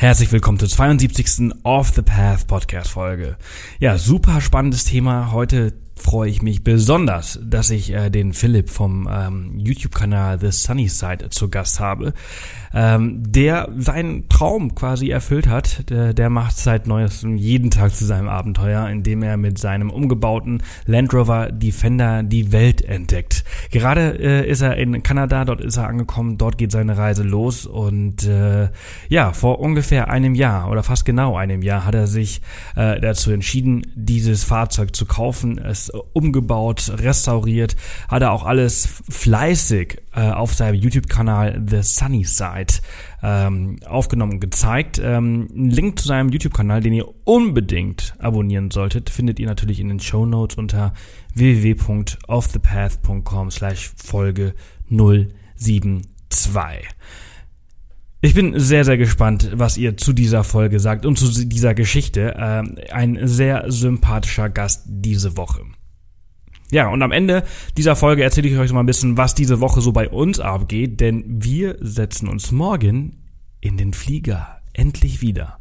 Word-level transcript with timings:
Herzlich 0.00 0.30
willkommen 0.30 0.60
zur 0.60 0.68
72. 0.68 1.56
Off 1.64 1.90
the 1.92 2.02
Path 2.02 2.46
Podcast 2.46 2.92
Folge. 2.92 3.36
Ja, 3.80 3.98
super 3.98 4.40
spannendes 4.40 4.84
Thema. 4.84 5.32
Heute 5.32 5.72
freue 5.98 6.30
ich 6.30 6.42
mich 6.42 6.64
besonders, 6.64 7.38
dass 7.42 7.70
ich 7.70 7.92
äh, 7.92 8.10
den 8.10 8.32
Philipp 8.32 8.70
vom 8.70 9.08
ähm, 9.10 9.58
YouTube-Kanal 9.58 10.38
The 10.40 10.50
Sunny 10.50 10.88
Side 10.88 11.30
zu 11.30 11.48
Gast 11.48 11.80
habe, 11.80 12.14
ähm, 12.72 13.22
der 13.26 13.68
seinen 13.76 14.28
Traum 14.28 14.74
quasi 14.74 15.10
erfüllt 15.10 15.48
hat. 15.48 15.90
Der, 15.90 16.14
der 16.14 16.30
macht 16.30 16.56
seit 16.56 16.86
neuestem 16.86 17.36
jeden 17.36 17.70
Tag 17.70 17.94
zu 17.94 18.04
seinem 18.04 18.28
Abenteuer, 18.28 18.88
indem 18.88 19.22
er 19.22 19.36
mit 19.36 19.58
seinem 19.58 19.90
umgebauten 19.90 20.62
Land 20.86 21.12
Rover 21.12 21.50
Defender 21.50 22.22
die 22.22 22.52
Welt 22.52 22.82
entdeckt. 22.82 23.44
Gerade 23.70 24.18
äh, 24.18 24.48
ist 24.48 24.62
er 24.62 24.76
in 24.76 25.02
Kanada, 25.02 25.44
dort 25.44 25.60
ist 25.60 25.76
er 25.76 25.88
angekommen, 25.88 26.38
dort 26.38 26.58
geht 26.58 26.72
seine 26.72 26.96
Reise 26.96 27.22
los 27.22 27.66
und 27.66 28.26
äh, 28.26 28.68
ja, 29.08 29.32
vor 29.32 29.60
ungefähr 29.60 30.08
einem 30.08 30.34
Jahr 30.34 30.70
oder 30.70 30.82
fast 30.82 31.04
genau 31.04 31.36
einem 31.36 31.62
Jahr 31.62 31.84
hat 31.84 31.94
er 31.94 32.06
sich 32.06 32.40
äh, 32.76 33.00
dazu 33.00 33.30
entschieden, 33.30 33.82
dieses 33.94 34.44
Fahrzeug 34.44 34.94
zu 34.94 35.06
kaufen. 35.06 35.58
Es 35.58 35.87
umgebaut, 36.12 36.92
restauriert, 36.96 37.76
hat 38.08 38.22
er 38.22 38.32
auch 38.32 38.44
alles 38.44 39.02
fleißig 39.08 40.02
äh, 40.14 40.30
auf 40.30 40.54
seinem 40.54 40.76
YouTube-Kanal 40.76 41.62
The 41.66 41.82
Sunny 41.82 42.24
Side 42.24 42.74
ähm, 43.22 43.76
aufgenommen 43.86 44.32
und 44.34 44.40
gezeigt. 44.40 45.00
Ähm, 45.02 45.48
einen 45.52 45.70
Link 45.70 45.98
zu 45.98 46.06
seinem 46.08 46.28
YouTube-Kanal, 46.30 46.80
den 46.80 46.92
ihr 46.94 47.08
unbedingt 47.24 48.14
abonnieren 48.18 48.70
solltet, 48.70 49.08
findet 49.10 49.40
ihr 49.40 49.46
natürlich 49.46 49.80
in 49.80 49.88
den 49.88 50.00
Show 50.00 50.24
Notes 50.26 50.56
unter 50.56 50.92
www.offthepath.com 51.34 53.50
slash 53.50 53.90
Folge 53.96 54.54
072. 54.90 56.88
Ich 58.20 58.34
bin 58.34 58.58
sehr, 58.58 58.84
sehr 58.84 58.98
gespannt, 58.98 59.50
was 59.54 59.76
ihr 59.76 59.96
zu 59.96 60.12
dieser 60.12 60.42
Folge 60.42 60.80
sagt 60.80 61.06
und 61.06 61.16
zu 61.16 61.46
dieser 61.46 61.74
Geschichte. 61.74 62.34
Ähm, 62.36 62.76
ein 62.90 63.18
sehr 63.22 63.70
sympathischer 63.70 64.48
Gast 64.48 64.82
diese 64.86 65.36
Woche. 65.36 65.62
Ja, 66.72 66.88
und 66.88 67.00
am 67.02 67.12
Ende 67.12 67.44
dieser 67.76 67.94
Folge 67.94 68.24
erzähle 68.24 68.48
ich 68.48 68.58
euch 68.58 68.72
mal 68.72 68.80
ein 68.80 68.86
bisschen, 68.86 69.16
was 69.16 69.36
diese 69.36 69.60
Woche 69.60 69.80
so 69.80 69.92
bei 69.92 70.08
uns 70.08 70.40
abgeht, 70.40 71.00
denn 71.00 71.24
wir 71.26 71.76
setzen 71.80 72.28
uns 72.28 72.50
morgen 72.50 73.22
in 73.60 73.76
den 73.76 73.94
Flieger 73.94 74.60
endlich 74.72 75.22
wieder. 75.22 75.60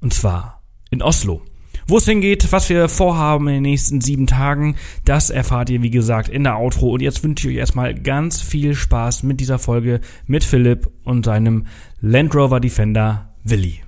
Und 0.00 0.14
zwar 0.14 0.62
in 0.90 1.02
Oslo. 1.02 1.42
Wo 1.88 1.98
es 1.98 2.04
hingeht, 2.04 2.50
was 2.50 2.68
wir 2.68 2.88
vorhaben 2.88 3.46
in 3.46 3.54
den 3.54 3.62
nächsten 3.62 4.00
sieben 4.00 4.26
Tagen, 4.26 4.74
das 5.04 5.30
erfahrt 5.30 5.70
ihr, 5.70 5.82
wie 5.82 5.90
gesagt, 5.90 6.28
in 6.28 6.42
der 6.42 6.58
Outro. 6.58 6.90
Und 6.90 7.00
jetzt 7.00 7.22
wünsche 7.22 7.48
ich 7.48 7.54
euch 7.54 7.60
erstmal 7.60 7.94
ganz 7.94 8.40
viel 8.40 8.74
Spaß 8.74 9.22
mit 9.22 9.38
dieser 9.38 9.60
Folge 9.60 10.00
mit 10.26 10.42
Philipp 10.42 10.90
und 11.04 11.24
seinem 11.24 11.66
Land 12.00 12.34
Rover 12.34 12.58
Defender 12.58 13.32
Willi. 13.44 13.82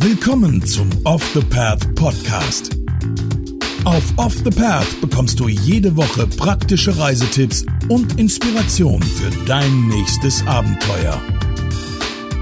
Willkommen 0.00 0.62
zum 0.66 0.90
Off 1.04 1.26
the 1.32 1.40
Path 1.40 1.94
Podcast. 1.94 2.77
Auf 3.88 4.04
Off 4.18 4.34
the 4.44 4.50
Path 4.50 5.00
bekommst 5.00 5.40
du 5.40 5.48
jede 5.48 5.96
Woche 5.96 6.26
praktische 6.26 6.98
Reisetipps 6.98 7.64
und 7.88 8.20
Inspiration 8.20 9.02
für 9.02 9.30
dein 9.46 9.88
nächstes 9.88 10.46
Abenteuer. 10.46 11.18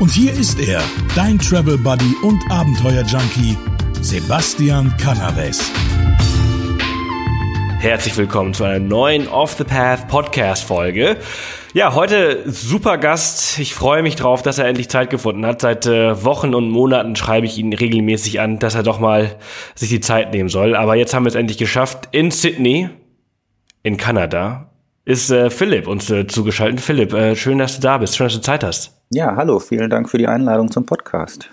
Und 0.00 0.10
hier 0.10 0.32
ist 0.32 0.58
er, 0.58 0.82
dein 1.14 1.38
Travel 1.38 1.78
Buddy 1.78 2.16
und 2.24 2.40
Abenteuer 2.50 3.04
Junkie, 3.04 3.56
Sebastian 4.02 4.92
Canaves. 4.96 5.70
Herzlich 7.78 8.16
willkommen 8.16 8.54
zu 8.54 8.64
einer 8.64 8.78
neuen 8.78 9.28
Off 9.28 9.52
the 9.52 9.64
Path 9.64 10.08
Podcast 10.08 10.64
Folge. 10.64 11.18
Ja, 11.74 11.94
heute 11.94 12.50
super 12.50 12.96
Gast. 12.98 13.58
Ich 13.58 13.74
freue 13.74 14.02
mich 14.02 14.16
drauf, 14.16 14.42
dass 14.42 14.58
er 14.58 14.66
endlich 14.66 14.88
Zeit 14.88 15.10
gefunden 15.10 15.44
hat. 15.44 15.60
Seit 15.60 15.86
äh, 15.86 16.24
Wochen 16.24 16.54
und 16.54 16.70
Monaten 16.70 17.14
schreibe 17.16 17.46
ich 17.46 17.58
ihn 17.58 17.72
regelmäßig 17.72 18.40
an, 18.40 18.58
dass 18.58 18.74
er 18.74 18.82
doch 18.82 18.98
mal 18.98 19.36
sich 19.74 19.90
die 19.90 20.00
Zeit 20.00 20.32
nehmen 20.32 20.48
soll. 20.48 20.74
Aber 20.74 20.96
jetzt 20.96 21.14
haben 21.14 21.24
wir 21.24 21.28
es 21.28 21.34
endlich 21.34 21.58
geschafft. 21.58 22.08
In 22.12 22.30
Sydney, 22.30 22.88
in 23.82 23.98
Kanada, 23.98 24.70
ist 25.04 25.30
äh, 25.30 25.50
Philipp 25.50 25.86
uns 25.86 26.10
äh, 26.10 26.26
zugeschaltet. 26.26 26.80
Philipp, 26.80 27.12
äh, 27.12 27.36
schön, 27.36 27.58
dass 27.58 27.76
du 27.76 27.82
da 27.82 27.98
bist. 27.98 28.16
Schön, 28.16 28.26
dass 28.26 28.34
du 28.34 28.40
Zeit 28.40 28.64
hast. 28.64 28.96
Ja, 29.10 29.36
hallo. 29.36 29.60
Vielen 29.60 29.90
Dank 29.90 30.08
für 30.08 30.18
die 30.18 30.26
Einladung 30.26 30.70
zum 30.70 30.86
Podcast. 30.86 31.48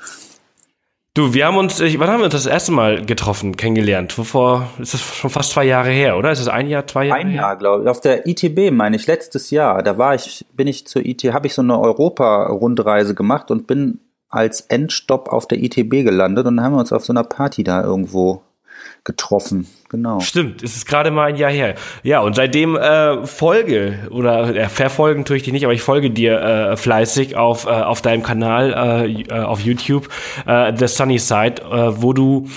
Du, 1.16 1.36
wir 1.36 1.46
haben 1.46 1.58
uns, 1.58 1.80
ich, 1.80 2.00
wann 2.00 2.10
haben 2.10 2.22
wir 2.22 2.26
uns 2.26 2.34
das 2.34 2.48
erste 2.48 2.72
Mal 2.72 3.06
getroffen, 3.06 3.56
kennengelernt? 3.56 4.18
Wovor, 4.18 4.72
ist 4.80 4.96
das 4.96 5.02
schon 5.02 5.30
fast 5.30 5.52
zwei 5.52 5.64
Jahre 5.64 5.92
her, 5.92 6.18
oder? 6.18 6.32
Ist 6.32 6.40
das 6.40 6.48
ein 6.48 6.68
Jahr, 6.68 6.88
zwei 6.88 7.06
Jahre? 7.06 7.20
Ein 7.20 7.32
Jahr, 7.32 7.56
glaube 7.56 7.84
ich. 7.84 7.90
Auf 7.90 8.02
der 8.02 8.26
ITB, 8.26 8.72
meine 8.72 8.96
ich, 8.96 9.06
letztes 9.06 9.52
Jahr. 9.52 9.84
Da 9.84 10.00
war 10.00 10.16
ich, 10.16 10.44
bin 10.54 10.66
ich 10.66 10.88
zur 10.88 11.06
IT, 11.06 11.24
habe 11.26 11.46
ich 11.46 11.54
so 11.54 11.62
eine 11.62 11.80
Europa-Rundreise 11.80 13.14
gemacht 13.14 13.52
und 13.52 13.68
bin 13.68 14.00
als 14.30 14.62
Endstopp 14.62 15.30
auf 15.30 15.48
der 15.48 15.60
ITB 15.60 16.04
gelandet 16.04 16.48
und 16.48 16.58
dann 16.58 16.66
haben 16.66 16.74
wir 16.74 16.80
uns 16.80 16.92
auf 16.92 17.06
so 17.06 17.14
einer 17.14 17.24
Party 17.24 17.64
da 17.64 17.84
irgendwo 17.84 18.42
getroffen. 19.04 19.68
Genau. 19.90 20.20
Stimmt, 20.20 20.64
es 20.64 20.76
ist 20.76 20.88
gerade 20.88 21.12
mal 21.12 21.30
ein 21.30 21.36
Jahr 21.36 21.52
her. 21.52 21.76
Ja, 22.04 22.22
und 22.22 22.36
seitdem 22.36 22.76
äh, 22.76 23.26
folge 23.26 24.08
oder 24.10 24.56
äh, 24.56 24.70
verfolgen 24.70 25.26
tue 25.26 25.38
ich 25.38 25.44
dich 25.44 25.54
nicht, 25.54 25.66
aber 25.66 25.74
ich 25.74 25.82
folge 25.82 26.10
dir 26.10 26.42
äh, 26.42 26.78
fleißig 26.78 27.36
auf, 27.36 27.66
äh, 27.66 27.70
auf 27.70 28.02
deinem 28.02 28.24
Kanal 28.24 29.06
äh, 29.06 29.22
äh 29.22 29.44
auf 29.44 29.60
YouTube, 29.60 30.10
äh, 30.46 30.74
The 30.76 30.88
Sunny 30.88 31.20
Side, 31.20 31.62
äh, 31.62 32.02
wo 32.02 32.14
du 32.14 32.50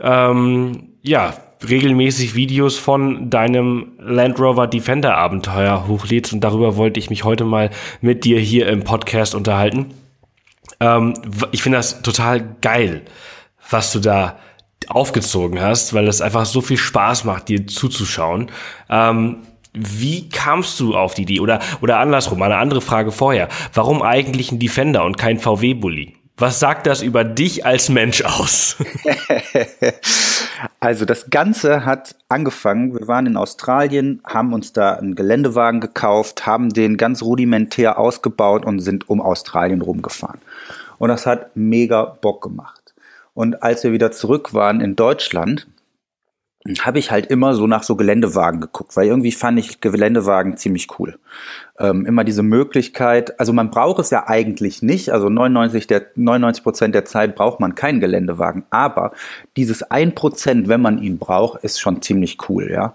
ähm, 0.00 0.90
ja 1.02 1.34
regelmäßig 1.68 2.34
Videos 2.34 2.78
von 2.78 3.30
deinem 3.30 3.92
Land 3.98 4.38
Rover 4.38 4.66
Defender 4.66 5.16
Abenteuer 5.16 5.86
hochlädst 5.88 6.32
und 6.32 6.40
darüber 6.40 6.76
wollte 6.76 7.00
ich 7.00 7.10
mich 7.10 7.24
heute 7.24 7.44
mal 7.44 7.70
mit 8.00 8.24
dir 8.24 8.38
hier 8.38 8.68
im 8.68 8.84
Podcast 8.84 9.34
unterhalten. 9.34 9.94
Ähm, 10.80 11.14
ich 11.52 11.62
finde 11.62 11.78
das 11.78 12.02
total 12.02 12.56
geil, 12.60 13.02
was 13.70 13.92
du 13.92 14.00
da 14.00 14.38
aufgezogen 14.90 15.60
hast, 15.60 15.94
weil 15.94 16.08
es 16.08 16.20
einfach 16.20 16.46
so 16.46 16.60
viel 16.60 16.76
Spaß 16.76 17.24
macht, 17.24 17.48
dir 17.48 17.66
zuzuschauen. 17.66 18.50
Ähm, 18.88 19.38
wie 19.72 20.28
kamst 20.28 20.78
du 20.78 20.94
auf 20.94 21.14
die 21.14 21.22
Idee? 21.22 21.40
Oder, 21.40 21.60
oder 21.80 21.98
andersrum, 21.98 22.40
eine 22.42 22.56
andere 22.56 22.80
Frage 22.80 23.10
vorher. 23.10 23.48
Warum 23.72 24.02
eigentlich 24.02 24.52
ein 24.52 24.60
Defender 24.60 25.04
und 25.04 25.18
kein 25.18 25.38
VW-Bully? 25.38 26.14
Was 26.36 26.58
sagt 26.58 26.88
das 26.88 27.00
über 27.00 27.22
dich 27.22 27.64
als 27.64 27.88
Mensch 27.88 28.22
aus? 28.22 28.76
also 30.80 31.04
das 31.04 31.30
Ganze 31.30 31.84
hat 31.84 32.16
angefangen, 32.28 32.92
wir 32.98 33.06
waren 33.06 33.26
in 33.26 33.36
Australien, 33.36 34.20
haben 34.24 34.52
uns 34.52 34.72
da 34.72 34.94
einen 34.94 35.14
Geländewagen 35.14 35.80
gekauft, 35.80 36.44
haben 36.44 36.70
den 36.70 36.96
ganz 36.96 37.22
rudimentär 37.22 37.98
ausgebaut 37.98 38.64
und 38.64 38.80
sind 38.80 39.08
um 39.08 39.20
Australien 39.20 39.80
rumgefahren. 39.80 40.40
Und 40.98 41.08
das 41.08 41.24
hat 41.24 41.54
mega 41.54 42.04
Bock 42.04 42.42
gemacht. 42.42 42.83
Und 43.34 43.62
als 43.62 43.84
wir 43.84 43.92
wieder 43.92 44.12
zurück 44.12 44.54
waren 44.54 44.80
in 44.80 44.96
Deutschland, 44.96 45.66
habe 46.80 46.98
ich 46.98 47.10
halt 47.10 47.26
immer 47.26 47.54
so 47.54 47.66
nach 47.66 47.82
so 47.82 47.94
Geländewagen 47.94 48.60
geguckt, 48.60 48.96
weil 48.96 49.06
irgendwie 49.06 49.32
fand 49.32 49.58
ich 49.58 49.82
Geländewagen 49.82 50.56
ziemlich 50.56 50.98
cool. 50.98 51.18
Ähm, 51.78 52.06
immer 52.06 52.24
diese 52.24 52.42
Möglichkeit, 52.42 53.38
also 53.38 53.52
man 53.52 53.70
braucht 53.70 53.98
es 53.98 54.08
ja 54.08 54.26
eigentlich 54.28 54.80
nicht, 54.80 55.10
also 55.10 55.28
99 55.28 55.86
der 55.86 56.06
99 56.14 56.62
Prozent 56.62 56.94
der 56.94 57.04
Zeit 57.04 57.34
braucht 57.34 57.60
man 57.60 57.74
keinen 57.74 58.00
Geländewagen, 58.00 58.64
aber 58.70 59.12
dieses 59.56 59.82
ein 59.82 60.14
Prozent, 60.14 60.68
wenn 60.68 60.80
man 60.80 60.96
ihn 61.02 61.18
braucht, 61.18 61.62
ist 61.62 61.80
schon 61.80 62.00
ziemlich 62.00 62.38
cool, 62.48 62.70
ja. 62.70 62.94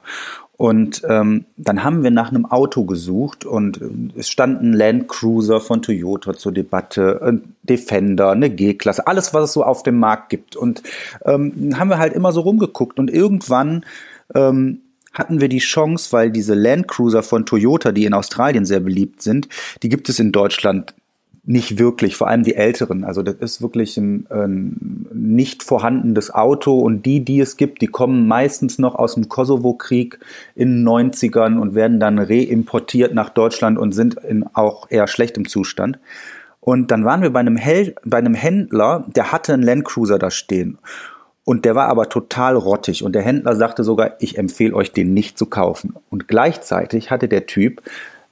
Und 0.60 1.04
ähm, 1.08 1.46
dann 1.56 1.86
haben 1.86 2.04
wir 2.04 2.12
nach 2.12 2.32
einem 2.32 2.46
Auto 2.46 2.84
gesucht 2.84 3.46
und 3.46 3.82
äh, 3.82 4.20
es 4.20 4.30
standen 4.30 4.74
Land 4.74 5.08
Cruiser 5.08 5.62
von 5.62 5.82
Toyota 5.82 6.34
zur 6.34 6.52
Debatte, 6.52 7.22
ein 7.24 7.56
Defender, 7.64 8.32
eine 8.32 8.50
G-Klasse, 8.50 9.08
alles, 9.08 9.34
was 9.34 9.46
es 9.46 9.54
so 9.54 9.64
auf 9.64 9.84
dem 9.84 9.98
Markt 9.98 10.28
gibt. 10.28 10.58
Und 10.58 10.84
ähm, 11.24 11.80
haben 11.80 11.90
wir 11.90 11.98
halt 11.98 12.12
immer 12.12 12.34
so 12.34 12.42
rumgeguckt 12.42 13.00
und 13.00 13.10
irgendwann 13.10 13.86
ähm, 14.36 14.82
hatten 15.14 15.40
wir 15.40 15.48
die 15.48 15.60
Chance, 15.60 16.12
weil 16.12 16.30
diese 16.30 16.56
Land 16.56 16.90
Cruiser 16.90 17.24
von 17.24 17.46
Toyota, 17.46 17.94
die 17.94 18.04
in 18.04 18.14
Australien 18.14 18.66
sehr 18.66 18.82
beliebt 18.82 19.22
sind, 19.22 19.48
die 19.82 19.88
gibt 19.88 20.10
es 20.10 20.20
in 20.20 20.34
Deutschland 20.34 20.94
nicht 21.50 21.80
wirklich, 21.80 22.16
vor 22.16 22.28
allem 22.28 22.44
die 22.44 22.54
älteren. 22.54 23.04
Also 23.04 23.24
das 23.24 23.38
ist 23.38 23.60
wirklich 23.60 23.98
ein, 23.98 24.28
ein, 24.30 25.08
nicht 25.12 25.64
vorhandenes 25.64 26.32
Auto 26.32 26.78
und 26.78 27.08
die, 27.08 27.26
die 27.26 27.40
es 27.40 27.58
gibt, 27.58 27.82
die 27.82 27.88
kommen 27.88 28.28
meistens 28.28 28.78
noch 28.78 28.94
aus 28.94 29.16
dem 29.16 29.30
Kosovo-Krieg 29.30 30.20
in 30.54 30.76
den 30.76 30.88
90ern 30.88 31.58
und 31.58 31.74
werden 31.74 32.00
dann 32.00 32.20
reimportiert 32.20 33.16
nach 33.16 33.30
Deutschland 33.30 33.80
und 33.80 33.94
sind 33.94 34.14
in 34.14 34.46
auch 34.54 34.92
eher 34.92 35.08
schlechtem 35.08 35.48
Zustand. 35.48 35.98
Und 36.60 36.92
dann 36.92 37.04
waren 37.04 37.24
wir 37.24 37.32
bei 37.32 37.40
einem, 37.40 37.58
Hel 37.58 37.96
bei 38.06 38.20
einem 38.20 38.36
Händler, 38.36 39.08
der 39.16 39.32
hatte 39.32 39.56
einen 39.56 39.64
Landcruiser 39.64 40.20
da 40.20 40.30
stehen. 40.30 40.78
Und 41.46 41.66
der 41.66 41.74
war 41.74 41.88
aber 41.88 42.10
total 42.10 42.58
rottig. 42.58 43.04
Und 43.04 43.14
der 43.14 43.24
Händler 43.24 43.56
sagte 43.56 43.84
sogar, 43.84 44.18
ich 44.20 44.38
empfehle 44.38 44.76
euch 44.76 44.92
den 44.92 45.16
nicht 45.16 45.40
zu 45.40 45.48
kaufen. 45.48 45.96
Und 46.12 46.28
gleichzeitig 46.28 47.10
hatte 47.10 47.28
der 47.28 47.48
Typ 47.48 47.82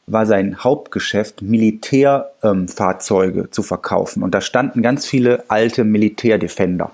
war 0.07 0.25
sein 0.25 0.63
Hauptgeschäft, 0.63 1.41
Militärfahrzeuge 1.41 3.39
ähm, 3.41 3.51
zu 3.51 3.61
verkaufen. 3.61 4.23
Und 4.23 4.33
da 4.33 4.39
standen 4.39 4.81
ganz 4.81 5.05
viele 5.05 5.43
alte 5.49 5.83
Militärdefender. 5.83 6.91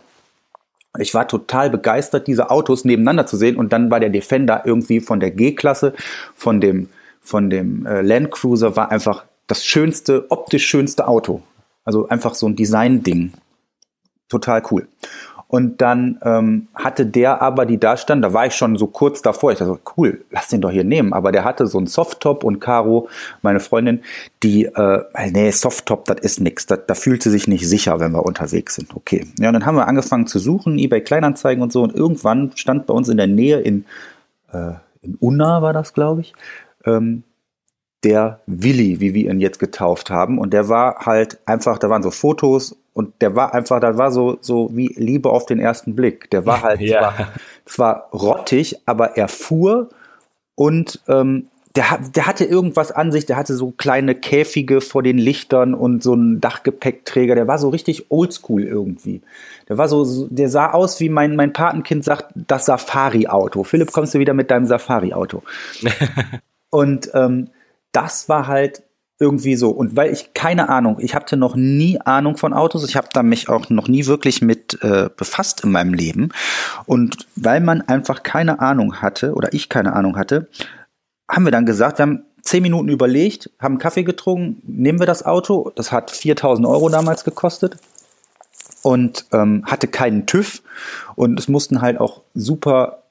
Ich 1.00 1.14
war 1.14 1.28
total 1.28 1.70
begeistert, 1.70 2.28
diese 2.28 2.50
Autos 2.50 2.86
nebeneinander 2.86 3.28
zu 3.28 3.38
sehen. 3.38 3.56
Und 3.56 3.72
dann 3.72 3.92
war 3.92 4.00
der 4.00 4.10
Defender 4.10 4.64
irgendwie 4.66 5.00
von 5.00 5.20
der 5.20 5.32
G-Klasse, 5.32 5.94
von 6.36 6.60
dem, 6.60 6.90
von 7.22 7.52
dem 7.52 7.86
äh, 7.86 8.02
Land 8.02 8.32
Cruiser, 8.32 8.76
war 8.76 8.92
einfach 8.92 9.26
das 9.46 9.64
schönste, 9.64 10.26
optisch 10.32 10.66
schönste 10.66 11.08
Auto. 11.08 11.44
Also 11.86 12.08
einfach 12.08 12.34
so 12.34 12.48
ein 12.48 12.56
Design-Ding. 12.56 13.34
Total 14.28 14.64
cool. 14.72 14.88
Und 15.54 15.82
dann 15.82 16.18
ähm, 16.24 16.68
hatte 16.74 17.06
der 17.06 17.44
aber, 17.44 17.68
die 17.68 17.78
da 17.78 17.96
stand, 17.96 18.24
da 18.24 18.34
war 18.34 18.48
ich 18.48 18.56
schon 18.56 18.76
so 18.76 18.88
kurz 18.88 19.22
davor. 19.22 19.52
Ich 19.52 19.60
dachte, 19.60 19.78
cool, 19.96 20.26
lass 20.32 20.48
den 20.48 20.62
doch 20.62 20.72
hier 20.72 20.84
nehmen. 20.84 21.14
Aber 21.14 21.32
der 21.32 21.44
hatte 21.44 21.68
so 21.68 21.78
einen 21.78 21.86
Softtop 21.86 22.44
und 22.44 22.60
Caro, 22.60 23.08
meine 23.44 23.60
Freundin, 23.60 24.02
die, 24.42 24.66
äh, 24.66 25.04
nee, 25.32 25.52
Softtop, 25.52 26.06
das 26.06 26.22
ist 26.22 26.40
nix. 26.40 26.66
Da, 26.66 26.76
da 26.76 26.96
fühlt 26.96 27.22
sie 27.22 27.30
sich 27.30 27.48
nicht 27.48 27.70
sicher, 27.70 28.00
wenn 28.00 28.14
wir 28.14 28.26
unterwegs 28.26 28.74
sind. 28.74 28.96
Okay. 28.96 29.28
Ja, 29.38 29.50
und 29.50 29.54
dann 29.54 29.68
haben 29.68 29.76
wir 29.76 29.88
angefangen 29.88 30.26
zu 30.26 30.40
suchen, 30.40 30.80
eBay 30.80 31.02
Kleinanzeigen 31.02 31.62
und 31.62 31.72
so. 31.72 31.84
Und 31.84 31.94
irgendwann 31.94 32.54
stand 32.56 32.88
bei 32.88 32.94
uns 32.96 33.08
in 33.08 33.18
der 33.18 33.28
Nähe 33.28 33.60
in, 33.60 33.86
äh, 34.52 34.72
in 35.04 35.18
Unna 35.20 35.62
war 35.62 35.72
das, 35.72 35.94
glaube 35.94 36.22
ich, 36.22 36.34
ähm, 36.84 37.22
der 38.04 38.40
Willi, 38.48 39.00
wie 39.02 39.14
wir 39.14 39.30
ihn 39.30 39.40
jetzt 39.40 39.60
getauft 39.60 40.10
haben. 40.10 40.40
Und 40.40 40.52
der 40.52 40.68
war 40.68 41.06
halt 41.06 41.38
einfach, 41.46 41.78
da 41.78 41.92
waren 41.92 42.02
so 42.02 42.10
Fotos 42.10 42.76
und 42.94 43.22
der 43.22 43.36
war 43.36 43.54
einfach, 43.54 43.80
da 43.80 43.98
war 43.98 44.12
so, 44.12 44.38
so 44.42 44.70
wie 44.74 44.94
Liebe 44.96 45.30
auf 45.30 45.46
den 45.46 45.60
ersten 45.60 45.96
Blick. 45.96 46.30
Der 46.30 46.46
war 46.46 46.62
halt 46.62 46.82
ja. 46.82 47.00
zwar, 47.00 47.34
zwar 47.66 48.10
rottig, 48.14 48.82
aber 48.86 49.18
er 49.18 49.28
fuhr 49.28 49.90
und 50.56 51.02
ähm, 51.08 51.48
der, 51.76 52.00
der 52.16 52.28
hatte 52.28 52.46
irgendwas 52.46 52.92
an 52.92 53.12
sich, 53.12 53.26
der 53.26 53.36
hatte 53.36 53.56
so 53.56 53.72
kleine 53.72 54.14
Käfige 54.14 54.80
vor 54.80 55.02
den 55.02 55.18
Lichtern 55.18 55.74
und 55.74 56.04
so 56.04 56.14
einen 56.14 56.40
Dachgepäckträger, 56.40 57.34
der 57.34 57.48
war 57.48 57.58
so 57.58 57.70
richtig 57.70 58.12
oldschool 58.12 58.64
irgendwie. 58.64 59.22
Der 59.70 59.80
war 59.80 59.88
so, 59.88 60.28
der 60.28 60.50
sah 60.50 60.72
aus 60.72 61.00
wie 61.00 61.10
mein, 61.10 61.36
mein 61.36 61.52
Patenkind 61.52 62.04
sagt, 62.04 62.32
das 62.36 62.66
Safari-Auto. 62.66 63.64
Philipp, 63.64 63.92
kommst 63.92 64.14
du 64.14 64.20
wieder 64.20 64.36
mit 64.36 64.52
deinem 64.52 64.68
Safari-Auto? 64.68 65.42
und 66.70 67.10
ähm, 67.16 67.50
das 67.92 68.30
war 68.30 68.46
halt 68.46 68.84
irgendwie 69.20 69.56
so. 69.56 69.70
Und 69.70 69.96
weil 69.96 70.12
ich 70.12 70.34
keine 70.34 70.70
Ahnung, 70.70 70.98
ich 71.00 71.16
hatte 71.16 71.38
noch 71.38 71.56
nie 71.56 72.00
Ahnung 72.02 72.38
von 72.38 72.54
Autos, 72.54 72.88
ich 72.88 72.96
habe 72.96 73.08
da 73.14 73.24
mich 73.24 73.50
auch 73.50 73.70
noch 73.70 73.88
nie 73.88 74.06
wirklich 74.06 74.42
mit 74.42 74.80
äh, 74.82 75.10
befasst 75.16 75.64
in 75.64 75.72
meinem 75.72 75.94
Leben. 75.94 76.30
Und 76.86 77.28
weil 77.36 77.62
man 77.62 77.82
einfach 77.82 78.24
keine 78.24 78.60
Ahnung 78.60 79.02
hatte 79.02 79.34
oder 79.34 79.54
ich 79.54 79.70
keine 79.70 79.94
Ahnung 79.94 80.18
hatte, 80.18 80.48
haben 81.30 81.46
wir 81.46 81.52
dann 81.52 81.66
gesagt, 81.66 82.00
wir 82.00 82.04
haben 82.04 82.24
zehn 82.42 82.64
Minuten 82.64 82.90
überlegt, 82.90 83.50
haben 83.60 83.78
Kaffee 83.78 84.04
getrunken, 84.04 84.62
nehmen 84.66 85.00
wir 85.00 85.08
das 85.08 85.26
Auto. 85.26 85.72
Das 85.76 85.92
hat 85.92 86.12
4000 86.12 86.68
Euro 86.68 86.90
damals 86.90 87.24
gekostet 87.24 87.78
und 88.82 89.26
ähm, 89.32 89.64
hatte 89.66 89.88
keinen 89.88 90.26
TÜV 90.26 90.62
und 91.16 91.40
es 91.40 91.48
mussten 91.48 91.82
halt 91.82 92.00
auch 92.00 92.22
super 92.34 93.04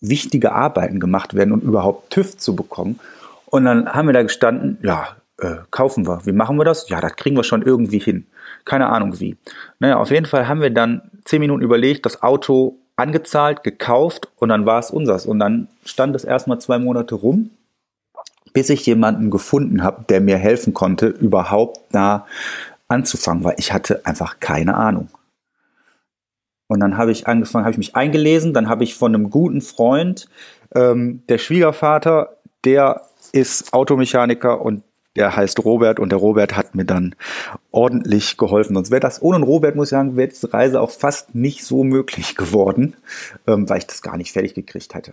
wichtige 0.00 0.52
Arbeiten 0.52 0.98
gemacht 0.98 1.34
werden, 1.34 1.52
um 1.52 1.60
überhaupt 1.60 2.10
TÜV 2.10 2.36
zu 2.36 2.56
bekommen. 2.56 2.98
Und 3.46 3.64
dann 3.64 3.88
haben 3.88 4.08
wir 4.08 4.12
da 4.12 4.22
gestanden, 4.22 4.78
ja, 4.82 5.16
äh, 5.42 5.56
kaufen 5.70 6.06
wir. 6.06 6.24
Wie 6.24 6.32
machen 6.32 6.56
wir 6.56 6.64
das? 6.64 6.88
Ja, 6.88 7.00
das 7.00 7.16
kriegen 7.16 7.36
wir 7.36 7.44
schon 7.44 7.62
irgendwie 7.62 7.98
hin. 7.98 8.26
Keine 8.64 8.88
Ahnung 8.88 9.18
wie. 9.20 9.36
Naja, 9.80 9.98
auf 9.98 10.10
jeden 10.10 10.26
Fall 10.26 10.48
haben 10.48 10.60
wir 10.60 10.70
dann 10.70 11.10
zehn 11.24 11.40
Minuten 11.40 11.62
überlegt, 11.62 12.06
das 12.06 12.22
Auto 12.22 12.78
angezahlt, 12.96 13.64
gekauft 13.64 14.28
und 14.36 14.50
dann 14.50 14.66
war 14.66 14.78
es 14.78 14.90
unseres. 14.90 15.26
Und 15.26 15.40
dann 15.40 15.68
stand 15.84 16.14
es 16.14 16.24
erstmal 16.24 16.60
zwei 16.60 16.78
Monate 16.78 17.16
rum, 17.16 17.50
bis 18.52 18.70
ich 18.70 18.86
jemanden 18.86 19.30
gefunden 19.30 19.82
habe, 19.82 20.04
der 20.08 20.20
mir 20.20 20.36
helfen 20.36 20.74
konnte, 20.74 21.06
überhaupt 21.06 21.80
da 21.90 22.26
anzufangen, 22.88 23.42
weil 23.44 23.54
ich 23.58 23.72
hatte 23.72 24.02
einfach 24.04 24.38
keine 24.38 24.76
Ahnung. 24.76 25.08
Und 26.68 26.80
dann 26.80 26.96
habe 26.96 27.10
ich 27.10 27.26
angefangen, 27.26 27.64
habe 27.64 27.72
ich 27.72 27.78
mich 27.78 27.96
eingelesen, 27.96 28.54
dann 28.54 28.68
habe 28.68 28.84
ich 28.84 28.94
von 28.94 29.14
einem 29.14 29.30
guten 29.30 29.60
Freund, 29.60 30.28
ähm, 30.74 31.22
der 31.28 31.38
Schwiegervater, 31.38 32.36
der 32.64 33.02
ist 33.32 33.72
Automechaniker 33.72 34.60
und 34.60 34.82
der 35.16 35.36
heißt 35.36 35.64
Robert 35.64 36.00
und 36.00 36.10
der 36.10 36.18
Robert 36.18 36.56
hat 36.56 36.74
mir 36.74 36.84
dann 36.84 37.14
ordentlich 37.70 38.36
geholfen. 38.36 38.74
Sonst 38.74 38.90
wäre 38.90 39.00
das 39.00 39.20
ohne 39.22 39.44
Robert, 39.44 39.76
muss 39.76 39.88
ich 39.88 39.90
sagen, 39.90 40.16
wäre 40.16 40.28
diese 40.28 40.52
Reise 40.52 40.80
auch 40.80 40.90
fast 40.90 41.34
nicht 41.34 41.64
so 41.64 41.84
möglich 41.84 42.34
geworden, 42.36 42.96
ähm, 43.46 43.68
weil 43.68 43.78
ich 43.78 43.86
das 43.86 44.02
gar 44.02 44.16
nicht 44.16 44.32
fertig 44.32 44.54
gekriegt 44.54 44.94
hätte. 44.94 45.12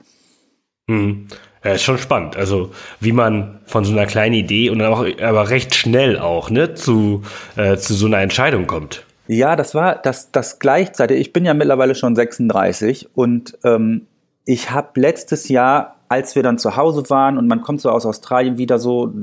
Hm. 0.90 1.28
Ja, 1.64 1.74
ist 1.74 1.84
schon 1.84 1.98
spannend. 1.98 2.38
Also 2.38 2.72
wie 3.00 3.12
man 3.12 3.60
von 3.66 3.84
so 3.84 3.92
einer 3.92 4.06
kleinen 4.06 4.36
Idee 4.36 4.70
und 4.70 4.80
dann 4.80 4.92
auch 4.92 5.06
aber 5.22 5.50
recht 5.50 5.76
schnell 5.76 6.18
auch 6.18 6.50
ne 6.50 6.74
zu 6.74 7.24
äh, 7.58 7.78
zu 7.78 7.94
so 7.94 8.06
einer 8.06 8.20
Entscheidung 8.20 8.66
kommt. 8.66 9.06
Ja, 9.28 9.56
das 9.56 9.76
war 9.76 9.96
das 9.96 10.32
das 10.32 10.58
gleichzeitig. 10.58 11.20
Ich 11.20 11.34
bin 11.34 11.46
ja 11.46 11.54
mittlerweile 11.54 11.94
schon 11.94 12.16
36 12.16 13.10
und 13.14 13.58
ähm, 13.64 14.08
ich 14.46 14.72
habe 14.72 15.00
letztes 15.00 15.50
Jahr 15.50 15.99
als 16.10 16.36
wir 16.36 16.42
dann 16.42 16.58
zu 16.58 16.76
Hause 16.76 17.10
waren 17.10 17.38
und 17.38 17.48
man 17.48 17.62
kommt 17.62 17.82
so 17.82 17.92
aus 17.92 18.06
Australien 18.06 18.58
wieder 18.58 18.80
so, 18.80 19.14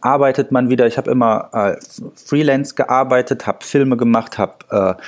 arbeitet 0.00 0.50
man 0.50 0.68
wieder. 0.68 0.86
Ich 0.88 0.98
habe 0.98 1.10
immer 1.10 1.48
äh, 1.52 1.76
Freelance 2.16 2.74
gearbeitet, 2.74 3.46
habe 3.46 3.64
Filme 3.64 3.96
gemacht, 3.96 4.38
habe 4.38 4.98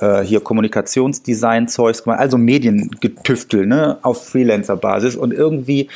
äh, 0.00 0.20
äh, 0.20 0.24
hier 0.24 0.40
Kommunikationsdesign-Zeugs 0.40 2.04
gemacht, 2.04 2.20
also 2.20 2.38
Mediengetüftel 2.38 3.66
ne, 3.66 3.98
auf 4.02 4.28
Freelancer-Basis. 4.28 5.16
Und 5.16 5.32
irgendwie, 5.32 5.88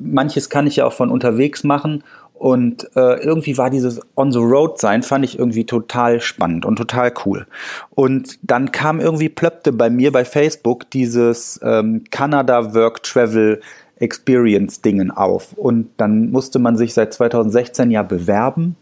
manches 0.00 0.50
kann 0.50 0.66
ich 0.66 0.76
ja 0.76 0.86
auch 0.86 0.92
von 0.92 1.10
unterwegs 1.10 1.62
machen. 1.62 2.02
Und 2.34 2.90
äh, 2.96 3.22
irgendwie 3.22 3.56
war 3.56 3.70
dieses 3.70 4.00
On 4.16 4.32
the 4.32 4.40
Road 4.40 4.80
sein, 4.80 5.04
fand 5.04 5.24
ich 5.24 5.38
irgendwie 5.38 5.64
total 5.64 6.20
spannend 6.20 6.66
und 6.66 6.74
total 6.76 7.12
cool. 7.24 7.46
Und 7.90 8.38
dann 8.42 8.72
kam 8.72 8.98
irgendwie, 8.98 9.28
plöppte 9.28 9.72
bei 9.72 9.88
mir 9.88 10.10
bei 10.10 10.24
Facebook 10.24 10.90
dieses 10.90 11.60
ähm, 11.62 12.02
Canada 12.10 12.74
Work 12.74 13.04
Travel 13.04 13.60
Experience-Dingen 13.96 15.10
auf. 15.10 15.52
Und 15.54 15.90
dann 15.96 16.30
musste 16.30 16.58
man 16.58 16.76
sich 16.76 16.94
seit 16.94 17.12
2016 17.12 17.90
ja 17.90 18.02
bewerben. 18.02 18.76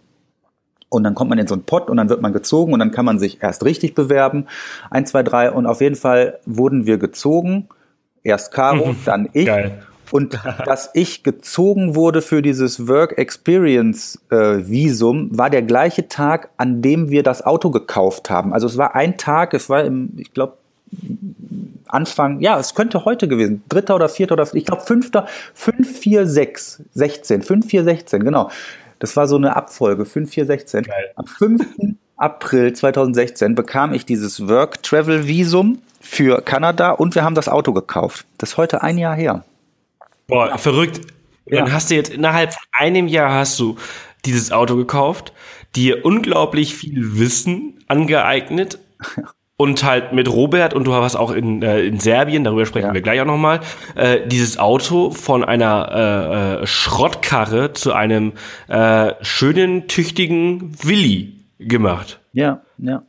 Und 0.89 1.05
dann 1.05 1.15
kommt 1.15 1.31
man 1.31 1.39
in 1.39 1.47
so 1.47 1.55
einen 1.55 1.65
Pott 1.65 1.89
und 1.89 1.97
dann 1.97 2.11
wird 2.11 2.21
man 2.21 2.35
gezogen 2.35 2.75
und 2.75 2.79
dann 2.79 2.91
kann 2.91 3.07
man 3.07 3.19
sich 3.19 3.43
erst 3.43 3.65
richtig 3.65 3.95
bewerben. 3.95 4.47
Eins, 4.91 5.11
zwei, 5.11 5.23
drei. 5.23 5.51
Und 5.51 5.67
auf 5.67 5.81
jeden 5.81 5.97
Fall 5.97 6.39
wurden 6.45 6.87
wir 6.87 6.99
gezogen. 6.99 7.69
Erst 8.23 8.53
Caro, 8.53 8.95
dann 9.05 9.29
ich. 9.33 9.47
Geil. 9.47 9.83
Und 10.11 10.39
dass 10.67 10.91
ich 10.93 11.23
gezogen 11.23 11.95
wurde 11.95 12.21
für 12.21 12.43
dieses 12.43 12.87
Work 12.87 13.17
Experience 13.17 14.21
äh, 14.31 14.69
Visum, 14.69 15.31
war 15.37 15.49
der 15.49 15.63
gleiche 15.63 16.09
Tag, 16.09 16.51
an 16.59 16.83
dem 16.83 17.09
wir 17.09 17.23
das 17.23 17.45
Auto 17.45 17.71
gekauft 17.71 18.29
haben. 18.29 18.53
Also 18.53 18.67
es 18.67 18.77
war 18.77 18.95
ein 18.95 19.17
Tag, 19.17 19.55
es 19.55 19.71
war 19.71 19.83
im, 19.85 20.11
ich 20.19 20.35
glaube, 20.35 20.59
Anfang, 21.93 22.41
ja, 22.41 22.59
es 22.59 22.75
könnte 22.75 23.05
heute 23.05 23.29
gewesen, 23.29 23.63
dritter 23.69 23.95
oder 23.95 24.09
vierter 24.09 24.35
oder, 24.35 24.49
ich 24.55 24.65
glaube, 24.65 24.83
fünfter, 24.83 25.27
fünf, 25.55 25.99
vier, 25.99 26.27
sechs, 26.27 26.83
sechzehn, 26.95 27.43
fünf, 27.43 27.67
vier, 27.67 27.85
sechzehn, 27.85 28.25
genau. 28.25 28.51
Das 28.99 29.17
war 29.17 29.27
so 29.27 29.37
eine 29.37 29.57
Abfolge, 29.57 30.05
fünf, 30.05 30.31
vier, 30.31 30.47
sechzehn. 30.47 30.87
Am 31.17 31.27
5. 31.27 31.67
April 32.17 32.73
2016 32.73 33.57
bekam 33.57 33.93
ich 33.93 34.07
dieses 34.07 34.47
Work 34.47 34.83
Travel 34.85 35.27
Visum 35.27 35.83
für 36.01 36.41
Kanada 36.41 36.93
und 36.93 37.17
wir 37.17 37.25
haben 37.25 37.35
das 37.35 37.49
Auto 37.49 37.73
gekauft. 37.73 38.27
Das 38.39 38.51
ist 38.51 38.57
heute 38.59 38.83
ein 38.83 38.99
Jahr 38.99 39.17
her. 39.17 39.45
Boah, 40.29 40.51
ja. 40.51 40.57
verrückt. 40.57 41.01
Dann 41.47 41.67
ja. 41.67 41.73
hast 41.73 41.91
du 41.91 41.97
jetzt 41.97 42.11
innerhalb 42.11 42.53
von 42.53 42.63
einem 42.73 43.09
Jahr 43.09 43.33
hast 43.33 43.59
du 43.59 43.77
dieses 44.25 44.53
Auto 44.53 44.77
gekauft, 44.77 45.33
dir 45.75 46.05
unglaublich 46.05 46.77
viel 46.77 47.19
Wissen 47.19 47.83
angeeignet 47.89 48.79
und 49.57 49.85
halt 49.85 50.13
mit 50.13 50.29
Robert 50.29 50.75
und 50.75 50.85
du 50.85 50.91
warst 50.91 51.17
auch 51.17 51.31
in, 51.31 51.63
äh, 51.63 51.83
in 51.83 52.01
Serbien, 52.01 52.45
darüber 52.45 52.67
sprechen 52.67 52.89
ja. 52.89 52.95
wir 52.95 53.03
gleich 53.03 53.21
auch 53.21 53.27
nochmal, 53.27 53.61
äh, 53.95 54.27
dieses 54.27 54.59
Auto 54.59 55.11
von 55.11 55.45
einer 55.45 56.61
äh, 56.61 56.63
äh, 56.63 56.67
Schrottkarre 56.67 57.73
zu 57.73 57.93
einem 57.93 58.33
äh, 58.69 59.13
schönen, 59.21 59.89
tüchtigen 59.89 60.73
Willi 60.83 61.35
gemacht. 61.59 62.21
Ja, 62.33 62.63
ja. 62.79 63.03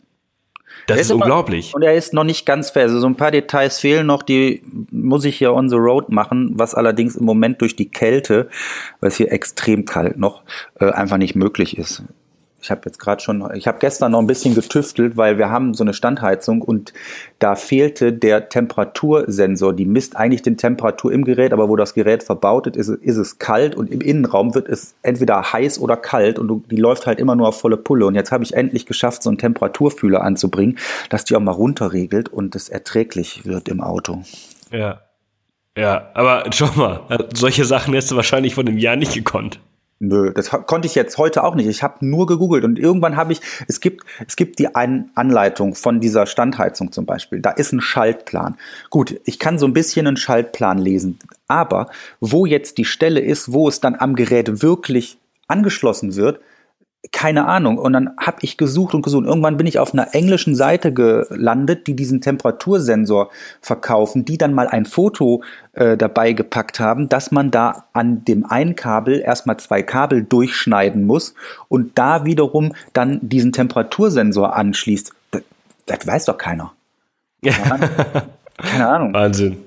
Das 0.87 0.99
ist, 0.99 1.05
ist 1.07 1.11
unglaublich. 1.13 1.73
und 1.73 1.81
er 1.81 1.93
ist 1.93 2.13
noch 2.13 2.25
nicht 2.25 2.45
ganz 2.45 2.71
fair. 2.71 2.83
Also 2.83 2.99
so 2.99 3.07
ein 3.07 3.15
paar 3.15 3.31
Details 3.31 3.79
fehlen 3.79 4.05
noch, 4.05 4.21
die 4.21 4.63
muss 4.91 5.23
ich 5.23 5.37
hier 5.37 5.53
on 5.53 5.69
the 5.69 5.77
road 5.77 6.09
machen, 6.09 6.51
was 6.55 6.75
allerdings 6.75 7.15
im 7.15 7.25
Moment 7.25 7.61
durch 7.61 7.77
die 7.77 7.89
Kälte, 7.89 8.49
weil 8.99 9.07
es 9.07 9.15
hier 9.15 9.31
extrem 9.31 9.85
kalt 9.85 10.17
noch, 10.17 10.43
äh, 10.79 10.91
einfach 10.91 11.17
nicht 11.17 11.35
möglich 11.35 11.77
ist 11.77 12.03
ich 12.63 12.71
habe 12.71 12.81
jetzt 12.85 12.97
gerade 12.97 13.21
schon, 13.21 13.45
ich 13.55 13.67
habe 13.67 13.77
gestern 13.79 14.13
noch 14.13 14.19
ein 14.19 14.27
bisschen 14.27 14.55
getüftelt, 14.55 15.17
weil 15.17 15.37
wir 15.37 15.49
haben 15.49 15.73
so 15.73 15.83
eine 15.83 15.93
Standheizung 15.93 16.61
und 16.61 16.93
da 17.39 17.55
fehlte 17.55 18.13
der 18.13 18.47
Temperatursensor. 18.47 19.73
Die 19.73 19.85
misst 19.85 20.15
eigentlich 20.15 20.43
die 20.43 20.55
Temperatur 20.55 21.11
im 21.11 21.25
Gerät, 21.25 21.51
aber 21.51 21.67
wo 21.67 21.75
das 21.75 21.93
Gerät 21.93 22.23
verbaut 22.23 22.67
ist, 22.67 22.87
ist 22.87 23.17
es 23.17 23.37
kalt 23.37 23.75
und 23.75 23.91
im 23.91 23.99
Innenraum 23.99 24.55
wird 24.55 24.69
es 24.69 24.95
entweder 25.01 25.51
heiß 25.51 25.77
oder 25.77 25.97
kalt 25.97 26.39
und 26.39 26.71
die 26.71 26.77
läuft 26.77 27.05
halt 27.05 27.19
immer 27.19 27.35
nur 27.35 27.49
auf 27.49 27.59
volle 27.59 27.75
Pulle. 27.75 28.05
Und 28.05 28.15
jetzt 28.15 28.31
habe 28.31 28.45
ich 28.45 28.53
endlich 28.53 28.85
geschafft, 28.85 29.23
so 29.23 29.29
einen 29.29 29.37
Temperaturfühler 29.37 30.21
anzubringen, 30.21 30.77
dass 31.09 31.25
die 31.25 31.35
auch 31.35 31.41
mal 31.41 31.51
runterregelt 31.51 32.29
und 32.29 32.55
es 32.55 32.69
erträglich 32.69 33.45
wird 33.45 33.67
im 33.67 33.81
Auto. 33.81 34.23
Ja. 34.71 35.01
Ja, 35.75 36.11
aber 36.13 36.45
schau 36.51 36.69
mal, 36.75 37.01
solche 37.33 37.65
Sachen 37.65 37.93
hättest 37.93 38.11
du 38.11 38.15
wahrscheinlich 38.15 38.55
von 38.55 38.67
einem 38.67 38.77
Jahr 38.77 38.95
nicht 38.95 39.13
gekonnt. 39.13 39.59
Nö, 39.99 40.31
das 40.33 40.49
konnte 40.49 40.85
ich 40.85 40.95
jetzt 40.95 41.17
heute 41.17 41.43
auch 41.43 41.55
nicht. 41.55 41.67
Ich 41.67 41.81
habe 41.81 42.05
nur 42.05 42.25
gegoogelt 42.25 42.65
und 42.65 42.77
irgendwann 42.77 43.15
habe 43.15 43.31
ich, 43.31 43.41
es 43.67 43.79
gibt, 43.79 44.03
es 44.27 44.35
gibt 44.35 44.59
die 44.59 44.75
An 44.75 45.11
Anleitung 45.15 45.75
von 45.75 46.01
dieser 46.01 46.25
Standheizung 46.25 46.91
zum 46.91 47.05
Beispiel. 47.05 47.39
Da 47.39 47.51
ist 47.51 47.71
ein 47.71 47.79
Schaltplan. 47.79 48.57
Gut, 48.89 49.19
ich 49.23 49.39
kann 49.39 49.57
so 49.57 49.65
ein 49.65 49.73
bisschen 49.73 50.07
einen 50.07 50.17
Schaltplan 50.17 50.77
lesen, 50.77 51.19
aber 51.47 51.89
wo 52.19 52.45
jetzt 52.45 52.77
die 52.77 52.85
Stelle 52.85 53.21
ist, 53.21 53.53
wo 53.53 53.69
es 53.69 53.79
dann 53.79 53.95
am 53.95 54.15
Gerät 54.15 54.61
wirklich 54.61 55.17
angeschlossen 55.47 56.15
wird, 56.15 56.39
keine 57.11 57.45
Ahnung. 57.47 57.77
Und 57.77 57.93
dann 57.93 58.11
habe 58.17 58.37
ich 58.41 58.57
gesucht 58.57 58.93
und 58.93 59.01
gesucht. 59.01 59.25
Irgendwann 59.25 59.57
bin 59.57 59.67
ich 59.67 59.77
auf 59.79 59.93
einer 59.93 60.15
englischen 60.15 60.55
Seite 60.55 60.93
gelandet, 60.93 61.87
die 61.87 61.95
diesen 61.95 62.21
Temperatursensor 62.21 63.29
verkaufen, 63.61 64.23
die 64.23 64.37
dann 64.37 64.53
mal 64.53 64.67
ein 64.67 64.85
Foto 64.85 65.43
äh, 65.73 65.97
dabei 65.97 66.33
gepackt 66.33 66.79
haben, 66.79 67.09
dass 67.09 67.31
man 67.31 67.51
da 67.51 67.85
an 67.93 68.23
dem 68.23 68.45
einen 68.45 68.75
Kabel 68.75 69.19
erstmal 69.19 69.57
zwei 69.57 69.83
Kabel 69.83 70.23
durchschneiden 70.23 71.05
muss 71.05 71.33
und 71.67 71.97
da 71.97 72.25
wiederum 72.25 72.73
dann 72.93 73.19
diesen 73.21 73.51
Temperatursensor 73.51 74.55
anschließt. 74.55 75.13
Das, 75.31 75.41
das 75.85 76.07
weiß 76.07 76.25
doch 76.25 76.37
keiner. 76.37 76.71
Keine 78.57 78.87
Ahnung. 78.87 79.13
Wahnsinn. 79.13 79.57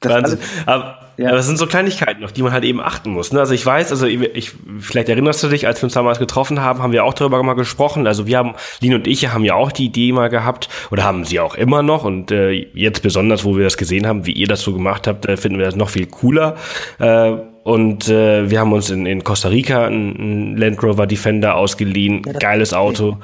Das 0.00 0.12
Wahnsinn. 0.12 0.38
Aber 0.66 0.98
ja. 1.16 1.28
Aber 1.28 1.36
das 1.36 1.46
sind 1.46 1.58
so 1.58 1.66
Kleinigkeiten, 1.66 2.24
auf 2.24 2.32
die 2.32 2.42
man 2.42 2.52
halt 2.52 2.64
eben 2.64 2.80
achten 2.80 3.10
muss. 3.10 3.32
Ne? 3.32 3.40
Also 3.40 3.54
ich 3.54 3.64
weiß, 3.64 3.90
also 3.90 4.06
ich, 4.06 4.52
vielleicht 4.80 5.08
erinnerst 5.08 5.42
du 5.42 5.48
dich, 5.48 5.66
als 5.66 5.80
wir 5.80 5.84
uns 5.84 5.94
damals 5.94 6.18
getroffen 6.18 6.60
haben, 6.60 6.82
haben 6.82 6.92
wir 6.92 7.04
auch 7.04 7.14
darüber 7.14 7.42
mal 7.42 7.54
gesprochen. 7.54 8.06
Also 8.06 8.26
wir 8.26 8.38
haben, 8.38 8.54
Lin 8.80 8.94
und 8.94 9.06
ich 9.06 9.28
haben 9.32 9.44
ja 9.44 9.54
auch 9.54 9.70
die 9.70 9.86
Idee 9.86 10.12
mal 10.12 10.28
gehabt 10.28 10.68
oder 10.90 11.04
haben 11.04 11.24
sie 11.24 11.38
auch 11.40 11.54
immer 11.54 11.82
noch 11.82 12.04
und 12.04 12.30
äh, 12.30 12.50
jetzt 12.50 13.02
besonders, 13.02 13.44
wo 13.44 13.56
wir 13.56 13.64
das 13.64 13.76
gesehen 13.76 14.06
haben, 14.06 14.26
wie 14.26 14.32
ihr 14.32 14.48
das 14.48 14.62
so 14.62 14.72
gemacht 14.72 15.06
habt, 15.06 15.26
äh, 15.26 15.36
finden 15.36 15.58
wir 15.58 15.66
das 15.66 15.76
noch 15.76 15.88
viel 15.88 16.06
cooler. 16.06 16.56
Äh, 16.98 17.32
und 17.62 18.08
äh, 18.08 18.50
wir 18.50 18.60
haben 18.60 18.72
uns 18.72 18.90
in, 18.90 19.06
in 19.06 19.24
Costa 19.24 19.48
Rica 19.48 19.86
einen 19.86 20.56
Land 20.56 20.82
Rover 20.82 21.06
Defender 21.06 21.56
ausgeliehen, 21.56 22.22
ja, 22.26 22.32
geiles 22.34 22.74
Auto. 22.74 23.18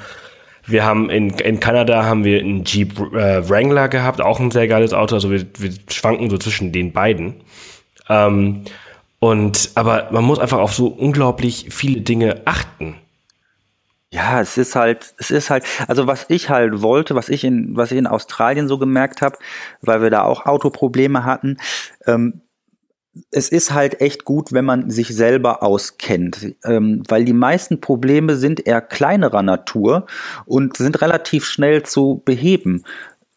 Wir 0.67 0.85
haben 0.85 1.11
in, 1.11 1.31
in 1.31 1.61
Kanada 1.61 2.05
haben 2.05 2.25
wir 2.25 2.41
einen 2.41 2.65
Jeep 2.65 2.99
äh, 3.13 3.49
Wrangler 3.49 3.89
gehabt, 3.89 4.21
auch 4.21 4.39
ein 4.39 4.51
sehr 4.51 4.69
geiles 4.69 4.93
Auto. 4.93 5.17
Also 5.17 5.31
wir, 5.31 5.45
wir 5.59 5.73
schwanken 5.91 6.31
so 6.31 6.39
zwischen 6.39 6.73
den 6.73 6.93
beiden. 6.93 7.35
Ähm, 8.11 8.65
und 9.21 9.71
aber 9.75 10.09
man 10.11 10.25
muss 10.25 10.39
einfach 10.39 10.59
auf 10.59 10.75
so 10.75 10.89
unglaublich 10.89 11.69
viele 11.71 12.01
Dinge 12.01 12.43
achten. 12.47 12.97
Ja, 14.13 14.41
es 14.41 14.59
ist 14.59 14.75
halt, 14.75 15.15
es 15.19 15.31
ist 15.31 15.51
halt, 15.51 15.65
also 15.87 16.09
was 16.09 16.27
ich 16.29 16.51
halt 16.51 16.83
wollte, 16.83 17.15
was 17.15 17.29
ich 17.29 17.45
in, 17.45 17.77
was 17.77 17.93
ich 17.93 17.99
in 17.99 18.09
Australien 18.09 18.67
so 18.67 18.77
gemerkt 18.77 19.23
habe, 19.23 19.39
weil 19.83 20.03
wir 20.03 20.11
da 20.11 20.25
auch 20.25 20.47
Autoprobleme 20.47 21.25
hatten, 21.25 21.59
ähm, 22.07 22.41
es 23.31 23.49
ist 23.49 23.73
halt 23.73 24.01
echt 24.01 24.25
gut, 24.25 24.53
wenn 24.53 24.65
man 24.65 24.91
sich 24.91 25.09
selber 25.09 25.63
auskennt, 25.63 26.55
ähm, 26.65 27.03
weil 27.09 27.25
die 27.25 27.33
meisten 27.33 27.81
Probleme 27.81 28.37
sind 28.37 28.67
eher 28.67 28.81
kleinerer 28.81 29.43
Natur 29.43 30.07
und 30.45 30.77
sind 30.77 31.01
relativ 31.03 31.45
schnell 31.45 31.83
zu 31.83 32.23
beheben 32.25 32.85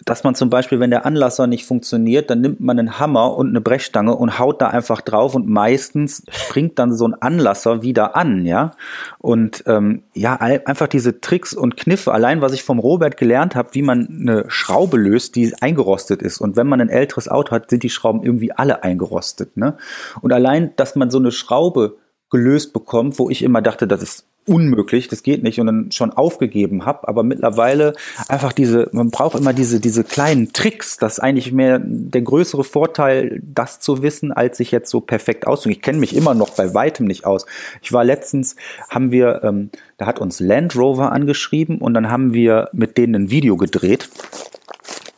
dass 0.06 0.24
man 0.24 0.36
zum 0.36 0.50
Beispiel, 0.50 0.80
wenn 0.80 0.90
der 0.90 1.06
Anlasser 1.06 1.48
nicht 1.48 1.66
funktioniert, 1.66 2.30
dann 2.30 2.42
nimmt 2.42 2.60
man 2.60 2.78
einen 2.78 3.00
Hammer 3.00 3.36
und 3.38 3.50
eine 3.50 3.62
Brechstange 3.62 4.16
und 4.16 4.40
haut 4.40 4.62
da 4.62 4.68
einfach 4.68 5.02
drauf 5.02 5.36
und 5.36 5.48
meistens 5.48 6.24
springt 6.30 6.80
dann 6.80 6.94
so 6.94 7.08
ein 7.08 7.14
Anlasser 7.14 7.84
wieder 7.84 8.16
an, 8.16 8.46
ja. 8.46 8.72
Und 9.20 9.64
ähm, 9.68 10.04
ja, 10.14 10.36
einfach 10.36 10.88
diese 10.88 11.22
Tricks 11.22 11.54
und 11.54 11.78
Kniffe, 11.78 12.12
allein 12.12 12.42
was 12.42 12.54
ich 12.54 12.64
vom 12.64 12.80
Robert 12.80 13.18
gelernt 13.18 13.56
habe, 13.56 13.70
wie 13.74 13.82
man 13.82 14.08
eine 14.08 14.46
Schraube 14.50 14.98
löst, 14.98 15.36
die 15.36 15.54
eingerostet 15.62 16.22
ist. 16.22 16.42
Und 16.42 16.56
wenn 16.58 16.68
man 16.68 16.82
ein 16.82 16.90
älteres 16.90 17.30
Auto 17.30 17.52
hat, 17.52 17.70
sind 17.70 17.84
die 17.84 17.90
Schrauben 17.90 18.24
irgendwie 18.24 18.52
alle 18.52 18.84
eingerostet, 18.84 19.58
ne? 19.58 19.78
Und 20.22 20.34
allein, 20.34 20.76
dass 20.76 20.96
man 20.96 21.10
so 21.10 21.20
eine 21.20 21.32
Schraube 21.32 21.98
gelöst 22.30 22.74
bekommt, 22.74 23.20
wo 23.20 23.30
ich 23.30 23.44
immer 23.44 23.62
dachte, 23.62 23.88
das 23.88 24.02
ist 24.02 24.26
unmöglich, 24.46 25.08
das 25.08 25.24
geht 25.24 25.44
nicht 25.44 25.60
und 25.60 25.68
dann 25.68 25.92
schon 25.92 26.12
aufgegeben 26.12 26.86
habe, 26.86 27.08
aber 27.08 27.24
mittlerweile 27.24 27.94
einfach 28.28 28.52
diese, 28.52 28.90
man 28.92 29.10
braucht 29.10 29.40
immer 29.40 29.54
diese, 29.54 29.80
diese 29.80 30.04
kleinen 30.04 30.54
Tricks, 30.54 30.98
das 30.98 31.14
ist 31.14 31.20
eigentlich 31.20 31.52
mehr 31.52 31.80
der 31.84 32.22
größere 32.22 32.64
Vorteil, 32.64 33.42
das 33.44 33.80
zu 33.80 34.02
wissen, 34.02 34.32
als 34.32 34.58
sich 34.58 34.72
jetzt 34.72 34.90
so 34.90 35.00
perfekt 35.02 35.48
auszugehen. 35.48 35.78
Ich 35.78 35.82
kenne 35.82 36.00
mich 36.00 36.16
immer 36.16 36.34
noch 36.34 36.52
bei 36.52 36.74
weitem 36.74 37.06
nicht 37.06 37.26
aus. 37.26 37.46
Ich 37.82 37.94
war 37.94 38.04
letztens, 38.04 38.56
haben 38.90 39.12
wir, 39.12 39.42
ähm, 39.44 39.70
da 39.98 40.06
hat 40.06 40.20
uns 40.20 40.40
Land 40.40 40.76
Rover 40.76 41.12
angeschrieben 41.12 41.78
und 41.78 41.94
dann 41.94 42.10
haben 42.10 42.34
wir 42.34 42.70
mit 42.74 42.98
denen 42.98 43.16
ein 43.16 43.32
Video 43.32 43.58
gedreht 43.58 44.10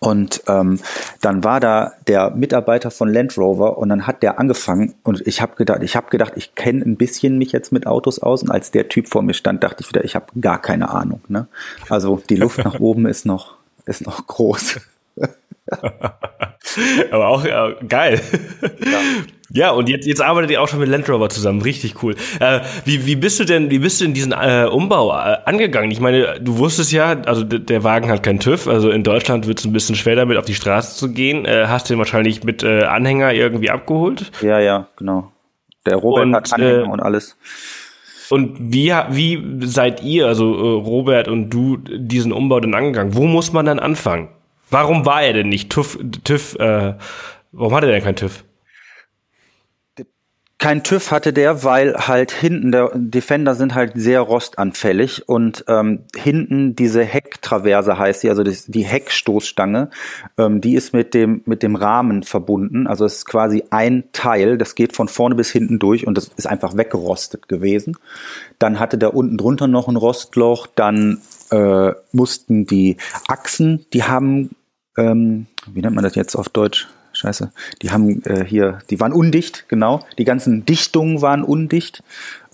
und 0.05 0.43
ähm, 0.47 0.79
dann 1.21 1.43
war 1.43 1.59
da 1.59 1.93
der 2.07 2.29
Mitarbeiter 2.29 2.91
von 2.91 3.11
Land 3.11 3.37
Rover 3.37 3.77
und 3.79 3.89
dann 3.89 4.05
hat 4.05 4.21
der 4.21 4.39
angefangen 4.39 4.93
und 5.03 5.25
ich 5.25 5.41
habe 5.41 5.55
gedacht, 5.55 5.81
ich 5.81 5.95
habe 5.95 6.09
gedacht, 6.09 6.33
ich 6.35 6.53
kenne 6.53 6.83
ein 6.83 6.95
bisschen 6.95 7.37
mich 7.39 7.51
jetzt 7.51 7.71
mit 7.71 7.87
Autos 7.87 8.19
aus 8.19 8.43
und 8.43 8.51
als 8.51 8.69
der 8.69 8.87
Typ 8.87 9.09
vor 9.09 9.23
mir 9.23 9.33
stand, 9.33 9.63
dachte 9.63 9.81
ich 9.81 9.89
wieder, 9.89 10.03
ich 10.03 10.15
habe 10.15 10.27
gar 10.39 10.61
keine 10.61 10.89
Ahnung. 10.89 11.21
Ne? 11.27 11.47
Also 11.89 12.21
die 12.29 12.35
Luft 12.35 12.63
nach 12.63 12.79
oben 12.79 13.07
ist 13.07 13.25
noch 13.25 13.55
ist 13.85 14.05
noch 14.05 14.27
groß. 14.27 14.79
Aber 17.11 17.27
auch 17.27 17.43
ja, 17.45 17.71
geil. 17.87 18.21
Ja. 18.61 18.99
Ja, 19.55 19.71
und 19.71 19.87
jetzt, 19.87 20.05
jetzt 20.05 20.21
arbeitet 20.21 20.51
ihr 20.51 20.61
auch 20.61 20.67
schon 20.67 20.79
mit 20.79 20.89
Land 20.89 21.09
Rover 21.09 21.29
zusammen. 21.29 21.61
Richtig 21.61 22.03
cool. 22.03 22.15
Äh, 22.41 22.59
wie, 22.83 23.05
wie 23.05 23.15
bist 23.15 23.39
du 23.39 23.45
denn, 23.45 23.71
wie 23.71 23.79
bist 23.79 24.01
du 24.01 24.05
in 24.05 24.13
diesen 24.13 24.33
äh, 24.33 24.67
Umbau 24.69 25.11
äh, 25.11 25.37
angegangen? 25.45 25.89
Ich 25.91 26.01
meine, 26.01 26.41
du 26.41 26.57
wusstest 26.57 26.91
ja, 26.91 27.21
also 27.21 27.43
der 27.43 27.83
Wagen 27.85 28.09
hat 28.09 28.21
keinen 28.21 28.39
TÜV, 28.39 28.67
also 28.67 28.89
in 28.89 29.03
Deutschland 29.03 29.47
wird 29.47 29.59
es 29.59 29.65
ein 29.65 29.71
bisschen 29.71 29.95
schwer 29.95 30.17
damit 30.17 30.37
auf 30.37 30.43
die 30.43 30.55
Straße 30.55 30.97
zu 30.97 31.13
gehen. 31.13 31.45
Äh, 31.45 31.67
hast 31.67 31.89
du 31.89 31.93
ihn 31.93 31.99
wahrscheinlich 31.99 32.43
mit 32.43 32.63
äh, 32.63 32.83
Anhänger 32.83 33.33
irgendwie 33.33 33.69
abgeholt? 33.69 34.29
Ja, 34.41 34.59
ja, 34.59 34.87
genau. 34.97 35.31
Der 35.85 35.95
Robert 35.95 36.25
und, 36.25 36.35
hat 36.35 36.51
Anhänger 36.51 36.83
äh, 36.83 36.91
und 36.91 36.99
alles. 36.99 37.37
Und 38.29 38.57
wie, 38.59 38.91
wie 39.09 39.65
seid 39.67 40.03
ihr, 40.03 40.27
also 40.27 40.51
Robert 40.79 41.29
und 41.29 41.49
du, 41.49 41.77
diesen 41.77 42.33
Umbau 42.33 42.59
denn 42.59 42.73
angegangen? 42.73 43.15
Wo 43.15 43.25
muss 43.25 43.53
man 43.53 43.65
dann 43.65 43.79
anfangen? 43.79 44.29
Warum 44.69 45.05
war 45.05 45.21
er 45.21 45.31
denn 45.31 45.47
nicht 45.47 45.69
TÜV? 45.69 45.97
TÜV 46.25 46.55
äh, 46.59 46.95
warum 47.53 47.73
hat 47.73 47.83
er 47.83 47.91
denn 47.91 48.03
kein 48.03 48.17
TÜV? 48.17 48.43
Kein 50.65 50.81
TÜV 50.81 51.11
hatte 51.11 51.31
der, 51.31 51.63
weil 51.63 51.93
halt 51.95 52.31
hinten 52.31 52.71
der 52.71 52.89
Defender 52.95 53.53
sind 53.53 53.75
halt 53.75 53.91
sehr 53.93 54.21
rostanfällig 54.21 55.29
und 55.29 55.63
ähm, 55.67 56.05
hinten 56.15 56.75
diese 56.75 57.03
Hecktraverse 57.03 57.99
heißt 57.99 58.21
sie, 58.21 58.31
also 58.31 58.41
das, 58.41 58.65
die 58.65 58.81
Heckstoßstange, 58.81 59.91
ähm, 60.39 60.61
die 60.61 60.73
ist 60.73 60.91
mit 60.91 61.13
dem 61.13 61.43
mit 61.45 61.61
dem 61.61 61.75
Rahmen 61.75 62.23
verbunden. 62.23 62.87
Also 62.87 63.05
es 63.05 63.17
ist 63.17 63.25
quasi 63.25 63.63
ein 63.69 64.05
Teil, 64.11 64.57
das 64.57 64.73
geht 64.73 64.95
von 64.95 65.07
vorne 65.07 65.35
bis 65.35 65.51
hinten 65.51 65.77
durch 65.77 66.07
und 66.07 66.17
das 66.17 66.31
ist 66.35 66.47
einfach 66.47 66.75
weggerostet 66.75 67.47
gewesen. 67.47 67.95
Dann 68.57 68.79
hatte 68.79 68.97
der 68.97 69.13
unten 69.13 69.37
drunter 69.37 69.67
noch 69.67 69.87
ein 69.87 69.97
Rostloch, 69.97 70.65
dann 70.65 71.21
äh, 71.51 71.91
mussten 72.11 72.65
die 72.65 72.97
Achsen, 73.27 73.85
die 73.93 74.01
haben, 74.01 74.55
ähm, 74.97 75.45
wie 75.71 75.81
nennt 75.81 75.93
man 75.93 76.03
das 76.03 76.15
jetzt 76.15 76.35
auf 76.35 76.49
Deutsch? 76.49 76.87
Scheiße, 77.15 77.51
die 77.81 77.91
haben 77.91 78.21
äh, 78.23 78.43
hier, 78.43 78.79
die 78.89 78.99
waren 78.99 79.13
undicht, 79.13 79.65
genau. 79.69 80.05
Die 80.17 80.25
ganzen 80.25 80.65
Dichtungen 80.65 81.21
waren 81.21 81.43
undicht 81.43 82.03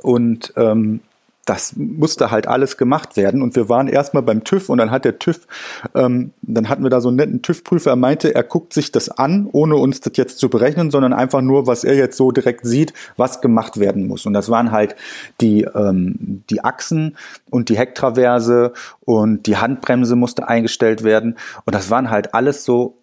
und 0.02 0.54
ähm, 0.56 1.02
das 1.46 1.76
musste 1.76 2.30
halt 2.30 2.48
alles 2.48 2.78
gemacht 2.78 3.18
werden. 3.18 3.42
Und 3.42 3.56
wir 3.56 3.68
waren 3.68 3.88
erstmal 3.88 4.22
beim 4.22 4.44
TÜV 4.44 4.70
und 4.70 4.78
dann 4.78 4.92
hat 4.92 5.06
der 5.06 5.18
TÜV, 5.18 5.48
ähm, 5.96 6.32
dann 6.42 6.70
hatten 6.70 6.84
wir 6.84 6.90
da 6.90 7.02
so 7.02 7.08
einen 7.08 7.18
netten 7.18 7.42
TÜV-Prüfer, 7.42 7.92
er 7.92 7.96
meinte, 7.96 8.36
er 8.36 8.44
guckt 8.44 8.74
sich 8.74 8.92
das 8.92 9.10
an, 9.10 9.50
ohne 9.52 9.76
uns 9.76 10.02
das 10.02 10.14
jetzt 10.18 10.38
zu 10.38 10.50
berechnen, 10.50 10.92
sondern 10.92 11.14
einfach 11.14 11.42
nur, 11.42 11.66
was 11.68 11.84
er 11.84 11.96
jetzt 11.96 12.18
so 12.18 12.32
direkt 12.32 12.66
sieht, 12.66 12.94
was 13.18 13.42
gemacht 13.42 13.80
werden 13.80 14.08
muss. 14.08 14.26
Und 14.26 14.34
das 14.34 14.50
waren 14.50 14.72
halt 14.72 14.96
die, 15.42 15.64
ähm, 15.64 16.44
die 16.50 16.64
Achsen 16.64 17.18
und 17.50 17.70
die 17.70 17.78
Hecktraverse 17.78 18.74
und 19.02 19.48
die 19.48 19.58
Handbremse 19.58 20.16
musste 20.16 20.48
eingestellt 20.48 21.04
werden. 21.04 21.38
Und 21.66 21.74
das 21.74 21.90
waren 21.90 22.12
halt 22.12 22.36
alles 22.36 22.66
so 22.66 23.01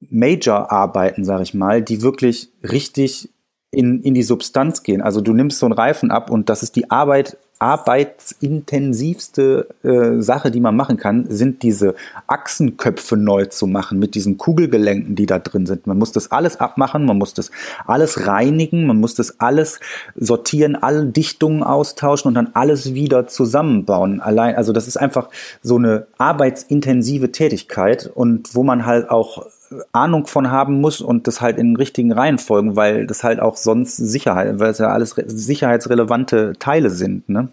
Major-Arbeiten, 0.00 1.24
sag 1.24 1.42
ich 1.42 1.54
mal, 1.54 1.82
die 1.82 2.02
wirklich 2.02 2.50
richtig 2.62 3.30
in, 3.70 4.02
in 4.02 4.14
die 4.14 4.22
Substanz 4.22 4.82
gehen. 4.82 5.02
Also 5.02 5.20
du 5.20 5.32
nimmst 5.32 5.58
so 5.58 5.66
einen 5.66 5.72
Reifen 5.72 6.10
ab 6.10 6.30
und 6.30 6.48
das 6.48 6.62
ist 6.62 6.76
die 6.76 6.90
Arbeit 6.90 7.36
arbeitsintensivste 7.58 9.66
äh, 9.82 10.20
Sache, 10.20 10.50
die 10.50 10.60
man 10.60 10.76
machen 10.76 10.98
kann, 10.98 11.24
sind 11.30 11.62
diese 11.62 11.94
Achsenköpfe 12.26 13.16
neu 13.16 13.46
zu 13.46 13.66
machen 13.66 13.98
mit 13.98 14.14
diesen 14.14 14.36
Kugelgelenken, 14.36 15.14
die 15.14 15.24
da 15.24 15.38
drin 15.38 15.64
sind. 15.64 15.86
Man 15.86 15.98
muss 15.98 16.12
das 16.12 16.30
alles 16.30 16.60
abmachen, 16.60 17.06
man 17.06 17.16
muss 17.16 17.32
das 17.32 17.50
alles 17.86 18.26
reinigen, 18.26 18.86
man 18.86 18.98
muss 18.98 19.14
das 19.14 19.40
alles 19.40 19.80
sortieren, 20.14 20.76
alle 20.76 21.06
Dichtungen 21.06 21.62
austauschen 21.62 22.28
und 22.28 22.34
dann 22.34 22.50
alles 22.52 22.92
wieder 22.92 23.26
zusammenbauen. 23.26 24.20
Allein, 24.20 24.56
also 24.56 24.74
das 24.74 24.86
ist 24.86 24.98
einfach 24.98 25.30
so 25.62 25.76
eine 25.76 26.08
arbeitsintensive 26.18 27.32
Tätigkeit 27.32 28.10
und 28.12 28.54
wo 28.54 28.64
man 28.64 28.84
halt 28.84 29.08
auch 29.08 29.46
Ahnung 29.92 30.26
von 30.26 30.50
haben 30.50 30.80
muss 30.80 31.00
und 31.00 31.26
das 31.26 31.40
halt 31.40 31.58
in 31.58 31.68
den 31.68 31.76
richtigen 31.76 32.12
Reihenfolgen, 32.12 32.76
weil 32.76 33.06
das 33.06 33.24
halt 33.24 33.40
auch 33.40 33.56
sonst 33.56 33.96
Sicherheit, 33.96 34.58
weil 34.58 34.70
es 34.70 34.78
ja 34.78 34.88
alles 34.88 35.14
sicherheitsrelevante 35.26 36.54
Teile 36.58 36.90
sind, 36.90 37.28
ne? 37.28 37.48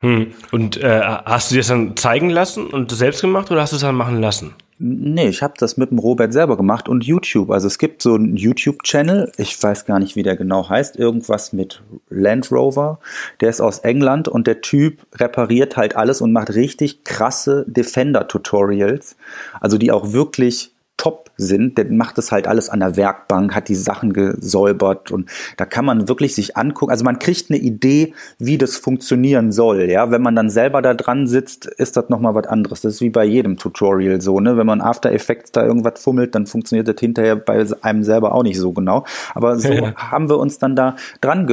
Hm. 0.00 0.32
Und 0.50 0.78
äh, 0.82 1.00
hast 1.00 1.50
du 1.50 1.54
dir 1.54 1.60
das 1.60 1.68
dann 1.68 1.96
zeigen 1.96 2.28
lassen 2.28 2.66
und 2.66 2.90
selbst 2.90 3.20
gemacht 3.20 3.50
oder 3.52 3.62
hast 3.62 3.72
du 3.72 3.76
es 3.76 3.82
dann 3.82 3.94
machen 3.94 4.20
lassen? 4.20 4.54
Nee, 4.84 5.28
ich 5.28 5.44
habe 5.44 5.54
das 5.58 5.76
mit 5.76 5.92
dem 5.92 6.00
Robert 6.00 6.32
selber 6.32 6.56
gemacht 6.56 6.88
und 6.88 7.04
YouTube. 7.04 7.52
Also 7.52 7.68
es 7.68 7.78
gibt 7.78 8.02
so 8.02 8.16
einen 8.16 8.36
YouTube-Channel, 8.36 9.30
ich 9.36 9.62
weiß 9.62 9.84
gar 9.84 10.00
nicht, 10.00 10.16
wie 10.16 10.24
der 10.24 10.34
genau 10.34 10.68
heißt, 10.68 10.96
irgendwas 10.96 11.52
mit 11.52 11.82
Land 12.10 12.50
Rover. 12.50 12.98
Der 13.40 13.50
ist 13.50 13.60
aus 13.60 13.78
England 13.78 14.26
und 14.26 14.48
der 14.48 14.60
Typ 14.60 14.98
repariert 15.14 15.76
halt 15.76 15.94
alles 15.94 16.20
und 16.20 16.32
macht 16.32 16.56
richtig 16.56 17.04
krasse 17.04 17.64
Defender-Tutorials. 17.68 19.14
Also 19.60 19.78
die 19.78 19.92
auch 19.92 20.12
wirklich 20.12 20.71
top 21.02 21.32
sind, 21.36 21.78
der 21.78 21.90
macht 21.90 22.16
das 22.16 22.30
halt 22.30 22.46
alles 22.46 22.68
an 22.68 22.78
der 22.78 22.96
Werkbank, 22.96 23.56
hat 23.56 23.68
die 23.68 23.74
Sachen 23.74 24.12
gesäubert 24.12 25.10
und 25.10 25.28
da 25.56 25.64
kann 25.64 25.84
man 25.84 26.06
wirklich 26.06 26.32
sich 26.36 26.56
angucken. 26.56 26.92
Also 26.92 27.04
man 27.04 27.18
kriegt 27.18 27.50
eine 27.50 27.58
Idee, 27.58 28.14
wie 28.38 28.56
das 28.56 28.76
funktionieren 28.76 29.50
soll. 29.50 29.90
Ja, 29.90 30.12
wenn 30.12 30.22
man 30.22 30.36
dann 30.36 30.48
selber 30.48 30.80
da 30.80 30.94
dran 30.94 31.26
sitzt, 31.26 31.66
ist 31.66 31.96
das 31.96 32.08
nochmal 32.08 32.36
was 32.36 32.46
anderes. 32.46 32.82
Das 32.82 32.94
ist 32.94 33.00
wie 33.00 33.10
bei 33.10 33.24
jedem 33.24 33.56
Tutorial 33.56 34.20
so, 34.20 34.38
ne? 34.38 34.56
Wenn 34.56 34.66
man 34.66 34.80
After 34.80 35.10
Effects 35.10 35.50
da 35.50 35.66
irgendwas 35.66 36.00
fummelt, 36.00 36.36
dann 36.36 36.46
funktioniert 36.46 36.86
das 36.86 37.00
hinterher 37.00 37.34
bei 37.34 37.66
einem 37.80 38.04
selber 38.04 38.32
auch 38.32 38.44
nicht 38.44 38.60
so 38.60 38.70
genau. 38.70 39.04
Aber 39.34 39.58
so 39.58 39.68
ja. 39.72 39.96
haben 39.96 40.28
wir 40.28 40.38
uns 40.38 40.58
dann 40.58 40.76
da 40.76 40.94
dran 41.20 41.48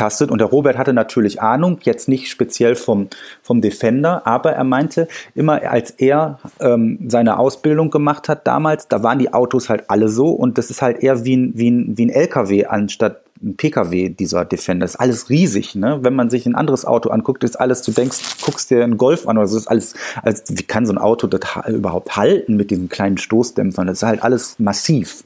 getastet 0.00 0.30
und 0.30 0.38
der 0.38 0.46
Robert 0.46 0.78
hatte 0.78 0.94
natürlich 0.94 1.42
Ahnung, 1.42 1.78
jetzt 1.82 2.08
nicht 2.08 2.30
speziell 2.30 2.74
vom, 2.74 3.08
vom 3.42 3.60
Defender, 3.60 4.26
aber 4.26 4.52
er 4.52 4.64
meinte 4.64 5.08
immer, 5.34 5.60
als 5.70 5.90
er 5.90 6.38
ähm, 6.58 6.98
seine 7.08 7.38
Ausbildung 7.38 7.90
gemacht 7.90 8.30
hat 8.30 8.46
damals, 8.46 8.88
da 8.88 9.02
waren 9.02 9.18
die 9.18 9.34
Autos 9.34 9.68
halt 9.68 9.84
alle 9.88 10.08
so 10.08 10.30
und 10.30 10.56
das 10.56 10.70
ist 10.70 10.80
halt 10.80 11.02
eher 11.02 11.26
wie 11.26 11.36
ein, 11.36 11.52
wie 11.54 11.70
ein, 11.70 11.98
wie 11.98 12.06
ein 12.06 12.08
LKW 12.08 12.64
anstatt 12.64 13.20
ein 13.42 13.56
PKW, 13.56 14.08
dieser 14.10 14.46
Defender. 14.46 14.84
Das 14.84 14.92
ist 14.92 15.00
alles 15.00 15.30
riesig, 15.30 15.74
ne? 15.74 16.00
Wenn 16.02 16.14
man 16.14 16.28
sich 16.28 16.44
ein 16.44 16.54
anderes 16.54 16.84
Auto 16.84 17.08
anguckt, 17.08 17.42
ist 17.42 17.58
alles, 17.58 17.80
du 17.80 17.90
denkst, 17.90 18.18
guckst 18.44 18.70
dir 18.70 18.84
einen 18.84 18.98
Golf 18.98 19.26
an 19.26 19.38
oder 19.38 19.46
so, 19.46 19.56
ist 19.56 19.66
alles, 19.66 19.94
als, 20.22 20.44
wie 20.48 20.62
kann 20.62 20.84
so 20.84 20.92
ein 20.92 20.98
Auto 20.98 21.26
das 21.26 21.40
überhaupt 21.68 22.16
halten 22.16 22.56
mit 22.56 22.70
diesen 22.70 22.90
kleinen 22.90 23.16
Stoßdämpfern? 23.16 23.86
Das 23.86 23.98
ist 23.98 24.02
halt 24.02 24.22
alles 24.22 24.58
massiv 24.58 25.24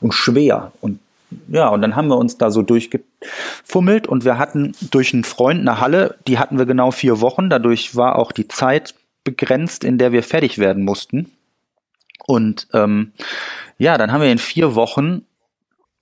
und 0.00 0.14
schwer 0.14 0.72
und 0.80 0.98
ja, 1.48 1.68
und 1.68 1.82
dann 1.82 1.96
haben 1.96 2.08
wir 2.08 2.16
uns 2.16 2.38
da 2.38 2.50
so 2.50 2.62
durchgefummelt 2.62 4.06
und 4.06 4.24
wir 4.24 4.38
hatten 4.38 4.72
durch 4.90 5.12
einen 5.12 5.24
Freund 5.24 5.60
eine 5.60 5.80
Halle, 5.80 6.18
die 6.26 6.38
hatten 6.38 6.58
wir 6.58 6.66
genau 6.66 6.90
vier 6.90 7.20
Wochen. 7.20 7.50
Dadurch 7.50 7.96
war 7.96 8.18
auch 8.18 8.32
die 8.32 8.48
Zeit 8.48 8.94
begrenzt, 9.24 9.84
in 9.84 9.98
der 9.98 10.12
wir 10.12 10.22
fertig 10.22 10.58
werden 10.58 10.84
mussten. 10.84 11.32
Und 12.26 12.68
ähm, 12.72 13.12
ja, 13.78 13.98
dann 13.98 14.12
haben 14.12 14.22
wir 14.22 14.32
in 14.32 14.38
vier 14.38 14.74
Wochen 14.74 15.22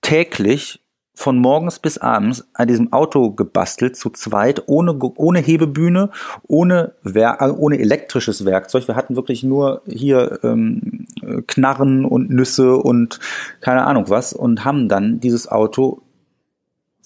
täglich 0.03 0.81
von 1.15 1.39
morgens 1.39 1.79
bis 1.79 1.99
abends 1.99 2.49
an 2.55 2.69
diesem 2.69 2.93
Auto 2.93 3.31
gebastelt, 3.31 3.97
zu 3.97 4.11
zweit, 4.11 4.63
ohne, 4.67 4.99
ohne 4.99 5.41
Hebebühne, 5.41 6.11
ohne, 6.47 6.95
Wer 7.03 7.41
äh, 7.41 7.51
ohne 7.51 7.79
elektrisches 7.79 8.45
Werkzeug. 8.45 8.89
Wir 8.89 8.97
hatten 8.97 9.17
wirklich 9.17 9.43
nur 9.43 9.83
hier 9.87 10.39
ähm, 10.43 11.07
Knarren 11.47 12.05
und 12.05 12.31
Nüsse 12.31 12.77
und 12.77 13.21
keine 13.61 13.85
Ahnung 13.85 14.09
was 14.09 14.33
und 14.33 14.65
haben 14.65 14.89
dann 14.89 15.21
dieses 15.21 15.49
Auto 15.49 16.03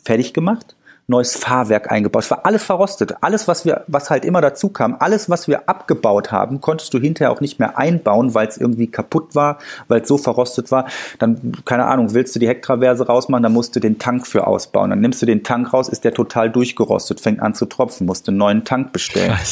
fertig 0.04 0.32
gemacht 0.32 0.76
neues 1.08 1.36
Fahrwerk 1.36 1.92
eingebaut. 1.92 2.24
Es 2.24 2.30
war 2.30 2.44
alles 2.44 2.64
verrostet. 2.64 3.14
Alles, 3.20 3.46
was 3.46 3.64
wir, 3.64 3.84
was 3.86 4.10
halt 4.10 4.24
immer 4.24 4.40
dazu 4.40 4.70
kam, 4.70 4.96
alles, 4.98 5.30
was 5.30 5.46
wir 5.46 5.68
abgebaut 5.68 6.32
haben, 6.32 6.60
konntest 6.60 6.92
du 6.94 6.98
hinterher 6.98 7.30
auch 7.30 7.40
nicht 7.40 7.60
mehr 7.60 7.78
einbauen, 7.78 8.34
weil 8.34 8.48
es 8.48 8.56
irgendwie 8.56 8.88
kaputt 8.88 9.34
war, 9.34 9.58
weil 9.86 10.00
es 10.00 10.08
so 10.08 10.18
verrostet 10.18 10.72
war. 10.72 10.86
Dann, 11.20 11.52
keine 11.64 11.86
Ahnung, 11.86 12.12
willst 12.12 12.34
du 12.34 12.40
die 12.40 12.48
Hecktraverse 12.48 13.06
rausmachen, 13.06 13.44
dann 13.44 13.52
musst 13.52 13.76
du 13.76 13.80
den 13.80 14.00
Tank 14.00 14.26
für 14.26 14.48
ausbauen. 14.48 14.90
Dann 14.90 15.00
nimmst 15.00 15.22
du 15.22 15.26
den 15.26 15.44
Tank 15.44 15.72
raus, 15.72 15.88
ist 15.88 16.02
der 16.02 16.12
total 16.12 16.50
durchgerostet, 16.50 17.20
fängt 17.20 17.40
an 17.40 17.54
zu 17.54 17.66
tropfen, 17.66 18.06
musst 18.06 18.26
du 18.26 18.32
einen 18.32 18.38
neuen 18.38 18.64
Tank 18.64 18.92
bestellen. 18.92 19.36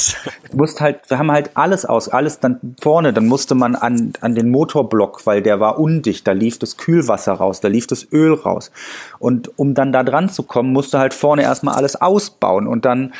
Du 0.50 0.58
musst 0.58 0.80
halt, 0.80 0.98
wir 1.08 1.18
haben 1.18 1.32
halt 1.32 1.50
alles 1.54 1.84
aus, 1.84 2.08
alles 2.08 2.38
dann 2.38 2.76
vorne, 2.80 3.12
dann 3.12 3.26
musste 3.26 3.54
man 3.54 3.74
an, 3.74 4.12
an 4.20 4.34
den 4.34 4.50
Motorblock, 4.50 5.26
weil 5.26 5.42
der 5.42 5.58
war 5.58 5.78
undicht, 5.78 6.26
da 6.26 6.32
lief 6.32 6.58
das 6.58 6.76
Kühlwasser 6.76 7.32
raus, 7.34 7.60
da 7.60 7.68
lief 7.68 7.86
das 7.86 8.06
Öl 8.12 8.34
raus. 8.34 8.70
Und 9.18 9.58
um 9.58 9.74
dann 9.74 9.92
da 9.92 10.04
dran 10.04 10.28
zu 10.28 10.44
kommen, 10.44 10.72
musst 10.72 10.94
du 10.94 10.98
halt 10.98 11.12
vorne 11.12 11.43
erstmal 11.44 11.74
alles 11.74 12.00
ausbauen 12.00 12.66
und 12.66 12.84
dann 12.84 13.12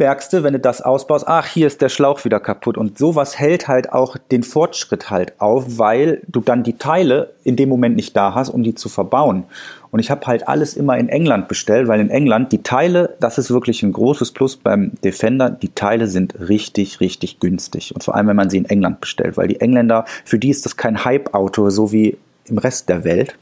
merkst 0.00 0.32
du, 0.32 0.42
wenn 0.42 0.54
du 0.54 0.58
das 0.58 0.80
ausbaust, 0.80 1.28
ach, 1.28 1.46
hier 1.46 1.66
ist 1.66 1.82
der 1.82 1.90
Schlauch 1.90 2.24
wieder 2.24 2.40
kaputt. 2.40 2.78
Und 2.78 2.98
sowas 2.98 3.38
hält 3.38 3.68
halt 3.68 3.92
auch 3.92 4.16
den 4.16 4.42
Fortschritt 4.42 5.10
halt 5.10 5.38
auf, 5.40 5.78
weil 5.78 6.22
du 6.26 6.40
dann 6.40 6.62
die 6.62 6.78
Teile 6.78 7.34
in 7.44 7.54
dem 7.54 7.68
Moment 7.68 7.96
nicht 7.96 8.16
da 8.16 8.34
hast, 8.34 8.48
um 8.48 8.62
die 8.62 8.74
zu 8.74 8.88
verbauen. 8.88 9.44
Und 9.90 10.00
ich 10.00 10.10
habe 10.10 10.26
halt 10.26 10.48
alles 10.48 10.74
immer 10.74 10.96
in 10.96 11.10
England 11.10 11.48
bestellt, 11.48 11.86
weil 11.86 12.00
in 12.00 12.08
England 12.08 12.50
die 12.50 12.62
Teile, 12.62 13.16
das 13.20 13.36
ist 13.36 13.50
wirklich 13.50 13.82
ein 13.82 13.92
großes 13.92 14.32
Plus 14.32 14.56
beim 14.56 14.92
Defender, 15.04 15.50
die 15.50 15.74
Teile 15.74 16.06
sind 16.06 16.34
richtig, 16.48 17.00
richtig 17.00 17.38
günstig. 17.38 17.94
Und 17.94 18.02
vor 18.02 18.14
allem, 18.14 18.28
wenn 18.28 18.36
man 18.36 18.48
sie 18.48 18.58
in 18.58 18.64
England 18.64 19.00
bestellt, 19.00 19.36
weil 19.36 19.48
die 19.48 19.60
Engländer, 19.60 20.06
für 20.24 20.38
die 20.38 20.50
ist 20.50 20.64
das 20.64 20.78
kein 20.78 21.04
Hype-Auto, 21.04 21.68
so 21.68 21.92
wie 21.92 22.16
im 22.46 22.56
Rest 22.56 22.88
der 22.88 23.04
Welt. 23.04 23.34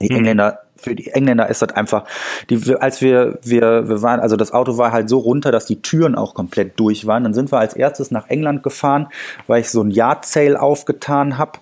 Die 0.00 0.08
hm. 0.08 0.16
Engländer 0.18 0.60
für 0.80 0.94
die 0.94 1.08
Engländer 1.08 1.48
ist 1.48 1.62
das 1.62 1.70
einfach, 1.70 2.04
die, 2.48 2.74
als 2.76 3.00
wir, 3.00 3.38
wir, 3.42 3.88
wir 3.88 4.02
waren, 4.02 4.20
also 4.20 4.36
das 4.36 4.52
Auto 4.52 4.78
war 4.78 4.92
halt 4.92 5.08
so 5.08 5.18
runter, 5.18 5.52
dass 5.52 5.66
die 5.66 5.82
Türen 5.82 6.14
auch 6.14 6.34
komplett 6.34 6.78
durch 6.78 7.06
waren. 7.06 7.24
Dann 7.24 7.34
sind 7.34 7.52
wir 7.52 7.58
als 7.58 7.74
erstes 7.74 8.10
nach 8.10 8.28
England 8.28 8.62
gefahren, 8.62 9.08
weil 9.46 9.60
ich 9.60 9.70
so 9.70 9.82
ein 9.82 9.90
Yard 9.90 10.24
Sale 10.24 10.60
aufgetan 10.60 11.38
habe. 11.38 11.58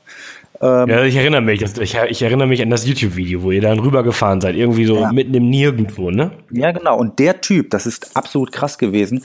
Ähm, 0.61 0.89
ja, 0.89 1.05
ich 1.05 1.17
erinnere 1.17 1.41
mich. 1.41 1.63
Ich, 1.63 1.95
ich, 1.95 2.23
erinnere 2.23 2.49
mich 2.49 2.63
an 2.63 2.71
das 2.71 2.87
YouTube-Video, 2.87 3.43
wo 3.43 3.51
ihr 3.51 3.61
dann 3.61 3.79
rübergefahren 3.79 4.41
seid, 4.41 4.57
irgendwie 4.57 4.87
so 4.87 5.01
ja. 5.01 5.13
mitten 5.13 5.35
im 5.35 5.49
Nirgendwo, 5.49 6.11
ne? 6.11 6.33
Ja, 6.51 6.73
genau. 6.73 6.99
Und 6.99 7.19
der 7.19 7.41
Typ, 7.41 7.71
das 7.71 7.87
ist 7.87 8.17
absolut 8.17 8.53
krass 8.53 8.79
gewesen, 8.79 9.25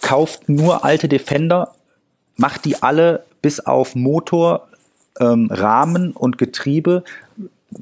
kauft 0.00 0.48
nur 0.48 0.84
alte 0.84 1.08
Defender, 1.08 1.72
macht 2.36 2.64
die 2.64 2.82
alle 2.82 3.24
bis 3.42 3.60
auf 3.60 3.94
Motor, 3.94 4.68
ähm, 5.20 5.48
Rahmen 5.50 6.12
und 6.12 6.38
Getriebe 6.38 7.04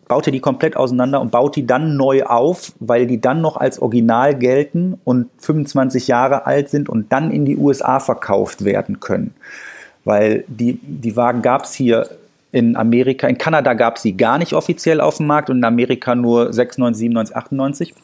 baut 0.09 0.27
er 0.27 0.33
die 0.33 0.41
komplett 0.41 0.77
auseinander 0.77 1.21
und 1.21 1.31
baut 1.31 1.57
die 1.57 1.67
dann 1.67 1.97
neu 1.97 2.25
auf, 2.25 2.73
weil 2.81 3.07
die 3.07 3.21
dann 3.21 3.41
noch 3.41 3.57
als 3.57 3.81
Original 3.81 4.35
gelten 4.35 4.99
und 5.05 5.29
25 5.39 6.09
Jahre 6.09 6.47
alt 6.47 6.69
sind 6.69 6.89
und 6.89 7.13
dann 7.13 7.31
in 7.31 7.45
die 7.45 7.57
USA 7.57 8.01
verkauft 8.01 8.65
werden 8.65 9.01
können. 9.01 9.35
Weil 10.05 10.45
die, 10.49 10.79
die 10.83 11.17
Wagen 11.17 11.43
gab 11.43 11.65
es 11.65 11.75
hier 11.75 12.09
in 12.53 12.77
Amerika, 12.77 13.29
in 13.29 13.39
Kanada 13.39 13.75
gab 13.75 13.97
es 13.97 14.03
sie 14.03 14.17
gar 14.17 14.39
nicht 14.39 14.55
offiziell 14.55 15.01
auf 15.01 15.19
dem 15.19 15.27
Markt 15.27 15.51
und 15.51 15.59
in 15.59 15.65
Amerika 15.65 16.15
nur 16.15 16.53
96, 16.53 16.99
97, 16.99 17.37
98. 17.37 17.95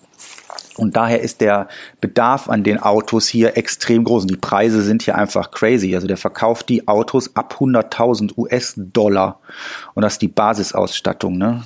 Und 0.77 0.97
daher 0.97 1.21
ist 1.21 1.41
der 1.41 1.69
Bedarf 2.01 2.49
an 2.49 2.65
den 2.65 2.79
Autos 2.79 3.29
hier 3.29 3.57
extrem 3.57 4.05
groß. 4.05 4.23
Und 4.23 4.31
die 4.31 4.37
Preise 4.37 4.83
sind 4.83 5.03
hier 5.03 5.17
einfach 5.17 5.51
crazy. 5.51 5.95
Also 5.95 6.07
der 6.07 6.17
verkauft 6.17 6.69
die 6.69 6.87
Autos 6.87 7.35
ab 7.35 7.57
100.000 7.59 8.37
US-Dollar. 8.37 9.41
Und 9.95 10.03
das 10.03 10.15
ist 10.15 10.23
die 10.23 10.29
Basisausstattung, 10.29 11.39
ne? 11.39 11.63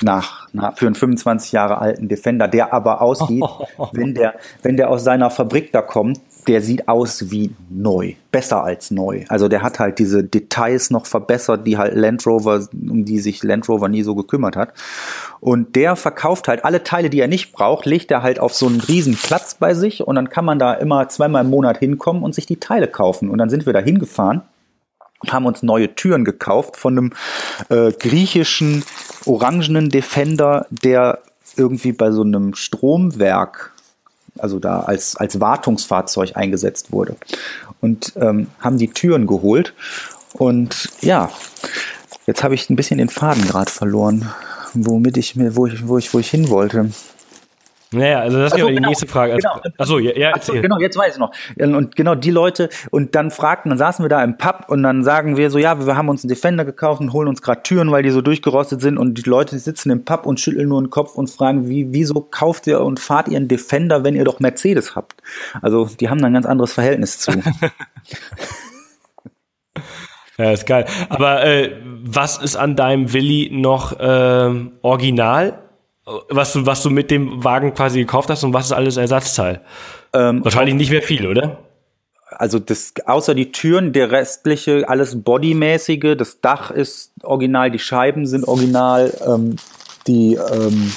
Nach, 0.00 0.48
nach, 0.52 0.76
für 0.76 0.86
einen 0.86 0.94
25 0.94 1.52
Jahre 1.52 1.78
alten 1.78 2.08
Defender, 2.08 2.48
der 2.48 2.72
aber 2.72 3.02
aussieht, 3.02 3.44
wenn 3.92 4.14
der, 4.14 4.34
wenn 4.62 4.76
der 4.76 4.90
aus 4.90 5.04
seiner 5.04 5.30
Fabrik 5.30 5.72
da 5.72 5.82
kommt, 5.82 6.20
der 6.48 6.60
sieht 6.60 6.88
aus 6.88 7.30
wie 7.30 7.54
neu, 7.70 8.14
besser 8.32 8.64
als 8.64 8.90
neu. 8.90 9.24
Also 9.28 9.48
der 9.48 9.62
hat 9.62 9.78
halt 9.78 9.98
diese 9.98 10.24
Details 10.24 10.90
noch 10.90 11.06
verbessert, 11.06 11.66
die 11.66 11.78
halt 11.78 11.94
Land 11.94 12.26
Rover, 12.26 12.66
um 12.72 13.04
die 13.04 13.20
sich 13.20 13.42
Land 13.44 13.68
Rover 13.68 13.88
nie 13.88 14.02
so 14.02 14.14
gekümmert 14.14 14.56
hat. 14.56 14.72
Und 15.40 15.76
der 15.76 15.94
verkauft 15.94 16.48
halt 16.48 16.64
alle 16.64 16.82
Teile, 16.82 17.10
die 17.10 17.20
er 17.20 17.28
nicht 17.28 17.52
braucht, 17.52 17.86
legt 17.86 18.10
er 18.10 18.22
halt 18.22 18.40
auf 18.40 18.54
so 18.54 18.66
einen 18.66 18.80
riesen 18.80 19.14
Platz 19.14 19.54
bei 19.54 19.74
sich 19.74 20.02
und 20.02 20.16
dann 20.16 20.30
kann 20.30 20.44
man 20.44 20.58
da 20.58 20.74
immer 20.74 21.08
zweimal 21.08 21.44
im 21.44 21.50
Monat 21.50 21.78
hinkommen 21.78 22.22
und 22.22 22.34
sich 22.34 22.46
die 22.46 22.58
Teile 22.58 22.88
kaufen. 22.88 23.30
Und 23.30 23.38
dann 23.38 23.50
sind 23.50 23.66
wir 23.66 23.72
da 23.72 23.80
hingefahren 23.80 24.42
haben 25.28 25.46
uns 25.46 25.62
neue 25.62 25.94
Türen 25.94 26.24
gekauft 26.24 26.76
von 26.76 26.98
einem 26.98 27.12
äh, 27.68 27.92
griechischen 27.92 28.84
orangenen 29.24 29.88
Defender, 29.88 30.66
der 30.70 31.20
irgendwie 31.56 31.92
bei 31.92 32.10
so 32.10 32.22
einem 32.22 32.54
Stromwerk 32.54 33.72
also 34.38 34.58
da 34.58 34.80
als, 34.80 35.16
als 35.16 35.40
Wartungsfahrzeug 35.40 36.36
eingesetzt 36.36 36.92
wurde. 36.92 37.16
Und 37.80 38.12
ähm, 38.16 38.48
haben 38.60 38.78
die 38.78 38.88
Türen 38.88 39.26
geholt. 39.26 39.74
Und 40.34 40.88
ja, 41.00 41.30
jetzt 42.26 42.42
habe 42.42 42.54
ich 42.54 42.70
ein 42.70 42.76
bisschen 42.76 42.98
den 42.98 43.08
Faden 43.08 43.46
gerade 43.46 43.70
verloren, 43.70 44.32
womit 44.72 45.16
ich 45.16 45.36
mir, 45.36 45.56
wo 45.56 45.66
ich, 45.66 45.86
wo 45.86 45.98
ich, 45.98 46.14
wo 46.14 46.18
ich 46.18 46.30
hin 46.30 46.48
wollte. 46.48 46.90
Naja, 47.92 48.20
also 48.20 48.38
das 48.38 48.52
wäre 48.52 48.62
so, 48.62 48.68
die 48.68 48.74
genau, 48.74 48.88
nächste 48.88 49.06
Frage. 49.06 49.36
Genau. 49.36 49.60
Achso, 49.78 49.98
ja, 49.98 50.16
ja. 50.16 50.34
Achso, 50.34 50.52
genau, 50.52 50.78
jetzt 50.78 50.96
weiß 50.96 51.14
ich 51.14 51.18
noch. 51.18 51.32
Und 51.58 51.94
genau 51.96 52.14
die 52.14 52.30
Leute, 52.30 52.68
und 52.90 53.14
dann 53.14 53.30
fragten, 53.30 53.70
dann 53.70 53.78
saßen 53.78 54.04
wir 54.04 54.08
da 54.08 54.22
im 54.24 54.36
Pub 54.38 54.66
und 54.68 54.82
dann 54.82 55.04
sagen 55.04 55.36
wir 55.36 55.50
so, 55.50 55.58
ja, 55.58 55.84
wir 55.84 55.96
haben 55.96 56.08
uns 56.08 56.24
einen 56.24 56.28
Defender 56.28 56.64
gekauft 56.64 57.00
und 57.00 57.12
holen 57.12 57.28
uns 57.28 57.42
gerade 57.42 57.62
Türen, 57.62 57.90
weil 57.90 58.02
die 58.02 58.10
so 58.10 58.22
durchgerostet 58.22 58.80
sind 58.80 58.98
und 58.98 59.14
die 59.14 59.28
Leute 59.28 59.58
sitzen 59.58 59.90
im 59.90 60.04
Pub 60.04 60.26
und 60.26 60.40
schütteln 60.40 60.68
nur 60.68 60.80
den 60.82 60.90
Kopf 60.90 61.14
und 61.14 61.30
fragen, 61.30 61.68
wie, 61.68 61.92
wieso 61.92 62.20
kauft 62.20 62.66
ihr 62.66 62.80
und 62.80 63.00
fahrt 63.00 63.28
ihr 63.28 63.36
einen 63.36 63.48
Defender, 63.48 64.04
wenn 64.04 64.14
ihr 64.14 64.24
doch 64.24 64.40
Mercedes 64.40 64.96
habt? 64.96 65.22
Also 65.60 65.86
die 66.00 66.08
haben 66.08 66.20
da 66.20 66.26
ein 66.26 66.34
ganz 66.34 66.46
anderes 66.46 66.72
Verhältnis 66.72 67.18
zu. 67.18 67.32
Ja, 70.38 70.50
ist 70.50 70.66
geil. 70.66 70.86
Aber 71.08 71.44
äh, 71.44 71.76
was 71.84 72.38
ist 72.38 72.56
an 72.56 72.74
deinem 72.74 73.12
Willi 73.12 73.50
noch 73.52 73.98
äh, 74.00 74.50
original? 74.80 75.58
Was 76.04 76.52
du, 76.52 76.66
was 76.66 76.82
du 76.82 76.90
mit 76.90 77.10
dem 77.10 77.44
Wagen 77.44 77.74
quasi 77.74 78.00
gekauft 78.00 78.30
hast 78.30 78.44
und 78.44 78.52
was 78.52 78.66
ist 78.66 78.72
alles 78.72 78.96
Ersatzteil? 78.96 79.60
Ähm, 80.12 80.44
Wahrscheinlich 80.44 80.74
nicht 80.74 80.90
mehr 80.90 81.02
viel, 81.02 81.26
oder? 81.26 81.58
also 82.38 82.58
das, 82.58 82.92
außer 83.04 83.34
die 83.34 83.52
Türen, 83.52 83.92
der 83.92 84.10
restliche, 84.10 84.88
alles 84.88 85.22
bodymäßige, 85.22 86.16
das 86.16 86.40
Dach 86.40 86.70
ist 86.70 87.12
original, 87.22 87.70
die 87.70 87.78
Scheiben 87.78 88.26
sind 88.26 88.46
original, 88.46 89.12
ähm, 89.26 89.56
die, 90.06 90.34
ähm, 90.34 90.92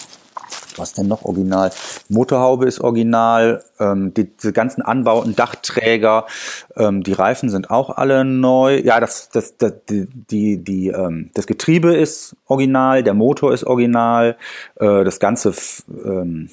was 0.78 0.94
denn 0.94 1.08
noch 1.08 1.24
original? 1.24 1.72
Motorhaube 2.10 2.66
ist 2.66 2.82
original, 2.82 3.64
ähm, 3.80 4.14
die, 4.14 4.26
diese 4.26 4.54
ganzen 4.54 4.82
Anbauten, 4.82 5.36
Dachträger, 5.36 6.26
ähm, 6.76 7.04
die 7.04 7.14
Reifen 7.14 7.50
sind 7.50 7.70
auch 7.70 7.90
alle 7.90 8.26
neu. 8.26 8.80
Ja, 8.80 9.00
das, 9.00 9.30
das, 9.30 9.58
das, 9.58 9.74
die, 9.90 10.08
die, 10.08 10.64
die, 10.64 10.88
ähm, 10.90 11.30
das 11.34 11.48
Getriebe 11.48 11.96
ist 11.96 12.36
original, 12.48 13.04
der 13.04 13.14
Motor 13.14 13.54
ist 13.54 13.64
original, 13.64 14.38
äh, 14.76 15.04
das 15.04 15.20
ganze 15.20 15.54
ähm, 16.04 16.50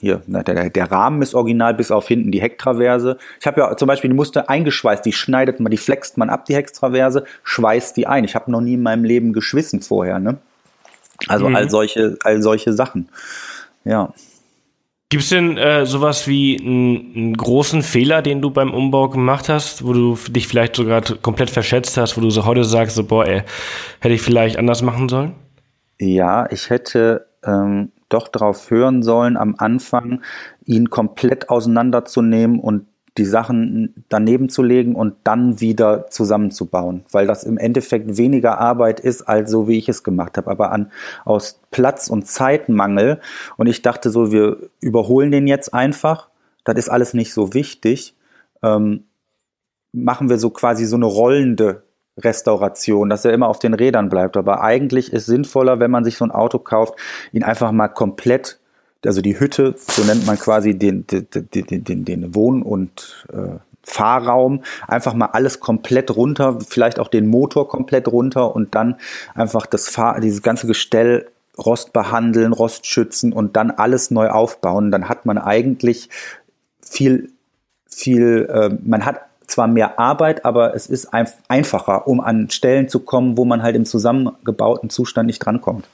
hier, 0.00 0.22
der, 0.26 0.70
der 0.70 0.90
Rahmen 0.90 1.22
ist 1.22 1.34
original 1.34 1.74
bis 1.74 1.90
auf 1.90 2.06
hinten 2.08 2.30
die 2.30 2.40
Hecktraverse. 2.40 3.16
Ich 3.40 3.46
habe 3.46 3.60
ja 3.60 3.76
zum 3.76 3.88
Beispiel 3.88 4.10
die 4.10 4.16
Muster 4.16 4.48
eingeschweißt, 4.50 5.04
die 5.04 5.12
schneidet 5.12 5.60
man, 5.60 5.70
die 5.70 5.76
flext 5.76 6.18
man 6.18 6.30
ab, 6.30 6.44
die 6.44 6.54
Hecktraverse, 6.54 7.24
schweißt 7.44 7.96
die 7.96 8.06
ein. 8.06 8.24
Ich 8.24 8.34
habe 8.34 8.50
noch 8.50 8.60
nie 8.60 8.74
in 8.74 8.82
meinem 8.82 9.04
Leben 9.04 9.32
geschwissen 9.32 9.80
vorher, 9.80 10.18
ne? 10.18 10.38
Also 11.28 11.48
mhm. 11.48 11.56
all 11.56 11.70
solche, 11.70 12.18
all 12.24 12.42
solche 12.42 12.72
Sachen. 12.72 13.08
Ja. 13.84 14.12
Gibt 15.08 15.22
es 15.22 15.28
denn 15.28 15.56
äh, 15.56 15.86
sowas 15.86 16.26
wie 16.26 16.58
einen, 16.60 17.14
einen, 17.14 17.36
großen 17.36 17.82
Fehler, 17.82 18.22
den 18.22 18.42
du 18.42 18.50
beim 18.50 18.74
Umbau 18.74 19.08
gemacht 19.08 19.48
hast, 19.48 19.86
wo 19.86 19.92
du 19.92 20.18
dich 20.28 20.48
vielleicht 20.48 20.74
sogar 20.74 21.00
komplett 21.22 21.50
verschätzt 21.50 21.96
hast, 21.96 22.16
wo 22.16 22.20
du 22.20 22.30
so 22.30 22.44
heute 22.44 22.64
sagst, 22.64 22.96
so, 22.96 23.04
boah, 23.04 23.24
ey, 23.24 23.42
hätte 24.00 24.14
ich 24.14 24.22
vielleicht 24.22 24.56
anders 24.58 24.82
machen 24.82 25.08
sollen? 25.08 25.32
Ja, 26.00 26.50
ich 26.50 26.70
hätte 26.70 27.28
ähm, 27.44 27.92
doch 28.08 28.26
darauf 28.26 28.70
hören 28.70 29.04
sollen, 29.04 29.36
am 29.36 29.54
Anfang 29.58 30.22
ihn 30.64 30.90
komplett 30.90 31.50
auseinanderzunehmen 31.50 32.58
und 32.58 32.86
die 33.18 33.24
Sachen 33.24 34.04
daneben 34.08 34.48
zu 34.48 34.62
legen 34.62 34.94
und 34.94 35.14
dann 35.24 35.60
wieder 35.60 36.08
zusammenzubauen, 36.08 37.04
weil 37.10 37.26
das 37.26 37.44
im 37.44 37.58
Endeffekt 37.58 38.16
weniger 38.16 38.58
Arbeit 38.58 39.00
ist, 39.00 39.22
als 39.22 39.50
so 39.50 39.68
wie 39.68 39.78
ich 39.78 39.88
es 39.88 40.02
gemacht 40.02 40.36
habe. 40.36 40.50
Aber 40.50 40.72
an, 40.72 40.90
aus 41.24 41.60
Platz- 41.70 42.08
und 42.08 42.26
Zeitmangel 42.26 43.20
und 43.56 43.66
ich 43.66 43.82
dachte 43.82 44.10
so, 44.10 44.32
wir 44.32 44.58
überholen 44.80 45.30
den 45.30 45.46
jetzt 45.46 45.72
einfach, 45.72 46.28
das 46.64 46.76
ist 46.76 46.88
alles 46.88 47.14
nicht 47.14 47.32
so 47.32 47.54
wichtig, 47.54 48.14
ähm, 48.62 49.04
machen 49.92 50.28
wir 50.28 50.38
so 50.38 50.50
quasi 50.50 50.84
so 50.84 50.96
eine 50.96 51.06
rollende 51.06 51.84
Restauration, 52.18 53.08
dass 53.10 53.24
er 53.24 53.32
immer 53.32 53.48
auf 53.48 53.58
den 53.58 53.74
Rädern 53.74 54.08
bleibt. 54.08 54.36
Aber 54.36 54.62
eigentlich 54.62 55.12
ist 55.12 55.26
sinnvoller, 55.26 55.80
wenn 55.80 55.90
man 55.90 56.04
sich 56.04 56.16
so 56.16 56.24
ein 56.24 56.30
Auto 56.30 56.58
kauft, 56.58 56.94
ihn 57.32 57.42
einfach 57.42 57.72
mal 57.72 57.88
komplett 57.88 58.58
also 59.04 59.20
die 59.20 59.38
Hütte, 59.38 59.74
so 59.76 60.04
nennt 60.04 60.26
man 60.26 60.38
quasi 60.38 60.76
den, 60.78 61.06
den, 61.06 61.26
den, 61.30 61.84
den, 61.84 62.04
den 62.04 62.34
Wohn- 62.34 62.62
und 62.62 63.26
äh, 63.32 63.58
Fahrraum, 63.82 64.62
einfach 64.88 65.14
mal 65.14 65.26
alles 65.26 65.60
komplett 65.60 66.14
runter, 66.16 66.58
vielleicht 66.66 66.98
auch 66.98 67.08
den 67.08 67.28
Motor 67.28 67.68
komplett 67.68 68.08
runter 68.08 68.54
und 68.54 68.74
dann 68.74 68.96
einfach 69.34 69.66
das 69.66 69.88
Fahr 69.88 70.20
dieses 70.20 70.42
ganze 70.42 70.66
Gestell 70.66 71.28
Rost 71.56 71.92
behandeln, 71.92 72.52
Rost 72.52 72.86
schützen 72.86 73.32
und 73.32 73.56
dann 73.56 73.70
alles 73.70 74.10
neu 74.10 74.28
aufbauen. 74.28 74.90
Dann 74.90 75.08
hat 75.08 75.24
man 75.24 75.38
eigentlich 75.38 76.10
viel, 76.82 77.30
viel, 77.88 78.48
äh, 78.50 78.76
man 78.84 79.06
hat 79.06 79.20
zwar 79.46 79.68
mehr 79.68 79.98
Arbeit, 79.98 80.44
aber 80.44 80.74
es 80.74 80.86
ist 80.86 81.14
ein, 81.14 81.28
einfacher, 81.48 82.06
um 82.08 82.20
an 82.20 82.50
Stellen 82.50 82.88
zu 82.88 83.00
kommen, 83.00 83.38
wo 83.38 83.44
man 83.44 83.62
halt 83.62 83.76
im 83.76 83.86
zusammengebauten 83.86 84.90
Zustand 84.90 85.28
nicht 85.28 85.38
drankommt. 85.38 85.86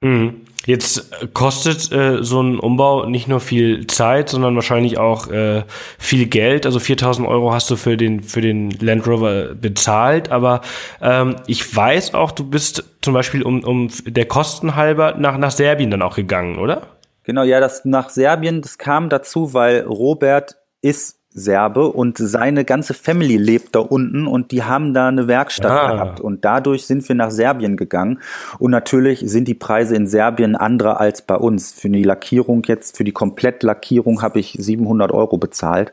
Mhm. 0.00 0.42
Jetzt 0.66 1.10
kostet 1.32 1.90
äh, 1.92 2.22
so 2.22 2.42
ein 2.42 2.58
Umbau 2.58 3.06
nicht 3.06 3.26
nur 3.26 3.40
viel 3.40 3.86
Zeit, 3.86 4.28
sondern 4.28 4.54
wahrscheinlich 4.54 4.98
auch 4.98 5.28
äh, 5.28 5.62
viel 5.98 6.26
Geld. 6.26 6.66
Also 6.66 6.78
4000 6.78 7.26
Euro 7.26 7.54
hast 7.54 7.70
du 7.70 7.76
für 7.76 7.96
den, 7.96 8.22
für 8.22 8.42
den 8.42 8.70
Land 8.72 9.06
Rover 9.06 9.54
bezahlt. 9.54 10.30
Aber 10.30 10.60
ähm, 11.00 11.36
ich 11.46 11.74
weiß 11.74 12.12
auch, 12.12 12.32
du 12.32 12.44
bist 12.44 12.84
zum 13.00 13.14
Beispiel 13.14 13.42
um, 13.42 13.64
um 13.64 13.88
der 14.04 14.26
Kosten 14.26 14.76
halber 14.76 15.14
nach, 15.16 15.38
nach 15.38 15.52
Serbien 15.52 15.90
dann 15.90 16.02
auch 16.02 16.16
gegangen, 16.16 16.58
oder? 16.58 16.82
Genau, 17.24 17.44
ja, 17.44 17.60
das 17.60 17.86
nach 17.86 18.10
Serbien, 18.10 18.60
das 18.60 18.76
kam 18.76 19.08
dazu, 19.08 19.54
weil 19.54 19.80
Robert 19.80 20.56
ist 20.82 21.17
Serbe 21.30 21.88
und 21.88 22.18
seine 22.18 22.64
ganze 22.64 22.94
Family 22.94 23.36
lebt 23.36 23.74
da 23.74 23.80
unten 23.80 24.26
und 24.26 24.50
die 24.50 24.62
haben 24.62 24.94
da 24.94 25.08
eine 25.08 25.28
Werkstatt 25.28 25.70
ah. 25.70 25.92
gehabt 25.92 26.20
und 26.20 26.44
dadurch 26.44 26.86
sind 26.86 27.06
wir 27.08 27.14
nach 27.14 27.30
Serbien 27.30 27.76
gegangen 27.76 28.20
und 28.58 28.70
natürlich 28.70 29.20
sind 29.20 29.46
die 29.46 29.54
Preise 29.54 29.94
in 29.94 30.06
Serbien 30.06 30.56
andere 30.56 30.98
als 30.98 31.22
bei 31.22 31.36
uns. 31.36 31.72
Für 31.72 31.90
die 31.90 32.02
Lackierung 32.02 32.62
jetzt, 32.64 32.96
für 32.96 33.04
die 33.04 33.12
Komplettlackierung 33.12 34.22
habe 34.22 34.40
ich 34.40 34.56
700 34.58 35.12
Euro 35.12 35.38
bezahlt. 35.38 35.92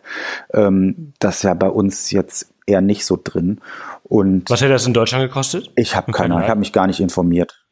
Ähm, 0.53 1.13
das 1.19 1.37
ist 1.37 1.43
ja 1.43 1.53
bei 1.53 1.69
uns 1.69 2.11
jetzt 2.11 2.53
eher 2.65 2.81
nicht 2.81 3.05
so 3.05 3.19
drin. 3.21 3.59
Und 4.03 4.49
Was 4.49 4.61
hätte 4.61 4.71
das 4.71 4.87
in 4.87 4.93
Deutschland 4.93 5.23
gekostet? 5.23 5.71
Ich 5.75 5.95
habe 5.95 6.11
keine, 6.11 6.41
ich 6.41 6.49
habe 6.49 6.59
mich 6.59 6.73
gar 6.73 6.87
nicht 6.87 6.99
informiert. 6.99 7.65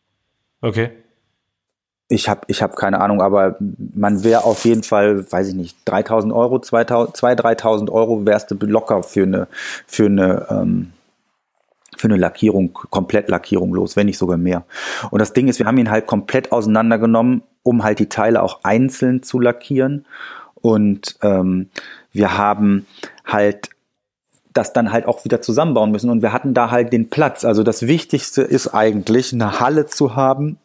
Okay. 0.62 0.92
Ich 2.14 2.30
habe 2.30 2.42
ich 2.46 2.62
hab 2.62 2.76
keine 2.76 3.02
Ahnung, 3.02 3.24
aber 3.24 3.56
man 3.60 4.24
wäre 4.24 4.44
auf 4.44 4.66
jeden 4.66 4.84
Fall, 4.84 5.32
weiß 5.32 5.48
ich 5.48 5.56
nicht, 5.56 5.78
3000 5.86 6.32
Euro, 6.32 6.60
2000, 6.60 7.20
3000 7.20 7.90
Euro 7.90 8.24
wärst 8.28 8.52
du 8.52 8.56
locker 8.68 9.02
für 9.02 9.24
eine, 9.24 9.48
für 9.88 10.06
eine, 10.06 10.46
ähm, 10.48 10.94
für 11.98 12.08
eine 12.08 12.18
Lackierung, 12.18 12.74
komplett 12.74 13.30
Lackierung 13.30 13.74
los, 13.74 13.96
wenn 13.96 14.06
nicht 14.06 14.20
sogar 14.20 14.38
mehr. 14.38 14.64
Und 15.10 15.20
das 15.22 15.34
Ding 15.34 15.48
ist, 15.48 15.58
wir 15.58 15.66
haben 15.66 15.80
ihn 15.80 15.90
halt 15.90 16.06
komplett 16.06 16.52
auseinandergenommen, 16.52 17.42
um 17.64 17.84
halt 17.84 17.98
die 17.98 18.10
Teile 18.10 18.44
auch 18.44 18.60
einzeln 18.64 19.24
zu 19.24 19.40
lackieren. 19.40 20.06
Und 20.54 21.18
ähm, 21.24 21.70
wir 22.12 22.38
haben 22.38 22.86
halt 23.26 23.70
das 24.54 24.72
dann 24.72 24.92
halt 24.92 25.08
auch 25.08 25.26
wieder 25.26 25.42
zusammenbauen 25.42 25.92
müssen. 25.92 26.12
Und 26.12 26.22
wir 26.22 26.32
hatten 26.32 26.54
da 26.54 26.70
halt 26.70 26.94
den 26.94 27.10
Platz. 27.10 27.44
Also 27.44 27.64
das 27.64 27.88
Wichtigste 27.88 28.44
ist 28.44 28.68
eigentlich, 28.68 29.34
eine 29.34 29.60
Halle 29.60 29.88
zu 29.88 30.16
haben, 30.16 30.58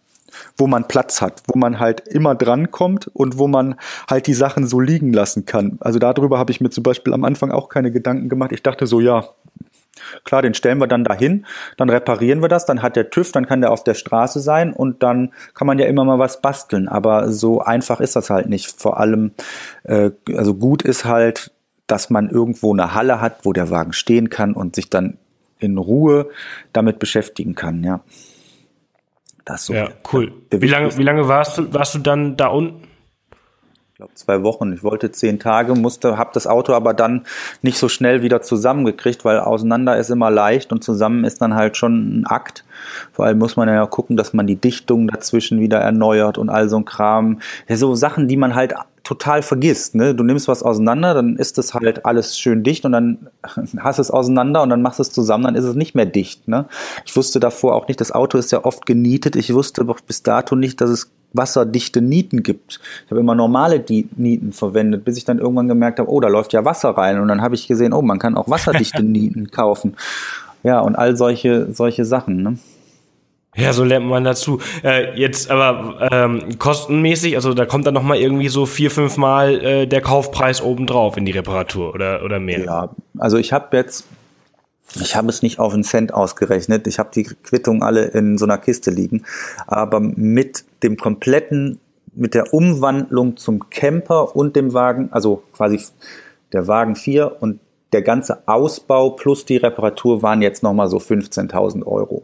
wo 0.56 0.66
man 0.66 0.88
Platz 0.88 1.20
hat, 1.20 1.42
wo 1.46 1.58
man 1.58 1.78
halt 1.78 2.06
immer 2.08 2.34
drankommt 2.34 3.08
und 3.08 3.38
wo 3.38 3.48
man 3.48 3.76
halt 4.08 4.26
die 4.26 4.34
Sachen 4.34 4.66
so 4.66 4.80
liegen 4.80 5.12
lassen 5.12 5.46
kann. 5.46 5.78
Also 5.80 5.98
darüber 5.98 6.38
habe 6.38 6.50
ich 6.50 6.60
mir 6.60 6.70
zum 6.70 6.82
Beispiel 6.82 7.12
am 7.12 7.24
Anfang 7.24 7.50
auch 7.50 7.68
keine 7.68 7.90
Gedanken 7.90 8.28
gemacht. 8.28 8.52
Ich 8.52 8.62
dachte 8.62 8.86
so, 8.86 9.00
ja, 9.00 9.24
klar, 10.24 10.42
den 10.42 10.54
stellen 10.54 10.78
wir 10.78 10.86
dann 10.86 11.04
dahin, 11.04 11.46
dann 11.76 11.90
reparieren 11.90 12.42
wir 12.42 12.48
das, 12.48 12.66
dann 12.66 12.82
hat 12.82 12.96
der 12.96 13.10
TÜV, 13.10 13.32
dann 13.32 13.46
kann 13.46 13.60
der 13.60 13.72
auf 13.72 13.84
der 13.84 13.94
Straße 13.94 14.40
sein 14.40 14.72
und 14.72 15.02
dann 15.02 15.32
kann 15.54 15.66
man 15.66 15.78
ja 15.78 15.86
immer 15.86 16.04
mal 16.04 16.18
was 16.18 16.40
basteln. 16.40 16.88
Aber 16.88 17.32
so 17.32 17.60
einfach 17.60 18.00
ist 18.00 18.16
das 18.16 18.30
halt 18.30 18.48
nicht. 18.48 18.80
Vor 18.80 18.98
allem, 18.98 19.32
äh, 19.84 20.10
also 20.36 20.54
gut 20.54 20.82
ist 20.82 21.04
halt, 21.04 21.52
dass 21.86 22.10
man 22.10 22.28
irgendwo 22.28 22.72
eine 22.72 22.94
Halle 22.94 23.20
hat, 23.20 23.44
wo 23.44 23.52
der 23.52 23.70
Wagen 23.70 23.92
stehen 23.92 24.28
kann 24.28 24.52
und 24.52 24.76
sich 24.76 24.90
dann 24.90 25.18
in 25.58 25.78
Ruhe 25.78 26.28
damit 26.72 26.98
beschäftigen 26.98 27.54
kann, 27.54 27.82
ja. 27.82 28.00
Das 29.48 29.64
so. 29.64 29.72
Ja, 29.72 29.88
cool. 30.12 30.30
Wie 30.50 30.68
lange, 30.68 30.94
wie 30.98 31.02
lange 31.02 31.26
warst 31.26 31.56
du, 31.56 31.72
warst 31.72 31.94
du 31.94 32.00
dann 32.00 32.36
da 32.36 32.48
unten? 32.48 32.82
Ich 33.90 33.96
glaube 33.96 34.12
zwei 34.14 34.42
Wochen. 34.42 34.74
Ich 34.74 34.84
wollte 34.84 35.10
zehn 35.10 35.40
Tage, 35.40 35.74
musste, 35.74 36.18
habe 36.18 36.30
das 36.34 36.46
Auto 36.46 36.74
aber 36.74 36.92
dann 36.92 37.24
nicht 37.62 37.78
so 37.78 37.88
schnell 37.88 38.22
wieder 38.22 38.42
zusammengekriegt, 38.42 39.24
weil 39.24 39.40
auseinander 39.40 39.96
ist 39.96 40.10
immer 40.10 40.30
leicht 40.30 40.70
und 40.70 40.84
zusammen 40.84 41.24
ist 41.24 41.40
dann 41.40 41.54
halt 41.54 41.78
schon 41.78 42.20
ein 42.20 42.26
Akt. 42.26 42.64
Vor 43.10 43.24
allem 43.24 43.38
muss 43.38 43.56
man 43.56 43.68
ja 43.70 43.86
gucken, 43.86 44.18
dass 44.18 44.34
man 44.34 44.46
die 44.46 44.56
Dichtung 44.56 45.08
dazwischen 45.08 45.60
wieder 45.60 45.78
erneuert 45.78 46.36
und 46.36 46.50
all 46.50 46.68
so 46.68 46.76
ein 46.76 46.84
Kram. 46.84 47.40
Ja, 47.68 47.76
so 47.78 47.94
Sachen, 47.94 48.28
die 48.28 48.36
man 48.36 48.54
halt 48.54 48.74
total 49.08 49.40
vergisst. 49.40 49.94
Ne? 49.94 50.14
Du 50.14 50.22
nimmst 50.22 50.48
was 50.48 50.62
auseinander, 50.62 51.14
dann 51.14 51.36
ist 51.36 51.56
es 51.56 51.72
halt 51.72 52.04
alles 52.04 52.38
schön 52.38 52.62
dicht 52.62 52.84
und 52.84 52.92
dann 52.92 53.28
hast 53.78 53.98
es 53.98 54.10
auseinander 54.10 54.62
und 54.62 54.68
dann 54.68 54.82
machst 54.82 54.98
du 54.98 55.02
es 55.02 55.10
zusammen, 55.10 55.44
dann 55.44 55.54
ist 55.54 55.64
es 55.64 55.74
nicht 55.76 55.94
mehr 55.94 56.04
dicht. 56.04 56.46
Ne? 56.46 56.66
Ich 57.06 57.16
wusste 57.16 57.40
davor 57.40 57.74
auch 57.74 57.88
nicht, 57.88 58.02
das 58.02 58.12
Auto 58.12 58.36
ist 58.36 58.52
ja 58.52 58.66
oft 58.66 58.84
genietet. 58.84 59.34
Ich 59.34 59.54
wusste 59.54 59.80
aber 59.80 59.96
bis 60.06 60.22
dato 60.22 60.56
nicht, 60.56 60.82
dass 60.82 60.90
es 60.90 61.10
wasserdichte 61.32 62.02
Nieten 62.02 62.42
gibt. 62.42 62.80
Ich 63.06 63.10
habe 63.10 63.20
immer 63.20 63.34
normale 63.34 63.82
Nieten 63.88 64.52
verwendet, 64.52 65.06
bis 65.06 65.16
ich 65.16 65.24
dann 65.24 65.38
irgendwann 65.38 65.68
gemerkt 65.68 66.00
habe, 66.00 66.10
oh, 66.10 66.20
da 66.20 66.28
läuft 66.28 66.52
ja 66.52 66.66
Wasser 66.66 66.90
rein. 66.90 67.18
Und 67.18 67.28
dann 67.28 67.40
habe 67.40 67.54
ich 67.54 67.66
gesehen, 67.66 67.94
oh, 67.94 68.02
man 68.02 68.18
kann 68.18 68.36
auch 68.36 68.50
wasserdichte 68.50 69.02
Nieten 69.02 69.50
kaufen. 69.50 69.96
Ja, 70.62 70.80
und 70.80 70.96
all 70.96 71.16
solche, 71.16 71.72
solche 71.72 72.04
Sachen. 72.04 72.42
Ne? 72.42 72.58
Ja, 73.58 73.72
so 73.72 73.82
lernt 73.82 74.06
man 74.06 74.22
dazu. 74.22 74.60
Äh, 74.84 75.18
jetzt 75.18 75.50
aber 75.50 76.08
ähm, 76.12 76.58
kostenmäßig, 76.58 77.34
also 77.34 77.54
da 77.54 77.66
kommt 77.66 77.86
dann 77.86 77.94
noch 77.94 78.02
mal 78.02 78.16
irgendwie 78.16 78.48
so 78.48 78.66
vier, 78.66 78.90
fünf 78.90 79.16
Mal 79.16 79.64
äh, 79.64 79.86
der 79.86 80.00
Kaufpreis 80.00 80.62
obendrauf 80.62 81.16
in 81.16 81.24
die 81.24 81.32
Reparatur 81.32 81.92
oder 81.92 82.22
oder 82.24 82.38
mehr. 82.38 82.64
Ja, 82.64 82.90
also 83.18 83.36
ich 83.36 83.52
habe 83.52 83.76
jetzt, 83.76 84.06
ich 84.94 85.16
habe 85.16 85.28
es 85.28 85.42
nicht 85.42 85.58
auf 85.58 85.74
einen 85.74 85.82
Cent 85.82 86.14
ausgerechnet. 86.14 86.86
Ich 86.86 87.00
habe 87.00 87.10
die 87.12 87.24
Quittungen 87.24 87.82
alle 87.82 88.04
in 88.04 88.38
so 88.38 88.44
einer 88.44 88.58
Kiste 88.58 88.92
liegen, 88.92 89.24
aber 89.66 89.98
mit 89.98 90.64
dem 90.84 90.96
kompletten, 90.96 91.80
mit 92.14 92.34
der 92.34 92.54
Umwandlung 92.54 93.36
zum 93.36 93.70
Camper 93.70 94.36
und 94.36 94.54
dem 94.54 94.72
Wagen, 94.72 95.08
also 95.10 95.42
quasi 95.52 95.80
der 96.52 96.68
Wagen 96.68 96.94
4 96.94 97.36
und 97.40 97.58
der 97.92 98.02
ganze 98.02 98.46
Ausbau 98.46 99.10
plus 99.10 99.44
die 99.46 99.56
Reparatur 99.56 100.22
waren 100.22 100.42
jetzt 100.42 100.62
noch 100.62 100.74
mal 100.74 100.88
so 100.88 100.98
15.000 100.98 101.84
Euro. 101.86 102.22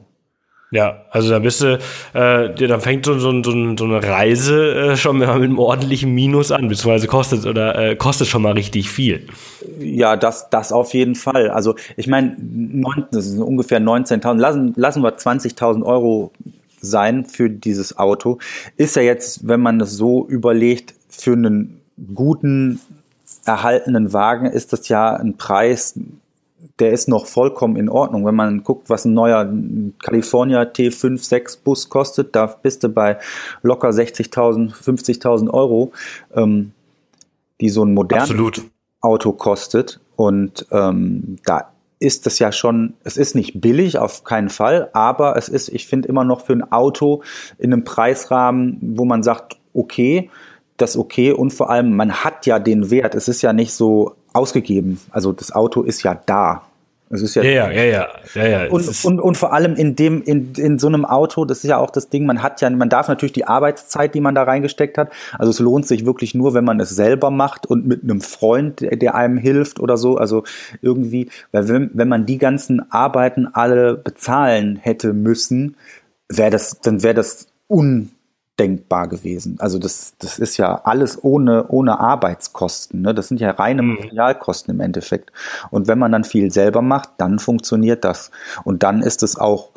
Ja, 0.74 1.04
also 1.10 1.30
da 1.30 1.38
bist 1.38 1.60
du, 1.60 1.78
äh, 2.14 2.52
dann 2.52 2.80
fängt 2.80 3.06
so, 3.06 3.16
so, 3.20 3.30
so, 3.44 3.52
so 3.78 3.84
eine 3.84 4.02
Reise 4.02 4.74
äh, 4.74 4.96
schon 4.96 5.18
mit 5.18 5.28
einem 5.28 5.60
ordentlichen 5.60 6.12
Minus 6.12 6.50
an, 6.50 6.66
beziehungsweise 6.66 7.06
kostet 7.06 7.46
oder 7.46 7.78
äh, 7.78 7.94
kostet 7.94 8.26
schon 8.26 8.42
mal 8.42 8.54
richtig 8.54 8.90
viel. 8.90 9.28
Ja, 9.78 10.16
das, 10.16 10.50
das 10.50 10.72
auf 10.72 10.92
jeden 10.92 11.14
Fall. 11.14 11.48
Also 11.50 11.76
ich 11.96 12.08
meine, 12.08 12.36
das 13.12 13.26
sind 13.26 13.40
ungefähr 13.40 13.80
19.000, 13.80 14.34
lassen, 14.34 14.72
lassen 14.74 15.04
wir 15.04 15.16
20.000 15.16 15.84
Euro 15.84 16.32
sein 16.80 17.24
für 17.24 17.48
dieses 17.48 17.96
Auto. 17.96 18.38
Ist 18.76 18.96
ja 18.96 19.02
jetzt, 19.02 19.46
wenn 19.46 19.60
man 19.60 19.80
es 19.80 19.92
so 19.92 20.26
überlegt, 20.26 20.94
für 21.08 21.34
einen 21.34 21.82
guten 22.16 22.80
erhaltenen 23.44 24.12
Wagen 24.12 24.46
ist 24.46 24.72
das 24.72 24.88
ja 24.88 25.14
ein 25.14 25.36
Preis, 25.36 25.94
der 26.78 26.92
ist 26.92 27.08
noch 27.08 27.26
vollkommen 27.26 27.76
in 27.76 27.88
Ordnung. 27.88 28.24
Wenn 28.26 28.34
man 28.34 28.62
guckt, 28.62 28.90
was 28.90 29.04
ein 29.04 29.14
neuer 29.14 29.52
California 30.02 30.62
T5, 30.62 31.18
6 31.18 31.58
Bus 31.58 31.88
kostet, 31.88 32.34
da 32.34 32.46
bist 32.46 32.84
du 32.84 32.88
bei 32.88 33.18
locker 33.62 33.90
60.000, 33.90 34.72
50.000 34.74 35.50
Euro, 35.50 35.92
ähm, 36.34 36.72
die 37.60 37.68
so 37.68 37.84
ein 37.84 37.94
modernes 37.94 38.30
Absolut. 38.30 38.62
Auto 39.00 39.32
kostet. 39.32 40.00
Und 40.16 40.66
ähm, 40.70 41.38
da 41.44 41.70
ist 41.98 42.26
das 42.26 42.38
ja 42.38 42.52
schon, 42.52 42.94
es 43.04 43.16
ist 43.16 43.34
nicht 43.34 43.60
billig, 43.60 43.98
auf 43.98 44.24
keinen 44.24 44.48
Fall, 44.48 44.90
aber 44.92 45.36
es 45.36 45.48
ist, 45.48 45.68
ich 45.68 45.86
finde, 45.86 46.08
immer 46.08 46.24
noch 46.24 46.44
für 46.44 46.52
ein 46.52 46.72
Auto 46.72 47.22
in 47.58 47.72
einem 47.72 47.84
Preisrahmen, 47.84 48.78
wo 48.80 49.04
man 49.04 49.22
sagt, 49.22 49.58
okay, 49.72 50.30
das 50.76 50.96
okay 50.96 51.32
und 51.32 51.52
vor 51.52 51.70
allem, 51.70 51.94
man 51.96 52.24
hat 52.24 52.46
ja 52.46 52.58
den 52.58 52.90
Wert. 52.90 53.14
Es 53.14 53.28
ist 53.28 53.42
ja 53.42 53.52
nicht 53.52 53.72
so 53.72 54.16
ausgegeben. 54.34 55.00
Also 55.10 55.32
das 55.32 55.52
Auto 55.52 55.82
ist 55.82 56.02
ja 56.02 56.20
da. 56.26 56.62
Es 57.10 57.22
ist 57.22 57.36
ja, 57.36 57.42
ja, 57.44 57.70
ja, 57.70 57.84
ja, 57.84 58.08
ja, 58.34 58.46
ja. 58.46 58.70
Und, 58.70 59.04
und, 59.04 59.20
und 59.20 59.36
vor 59.36 59.52
allem 59.52 59.76
in 59.76 59.94
dem, 59.94 60.22
in, 60.22 60.52
in 60.54 60.78
so 60.78 60.88
einem 60.88 61.04
Auto, 61.04 61.44
das 61.44 61.58
ist 61.58 61.68
ja 61.68 61.76
auch 61.76 61.90
das 61.90 62.08
Ding, 62.08 62.26
man 62.26 62.42
hat 62.42 62.60
ja, 62.60 62.70
man 62.70 62.88
darf 62.88 63.08
natürlich 63.08 63.34
die 63.34 63.46
Arbeitszeit, 63.46 64.14
die 64.14 64.20
man 64.20 64.34
da 64.34 64.42
reingesteckt 64.42 64.98
hat. 64.98 65.12
Also 65.38 65.50
es 65.50 65.60
lohnt 65.60 65.86
sich 65.86 66.06
wirklich 66.06 66.34
nur, 66.34 66.54
wenn 66.54 66.64
man 66.64 66.80
es 66.80 66.90
selber 66.90 67.30
macht 67.30 67.66
und 67.66 67.86
mit 67.86 68.02
einem 68.02 68.20
Freund, 68.20 68.80
der, 68.80 68.96
der 68.96 69.14
einem 69.14 69.36
hilft 69.36 69.80
oder 69.80 69.96
so. 69.96 70.16
Also 70.16 70.44
irgendwie, 70.80 71.28
weil 71.52 71.68
wenn, 71.68 71.90
wenn 71.92 72.08
man 72.08 72.26
die 72.26 72.38
ganzen 72.38 72.90
Arbeiten 72.90 73.46
alle 73.46 73.94
bezahlen 73.94 74.76
hätte 74.76 75.12
müssen, 75.12 75.76
wäre 76.28 76.50
das, 76.50 76.80
dann 76.80 77.02
wäre 77.02 77.14
das 77.14 77.46
un 77.68 78.10
denkbar 78.58 79.08
gewesen. 79.08 79.56
Also 79.58 79.78
das, 79.78 80.14
das 80.18 80.38
ist 80.38 80.56
ja 80.56 80.82
alles 80.84 81.22
ohne, 81.22 81.66
ohne 81.68 81.98
Arbeitskosten. 81.98 83.02
Ne? 83.02 83.14
Das 83.14 83.28
sind 83.28 83.40
ja 83.40 83.50
reine 83.50 83.82
mhm. 83.82 83.94
Materialkosten 83.94 84.74
im 84.74 84.80
Endeffekt. 84.80 85.32
Und 85.70 85.88
wenn 85.88 85.98
man 85.98 86.12
dann 86.12 86.24
viel 86.24 86.50
selber 86.50 86.82
macht, 86.82 87.10
dann 87.18 87.38
funktioniert 87.38 88.04
das. 88.04 88.30
Und 88.64 88.82
dann 88.82 89.02
ist 89.02 89.22
es 89.22 89.36
auch 89.36 89.70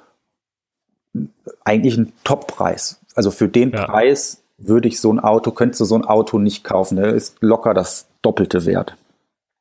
eigentlich 1.64 1.98
ein 1.98 2.14
Toppreis. 2.24 3.00
Also 3.16 3.32
für 3.32 3.48
den 3.48 3.72
ja. 3.72 3.86
Preis 3.86 4.44
würde 4.60 4.88
ich 4.88 5.00
so 5.00 5.12
ein 5.12 5.20
Auto, 5.20 5.52
könntest 5.52 5.82
du 5.82 5.86
so 5.86 5.96
ein 5.96 6.06
Auto 6.06 6.38
nicht 6.40 6.64
kaufen. 6.64 6.98
Der 6.98 7.14
ist 7.14 7.38
locker 7.42 7.74
das 7.74 8.08
doppelte 8.22 8.66
Wert. 8.66 8.96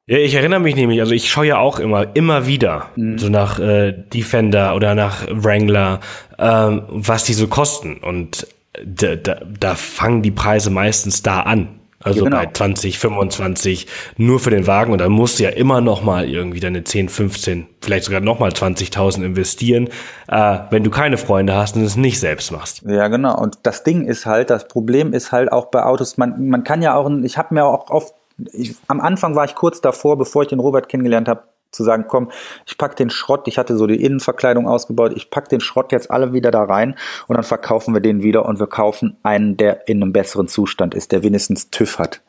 Ja, 0.09 0.19
ich 0.19 0.35
erinnere 0.35 0.61
mich 0.61 0.77
nämlich, 0.77 1.01
also 1.01 1.13
ich 1.13 1.29
schaue 1.29 1.47
ja 1.47 1.59
auch 1.59 1.81
immer, 1.81 2.15
immer 2.15 2.47
wieder 2.47 2.91
mhm. 2.95 3.19
so 3.19 3.29
nach 3.29 3.59
äh, 3.59 3.93
Defender 3.93 4.77
oder 4.77 4.95
nach 4.95 5.27
Wrangler, 5.29 6.01
ähm, 6.39 6.83
was 6.89 7.25
die 7.25 7.35
so 7.35 7.49
kosten. 7.49 7.99
Und 7.99 8.47
da, 8.85 9.17
da, 9.17 9.41
da 9.59 9.75
fangen 9.75 10.23
die 10.23 10.31
Preise 10.31 10.71
meistens 10.71 11.23
da 11.23 11.41
an. 11.41 11.81
Also 12.07 12.25
genau. 12.25 12.37
bei 12.37 12.47
20, 12.47 13.01
25 13.01 13.89
nur 14.17 14.39
für 14.39 14.51
den 14.51 14.69
Wagen 14.69 14.93
und 14.93 15.01
dann 15.01 15.11
musst 15.11 15.41
du 15.41 15.43
ja 15.43 15.51
immer 15.51 15.81
noch 15.81 16.05
mal 16.05 16.29
irgendwie 16.29 16.61
deine 16.61 16.85
10, 16.85 17.09
15, 17.09 17.67
vielleicht 17.81 18.05
sogar 18.05 18.21
noch 18.21 18.39
mal 18.39 18.51
20.000 18.51 19.25
investieren, 19.25 19.89
äh, 20.29 20.59
wenn 20.71 20.85
du 20.85 20.91
keine 20.91 21.19
Freunde 21.19 21.57
hast 21.57 21.75
und 21.75 21.83
es 21.83 21.97
nicht 21.97 22.21
selbst 22.21 22.53
machst. 22.53 22.83
Ja, 22.87 23.09
genau. 23.09 23.37
Und 23.37 23.59
das 23.65 23.83
Ding 23.83 24.07
ist 24.07 24.25
halt, 24.25 24.51
das 24.51 24.69
Problem 24.69 25.13
ist 25.15 25.33
halt 25.33 25.51
auch 25.51 25.67
bei 25.67 25.83
Autos, 25.83 26.17
man, 26.17 26.49
man 26.49 26.63
kann 26.63 26.81
ja 26.81 26.95
auch, 26.95 27.11
ich 27.25 27.39
habe 27.39 27.55
mir 27.55 27.65
auch 27.65 27.91
oft, 27.91 28.15
ich, 28.53 28.77
am 28.87 29.01
Anfang 29.01 29.35
war 29.35 29.47
ich 29.47 29.57
kurz 29.57 29.81
davor, 29.81 30.17
bevor 30.17 30.43
ich 30.43 30.49
den 30.49 30.61
Robert 30.61 30.89
kennengelernt 30.89 31.27
habe, 31.27 31.43
zu 31.71 31.85
sagen, 31.85 32.07
komm, 32.09 32.31
ich 32.67 32.79
pack 32.79 32.97
den 32.97 33.11
Schrott, 33.11 33.47
ich 33.49 33.59
hatte 33.59 33.77
so 33.77 33.87
die 33.87 34.03
Innenverkleidung 34.03 34.67
ausgebaut, 34.67 35.13
ich 35.15 35.31
pack 35.31 35.49
den 35.49 35.61
Schrott 35.61 35.93
jetzt 35.93 36.11
alle 36.11 36.33
wieder 36.33 36.51
da 36.51 36.65
rein 36.65 36.97
und 37.27 37.35
dann 37.35 37.45
verkaufen 37.45 37.95
wir 37.95 38.01
den 38.01 38.23
wieder 38.23 38.47
und 38.47 38.59
wir 38.59 38.67
kaufen 38.67 39.17
einen, 39.23 39.57
der 39.57 39.89
in 39.89 40.03
einem 40.03 40.13
besseren 40.13 40.49
Zustand 40.49 40.95
ist, 40.95 41.13
der 41.13 41.23
wenigstens 41.23 41.71
TÜV 41.71 41.99
hat, 41.99 42.23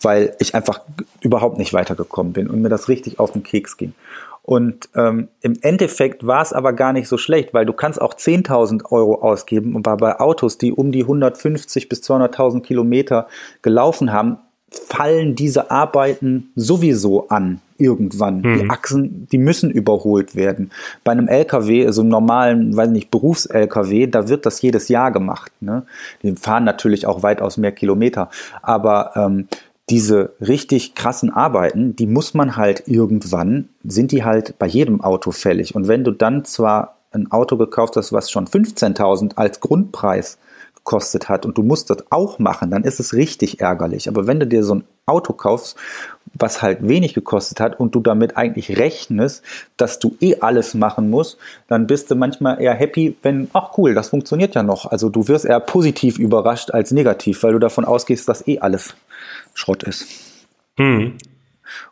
weil 0.00 0.34
ich 0.38 0.54
einfach 0.54 0.80
überhaupt 1.20 1.58
nicht 1.58 1.72
weitergekommen 1.72 2.32
bin 2.32 2.48
und 2.48 2.62
mir 2.62 2.68
das 2.68 2.88
richtig 2.88 3.18
auf 3.18 3.32
den 3.32 3.42
Keks 3.42 3.76
ging. 3.76 3.94
Und 4.46 4.88
ähm, 4.94 5.26
im 5.40 5.58
Endeffekt 5.60 6.24
war 6.24 6.40
es 6.40 6.52
aber 6.52 6.72
gar 6.72 6.92
nicht 6.92 7.08
so 7.08 7.18
schlecht, 7.18 7.52
weil 7.52 7.66
du 7.66 7.72
kannst 7.72 8.00
auch 8.00 8.14
10.000 8.14 8.92
Euro 8.92 9.16
ausgeben 9.20 9.74
und 9.74 9.82
bei 9.82 10.20
Autos, 10.20 10.56
die 10.56 10.72
um 10.72 10.92
die 10.92 11.02
150 11.02 11.88
bis 11.88 12.00
200.000 12.02 12.60
Kilometer 12.62 13.26
gelaufen 13.62 14.12
haben, 14.12 14.38
fallen 14.70 15.34
diese 15.34 15.70
Arbeiten 15.70 16.50
sowieso 16.56 17.28
an 17.28 17.60
irgendwann. 17.78 18.40
Mhm. 18.40 18.58
Die 18.58 18.70
Achsen, 18.70 19.28
die 19.30 19.38
müssen 19.38 19.70
überholt 19.70 20.34
werden. 20.34 20.70
Bei 21.04 21.12
einem 21.12 21.28
LKW, 21.28 21.86
also 21.86 22.00
einem 22.00 22.10
normalen, 22.10 22.76
weiß 22.76 22.90
nicht, 22.90 23.10
Berufs-LKW, 23.10 24.06
da 24.06 24.28
wird 24.28 24.46
das 24.46 24.62
jedes 24.62 24.88
Jahr 24.88 25.12
gemacht. 25.12 25.52
Ne? 25.60 25.84
Die 26.22 26.34
fahren 26.34 26.64
natürlich 26.64 27.06
auch 27.06 27.22
weitaus 27.22 27.56
mehr 27.56 27.72
Kilometer. 27.72 28.30
Aber 28.62 29.12
ähm, 29.14 29.48
diese 29.88 30.32
richtig 30.40 30.94
krassen 30.94 31.30
Arbeiten, 31.30 31.94
die 31.94 32.06
muss 32.06 32.34
man 32.34 32.56
halt 32.56 32.84
irgendwann, 32.86 33.68
sind 33.84 34.10
die 34.10 34.24
halt 34.24 34.58
bei 34.58 34.66
jedem 34.66 35.00
Auto 35.00 35.30
fällig. 35.30 35.74
Und 35.74 35.86
wenn 35.86 36.02
du 36.02 36.10
dann 36.10 36.44
zwar 36.44 36.96
ein 37.12 37.30
Auto 37.30 37.56
gekauft 37.56 37.96
hast, 37.96 38.12
was 38.12 38.30
schon 38.30 38.46
15.000 38.46 39.36
als 39.36 39.60
Grundpreis 39.60 40.38
gekostet 40.86 41.28
hat 41.28 41.44
und 41.44 41.58
du 41.58 41.62
musst 41.62 41.90
das 41.90 41.98
auch 42.10 42.38
machen, 42.38 42.70
dann 42.70 42.84
ist 42.84 43.00
es 43.00 43.12
richtig 43.12 43.60
ärgerlich. 43.60 44.08
Aber 44.08 44.26
wenn 44.28 44.38
du 44.38 44.46
dir 44.46 44.62
so 44.62 44.76
ein 44.76 44.84
Auto 45.04 45.32
kaufst, 45.32 45.76
was 46.32 46.62
halt 46.62 46.86
wenig 46.86 47.12
gekostet 47.12 47.60
hat 47.60 47.78
und 47.78 47.94
du 47.94 48.00
damit 48.00 48.36
eigentlich 48.36 48.78
rechnest, 48.78 49.42
dass 49.76 49.98
du 49.98 50.16
eh 50.20 50.36
alles 50.40 50.74
machen 50.74 51.10
musst, 51.10 51.38
dann 51.66 51.88
bist 51.88 52.10
du 52.10 52.14
manchmal 52.14 52.62
eher 52.62 52.74
happy, 52.74 53.16
wenn, 53.22 53.50
ach 53.52 53.76
cool, 53.76 53.94
das 53.94 54.10
funktioniert 54.10 54.54
ja 54.54 54.62
noch. 54.62 54.86
Also 54.86 55.08
du 55.08 55.26
wirst 55.26 55.44
eher 55.44 55.60
positiv 55.60 56.18
überrascht 56.18 56.70
als 56.70 56.92
negativ, 56.92 57.42
weil 57.42 57.52
du 57.52 57.58
davon 57.58 57.84
ausgehst, 57.84 58.28
dass 58.28 58.46
eh 58.46 58.60
alles 58.60 58.94
Schrott 59.54 59.82
ist. 59.82 60.06
Hm. 60.78 61.18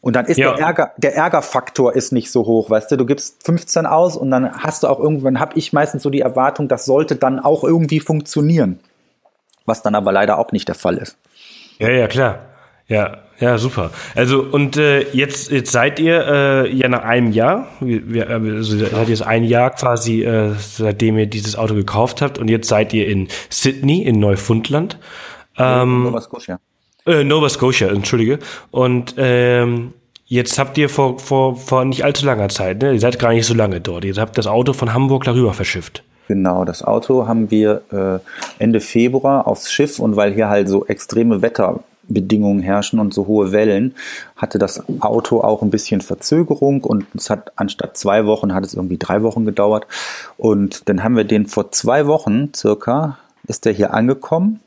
Und 0.01 0.17
dann 0.17 0.27
ist 0.27 0.39
ja. 0.39 0.53
der 0.53 0.67
Ärger, 0.67 0.93
der 0.97 1.15
Ärgerfaktor 1.15 1.95
ist 1.95 2.13
nicht 2.13 2.31
so 2.31 2.47
hoch, 2.47 2.71
weißt 2.71 2.91
du, 2.93 2.97
du 2.97 3.07
gibst 3.07 3.45
15 3.45 3.87
aus 3.87 4.17
und 4.17 4.31
dann 4.31 4.53
hast 4.63 4.83
du 4.83 4.89
auch 4.89 4.99
irgendwann, 4.99 5.41
habe 5.41 5.59
ich 5.59 5.73
meistens 5.73 6.03
so 6.03 6.11
die 6.11 6.21
Erwartung, 6.21 6.69
das 6.69 6.85
sollte 6.85 7.17
dann 7.17 7.41
auch 7.41 7.65
irgendwie 7.65 8.01
funktionieren. 8.01 8.81
Was 9.67 9.83
dann 9.83 9.95
aber 9.95 10.13
leider 10.13 10.39
auch 10.39 10.53
nicht 10.53 10.69
der 10.69 10.75
Fall 10.75 10.99
ist. 10.99 11.17
Ja, 11.79 11.91
ja, 11.91 12.07
klar. 12.07 12.41
Ja, 12.87 13.19
ja, 13.41 13.59
super. 13.59 13.91
Also 14.15 14.43
und 14.43 14.77
äh, 14.77 15.11
jetzt, 15.13 15.51
jetzt 15.51 15.73
seid 15.73 15.99
ihr 15.99 16.27
äh, 16.27 16.73
ja 16.73 16.89
nach 16.89 17.03
einem 17.03 17.33
Jahr, 17.33 17.69
wir, 17.81 18.29
also 18.29 18.77
seid 18.77 18.93
ihr 18.93 19.09
jetzt 19.09 19.23
ein 19.23 19.45
Jahr 19.45 19.71
quasi, 19.71 20.23
äh, 20.23 20.55
seitdem 20.59 21.19
ihr 21.19 21.27
dieses 21.27 21.57
Auto 21.57 21.75
gekauft 21.75 22.21
habt 22.21 22.39
und 22.39 22.49
jetzt 22.49 22.69
seid 22.69 22.93
ihr 22.93 23.09
in 23.09 23.29
Sydney 23.49 24.03
in 24.03 24.21
Neufundland. 24.21 24.99
Ähm, 25.57 26.05
Nova 26.05 26.21
Scotia. 26.21 26.61
Äh, 27.07 27.25
Nova 27.25 27.49
Scotia, 27.49 27.88
entschuldige. 27.88 28.38
Und 28.71 29.14
ähm, 29.19 29.93
jetzt 30.27 30.59
habt 30.59 30.79
ihr 30.79 30.88
vor, 30.88 31.19
vor, 31.19 31.57
vor 31.57 31.85
nicht 31.85 32.05
allzu 32.05 32.25
langer 32.25 32.49
Zeit, 32.49 32.83
ne? 32.83 32.93
Ihr 32.93 33.01
seid 33.01 33.19
gar 33.19 33.33
nicht 33.33 33.47
so 33.47 33.55
lange 33.55 33.81
dort. 33.81 34.05
Ihr 34.05 34.14
habt 34.17 34.38
das 34.38 34.47
Auto 34.47 34.73
von 34.73 34.95
Hamburg 34.95 35.25
darüber 35.25 35.53
verschifft. 35.53 36.03
Genau, 36.29 36.64
das 36.64 36.83
Auto 36.83 37.27
haben 37.27 37.51
wir 37.51 37.83
äh, 37.93 38.62
Ende 38.62 38.81
Februar 38.81 39.47
aufs 39.47 39.71
Schiff 39.71 39.99
und 39.99 40.17
weil 40.17 40.33
hier 40.33 40.49
halt 40.49 40.71
so 40.71 40.87
extreme 40.87 41.43
Wetterbedingungen 41.43 42.62
herrschen 42.62 42.99
und 42.99 43.12
so 43.12 43.27
hohe 43.27 43.53
Wellen, 43.53 43.95
hatte 44.35 44.59
das 44.59 44.83
Auto 45.01 45.43
auch 45.43 45.61
ein 45.61 45.69
bisschen 45.69 46.01
Verzögerung 46.01 46.83
und 46.83 47.05
es 47.14 47.29
hat 47.29 47.53
anstatt 47.57 47.99
zwei 47.99 48.25
Wochen 48.25 48.55
hat 48.55 48.64
es 48.64 48.73
irgendwie 48.73 48.97
drei 48.97 49.23
Wochen 49.23 49.45
gedauert 49.45 49.87
und 50.38 50.88
dann 50.88 51.05
haben 51.05 51.17
wir 51.17 51.25
den 51.25 51.45
vor 51.45 51.73
zwei 51.73 52.07
Wochen 52.07 52.55
circa 52.55 53.19
ist 53.47 53.67
der 53.67 53.75
hier 53.75 53.93
angekommen 53.93 54.61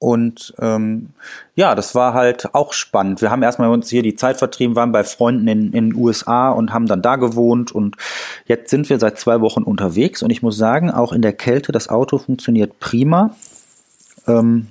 und 0.00 0.54
ähm, 0.58 1.10
ja, 1.54 1.74
das 1.74 1.94
war 1.94 2.14
halt 2.14 2.54
auch 2.54 2.72
spannend. 2.72 3.20
Wir 3.20 3.30
haben 3.30 3.42
erstmal 3.42 3.68
uns 3.68 3.90
hier 3.90 4.02
die 4.02 4.14
Zeit 4.14 4.38
vertrieben, 4.38 4.74
waren 4.74 4.92
bei 4.92 5.04
Freunden 5.04 5.46
in 5.46 5.72
den 5.72 5.94
USA 5.94 6.50
und 6.50 6.72
haben 6.72 6.86
dann 6.86 7.02
da 7.02 7.16
gewohnt. 7.16 7.70
Und 7.70 7.96
jetzt 8.46 8.70
sind 8.70 8.88
wir 8.88 8.98
seit 8.98 9.18
zwei 9.18 9.42
Wochen 9.42 9.62
unterwegs. 9.62 10.22
Und 10.22 10.30
ich 10.30 10.42
muss 10.42 10.56
sagen, 10.56 10.90
auch 10.90 11.12
in 11.12 11.20
der 11.20 11.34
Kälte, 11.34 11.70
das 11.70 11.90
Auto 11.90 12.16
funktioniert 12.16 12.80
prima. 12.80 13.36
Ähm, 14.26 14.68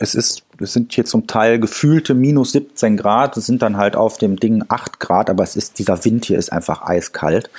es 0.00 0.14
ist, 0.14 0.44
es 0.60 0.72
sind 0.72 0.92
hier 0.92 1.04
zum 1.04 1.26
Teil 1.26 1.58
gefühlte 1.58 2.14
minus 2.14 2.52
17 2.52 2.96
Grad. 2.96 3.36
Es 3.36 3.46
sind 3.46 3.62
dann 3.62 3.76
halt 3.76 3.96
auf 3.96 4.16
dem 4.18 4.36
Ding 4.36 4.64
8 4.68 5.00
Grad, 5.00 5.28
aber 5.28 5.42
es 5.42 5.56
ist, 5.56 5.78
dieser 5.78 6.04
Wind 6.04 6.24
hier 6.24 6.38
ist 6.38 6.52
einfach 6.52 6.82
eiskalt. 6.82 7.50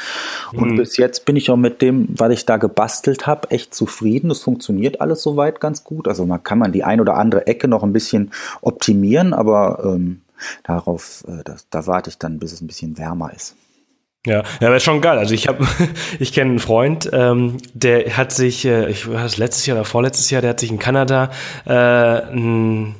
Und 0.53 0.71
mhm. 0.71 0.77
bis 0.77 0.95
jetzt 0.97 1.25
bin 1.25 1.35
ich 1.35 1.49
auch 1.51 1.57
mit 1.57 1.81
dem, 1.81 2.07
was 2.09 2.31
ich 2.31 2.45
da 2.45 2.57
gebastelt 2.57 3.27
habe, 3.27 3.51
echt 3.51 3.73
zufrieden. 3.73 4.31
Es 4.31 4.41
funktioniert 4.41 5.01
alles 5.01 5.21
soweit 5.21 5.59
ganz 5.59 5.83
gut. 5.83 6.07
Also 6.07 6.25
man 6.25 6.41
kann 6.41 6.59
man 6.59 6.71
die 6.71 6.83
ein 6.83 7.01
oder 7.01 7.15
andere 7.15 7.45
Ecke 7.47 7.67
noch 7.67 7.83
ein 7.83 7.93
bisschen 7.93 8.31
optimieren, 8.61 9.33
aber 9.33 9.81
ähm, 9.83 10.21
darauf, 10.63 11.25
äh, 11.27 11.43
das, 11.43 11.67
da 11.69 11.87
warte 11.87 12.09
ich 12.09 12.17
dann, 12.17 12.39
bis 12.39 12.53
es 12.53 12.61
ein 12.61 12.67
bisschen 12.67 12.97
wärmer 12.97 13.33
ist. 13.33 13.55
Ja, 14.25 14.43
ja, 14.59 14.67
aber 14.67 14.75
ist 14.75 14.83
schon 14.83 15.01
geil. 15.01 15.17
Also 15.17 15.33
ich 15.33 15.47
habe, 15.47 15.65
ich 16.19 16.33
kenne 16.33 16.51
einen 16.51 16.59
Freund, 16.59 17.09
ähm, 17.13 17.57
der 17.73 18.17
hat 18.17 18.31
sich, 18.31 18.65
äh, 18.65 18.89
ich 18.89 19.09
war 19.09 19.23
das 19.23 19.37
letztes 19.37 19.65
Jahr 19.65 19.77
oder 19.77 19.85
vorletztes 19.85 20.29
Jahr, 20.29 20.41
der 20.41 20.51
hat 20.51 20.59
sich 20.59 20.71
in 20.71 20.79
Kanada 20.79 21.31
äh, 21.65 21.71
ein 21.71 22.95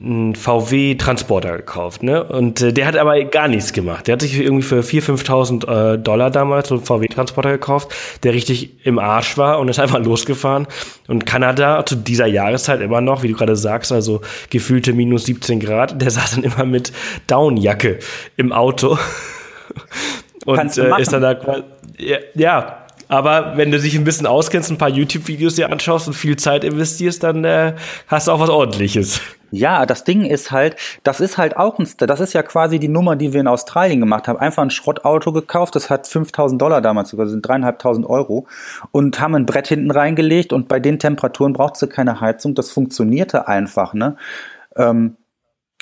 einen 0.00 0.34
VW-Transporter 0.34 1.56
gekauft, 1.56 2.02
ne? 2.02 2.24
Und 2.24 2.60
äh, 2.60 2.72
der 2.72 2.86
hat 2.86 2.96
aber 2.96 3.22
gar 3.24 3.48
nichts 3.48 3.72
gemacht. 3.72 4.06
Der 4.06 4.14
hat 4.14 4.22
sich 4.22 4.38
irgendwie 4.38 4.62
für 4.62 4.80
4.000, 4.80 5.24
5.000 5.24 5.94
äh, 5.94 5.98
Dollar 5.98 6.30
damals 6.30 6.68
so 6.68 6.76
einen 6.76 6.84
VW-Transporter 6.84 7.52
gekauft, 7.52 7.94
der 8.22 8.34
richtig 8.34 8.84
im 8.84 8.98
Arsch 8.98 9.36
war 9.38 9.60
und 9.60 9.68
ist 9.68 9.78
einfach 9.78 10.00
losgefahren. 10.00 10.66
Und 11.06 11.26
Kanada 11.26 11.84
zu 11.86 11.96
dieser 11.96 12.26
Jahreszeit 12.26 12.80
immer 12.80 13.00
noch, 13.00 13.22
wie 13.22 13.28
du 13.28 13.34
gerade 13.34 13.56
sagst, 13.56 13.92
also 13.92 14.20
gefühlte 14.50 14.92
minus 14.92 15.26
17 15.26 15.60
Grad, 15.60 16.00
der 16.00 16.10
saß 16.10 16.34
dann 16.34 16.44
immer 16.44 16.64
mit 16.64 16.92
Downjacke 17.26 17.98
im 18.36 18.52
Auto. 18.52 18.98
und 20.44 20.78
äh, 20.78 21.00
ist 21.00 21.12
dann 21.12 21.22
da 21.22 21.36
ja, 21.96 22.18
ja, 22.34 22.84
aber 23.08 23.56
wenn 23.56 23.70
du 23.70 23.78
dich 23.78 23.96
ein 23.96 24.04
bisschen 24.04 24.26
auskennst, 24.26 24.70
ein 24.70 24.78
paar 24.78 24.88
YouTube-Videos 24.88 25.56
dir 25.56 25.70
anschaust 25.70 26.08
und 26.08 26.14
viel 26.14 26.36
Zeit 26.36 26.64
investierst, 26.64 27.22
dann 27.22 27.44
äh, 27.44 27.74
hast 28.08 28.28
du 28.28 28.32
auch 28.32 28.40
was 28.40 28.50
ordentliches. 28.50 29.20
Ja, 29.50 29.86
das 29.86 30.02
Ding 30.02 30.24
ist 30.24 30.50
halt, 30.50 30.74
das 31.04 31.20
ist 31.20 31.38
halt 31.38 31.56
auch 31.56 31.78
ein, 31.78 31.88
das 31.98 32.18
ist 32.18 32.32
ja 32.32 32.42
quasi 32.42 32.80
die 32.80 32.88
Nummer, 32.88 33.14
die 33.14 33.32
wir 33.32 33.40
in 33.40 33.46
Australien 33.46 34.00
gemacht 34.00 34.26
haben. 34.26 34.38
Einfach 34.38 34.64
ein 34.64 34.70
Schrottauto 34.70 35.32
gekauft, 35.32 35.76
das 35.76 35.90
hat 35.90 36.08
5000 36.08 36.60
Dollar 36.60 36.80
damals 36.80 37.10
sogar, 37.10 37.28
sind 37.28 37.46
dreieinhalbtausend 37.46 38.04
Euro 38.04 38.48
und 38.90 39.20
haben 39.20 39.36
ein 39.36 39.46
Brett 39.46 39.68
hinten 39.68 39.92
reingelegt 39.92 40.52
und 40.52 40.66
bei 40.66 40.80
den 40.80 40.98
Temperaturen 40.98 41.52
braucht 41.52 41.76
sie 41.76 41.86
keine 41.86 42.20
Heizung. 42.20 42.56
Das 42.56 42.72
funktionierte 42.72 43.46
einfach, 43.46 43.94
ne? 43.94 44.16
Ähm, 44.76 45.16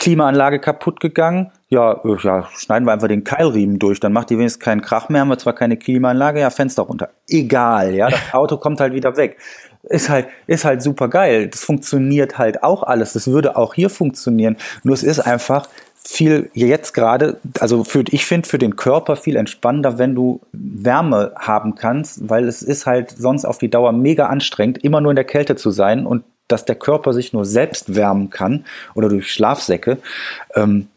Klimaanlage 0.02 0.58
kaputt 0.58 0.98
gegangen. 0.98 1.52
Ja, 1.68 1.92
äh, 2.04 2.16
ja, 2.22 2.48
schneiden 2.56 2.86
wir 2.86 2.92
einfach 2.92 3.06
den 3.06 3.22
Keilriemen 3.22 3.78
durch, 3.78 4.00
dann 4.00 4.12
macht 4.12 4.30
die 4.30 4.38
wenigstens 4.38 4.60
keinen 4.60 4.82
Krach 4.82 5.08
mehr, 5.08 5.20
haben 5.20 5.28
wir 5.28 5.38
zwar 5.38 5.52
keine 5.52 5.76
Klimaanlage, 5.76 6.40
ja, 6.40 6.50
Fenster 6.50 6.82
runter. 6.82 7.10
Egal, 7.28 7.94
ja, 7.94 8.10
das 8.10 8.20
Auto 8.32 8.56
kommt 8.56 8.80
halt 8.80 8.94
wieder 8.94 9.16
weg 9.16 9.38
ist 9.84 10.08
halt, 10.08 10.28
ist 10.46 10.64
halt 10.64 10.80
super 10.80 11.08
geil. 11.08 11.48
Das 11.48 11.64
funktioniert 11.64 12.38
halt 12.38 12.62
auch 12.62 12.84
alles. 12.84 13.14
Das 13.14 13.26
würde 13.26 13.56
auch 13.56 13.74
hier 13.74 13.90
funktionieren. 13.90 14.56
Nur 14.84 14.94
es 14.94 15.02
ist 15.02 15.18
einfach 15.18 15.68
viel 16.04 16.50
jetzt 16.54 16.94
gerade, 16.94 17.40
also 17.58 17.82
für, 17.84 18.04
ich 18.10 18.24
finde 18.24 18.48
für 18.48 18.58
den 18.58 18.76
Körper 18.76 19.16
viel 19.16 19.36
entspannender, 19.36 19.98
wenn 19.98 20.14
du 20.14 20.40
Wärme 20.52 21.32
haben 21.36 21.74
kannst, 21.74 22.28
weil 22.28 22.48
es 22.48 22.62
ist 22.62 22.86
halt 22.86 23.10
sonst 23.10 23.44
auf 23.44 23.58
die 23.58 23.70
Dauer 23.70 23.92
mega 23.92 24.26
anstrengend, 24.26 24.78
immer 24.84 25.00
nur 25.00 25.12
in 25.12 25.16
der 25.16 25.24
Kälte 25.24 25.56
zu 25.56 25.70
sein 25.70 26.06
und 26.06 26.24
dass 26.52 26.64
der 26.64 26.76
Körper 26.76 27.12
sich 27.12 27.32
nur 27.32 27.44
selbst 27.44 27.94
wärmen 27.94 28.30
kann 28.30 28.64
oder 28.94 29.08
durch 29.08 29.32
Schlafsäcke. 29.32 29.98
Ähm, 30.54 30.88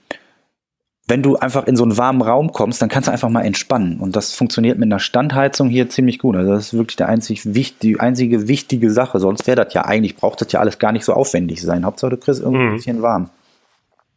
wenn 1.07 1.21
du 1.21 1.35
einfach 1.35 1.67
in 1.67 1.75
so 1.75 1.83
einen 1.83 1.97
warmen 1.97 2.21
Raum 2.21 2.51
kommst, 2.51 2.81
dann 2.81 2.89
kannst 2.89 3.07
du 3.07 3.11
einfach 3.11 3.29
mal 3.29 3.43
entspannen. 3.43 3.99
Und 3.99 4.15
das 4.15 4.33
funktioniert 4.33 4.79
mit 4.79 4.87
einer 4.87 4.99
Standheizung 4.99 5.69
hier 5.69 5.87
ziemlich 5.87 6.17
gut. 6.17 6.35
Also 6.35 6.51
das 6.51 6.67
ist 6.67 6.73
wirklich 6.73 6.95
der 6.95 7.09
einzig, 7.09 7.43
die 7.45 7.99
einzige 7.99 8.47
wichtige 8.47 8.89
Sache. 8.89 9.19
Sonst 9.19 9.45
wäre 9.45 9.63
das 9.63 9.73
ja 9.75 9.85
eigentlich, 9.85 10.15
braucht 10.15 10.41
das 10.41 10.51
ja 10.51 10.59
alles 10.59 10.79
gar 10.79 10.91
nicht 10.91 11.05
so 11.05 11.13
aufwendig 11.13 11.61
sein. 11.61 11.85
Hauptsache 11.85 12.11
du 12.11 12.17
kriegst 12.17 12.41
irgendwie 12.41 12.63
mhm. 12.63 12.69
ein 12.69 12.75
bisschen 12.77 13.01
warm. 13.03 13.29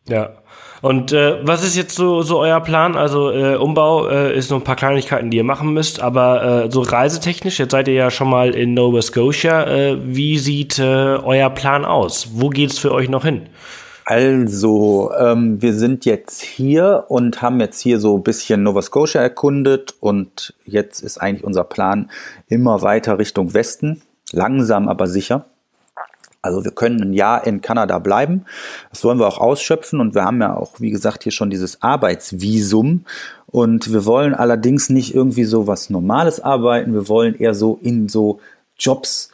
Ja. 0.09 0.31
Und 0.81 1.13
äh, 1.13 1.45
was 1.47 1.65
ist 1.65 1.77
jetzt 1.77 1.97
so, 1.97 2.23
so 2.23 2.39
euer 2.39 2.61
Plan? 2.61 2.97
Also 2.97 3.31
äh, 3.33 3.57
Umbau 3.57 4.09
äh, 4.09 4.37
ist 4.37 4.51
noch 4.51 4.59
ein 4.59 4.65
paar 4.65 4.77
Kleinigkeiten, 4.77 5.31
die 5.31 5.39
ihr 5.39 5.45
machen 5.45 5.73
müsst, 5.73 6.01
aber 6.01 6.67
äh, 6.67 6.71
so 6.71 6.83
reisetechnisch, 6.83 7.59
jetzt 7.59 7.73
seid 7.73 7.89
ihr 7.89 7.95
ja 7.95 8.11
schon 8.11 8.31
mal 8.31 8.55
in 8.55 8.75
Nova 8.75 9.03
Scotia. 9.03 9.65
Äh, 9.65 9.99
wie 10.03 10.39
sieht 10.39 10.79
äh, 10.79 10.83
euer 10.83 11.51
Plan 11.51 11.85
aus? 11.85 12.29
Wo 12.35 12.49
geht's 12.49 12.79
für 12.79 12.93
euch 12.93 13.09
noch 13.09 13.25
hin? 13.25 13.49
Also, 14.05 15.11
ähm, 15.19 15.61
wir 15.61 15.75
sind 15.75 16.07
jetzt 16.07 16.41
hier 16.41 17.05
und 17.09 17.43
haben 17.43 17.61
jetzt 17.61 17.81
hier 17.81 17.99
so 17.99 18.17
ein 18.17 18.23
bisschen 18.23 18.63
Nova 18.63 18.81
Scotia 18.81 19.21
erkundet 19.21 19.97
und 20.01 20.55
jetzt 20.65 21.01
ist 21.01 21.19
eigentlich 21.19 21.45
unser 21.45 21.65
Plan 21.65 22.11
immer 22.47 22.81
weiter 22.81 23.19
Richtung 23.19 23.53
Westen, 23.53 24.01
langsam 24.33 24.89
aber 24.89 25.09
sicher. 25.09 25.45
Also 26.41 26.65
wir 26.65 26.71
können 26.71 27.03
ein 27.03 27.13
Jahr 27.13 27.47
in 27.47 27.61
Kanada 27.61 27.99
bleiben. 27.99 28.45
Das 28.91 29.03
wollen 29.05 29.19
wir 29.19 29.27
auch 29.27 29.39
ausschöpfen 29.39 30.01
und 30.01 30.15
wir 30.15 30.25
haben 30.25 30.41
ja 30.41 30.57
auch, 30.57 30.79
wie 30.79 30.91
gesagt, 30.91 31.25
hier 31.25 31.33
schon 31.33 31.51
dieses 31.51 31.83
Arbeitsvisum. 31.83 33.05
Und 33.47 33.93
wir 33.93 34.05
wollen 34.05 34.35
allerdings 34.35 34.89
nicht 34.91 35.15
irgendwie 35.15 35.45
so 35.45 35.67
was 35.67 35.91
Normales 35.91 36.41
arbeiten. 36.41 36.93
Wir 36.93 37.09
wollen 37.09 37.35
eher 37.35 37.55
so 37.55 37.79
in 37.83 38.09
so 38.09 38.41
Jobs 38.79 39.31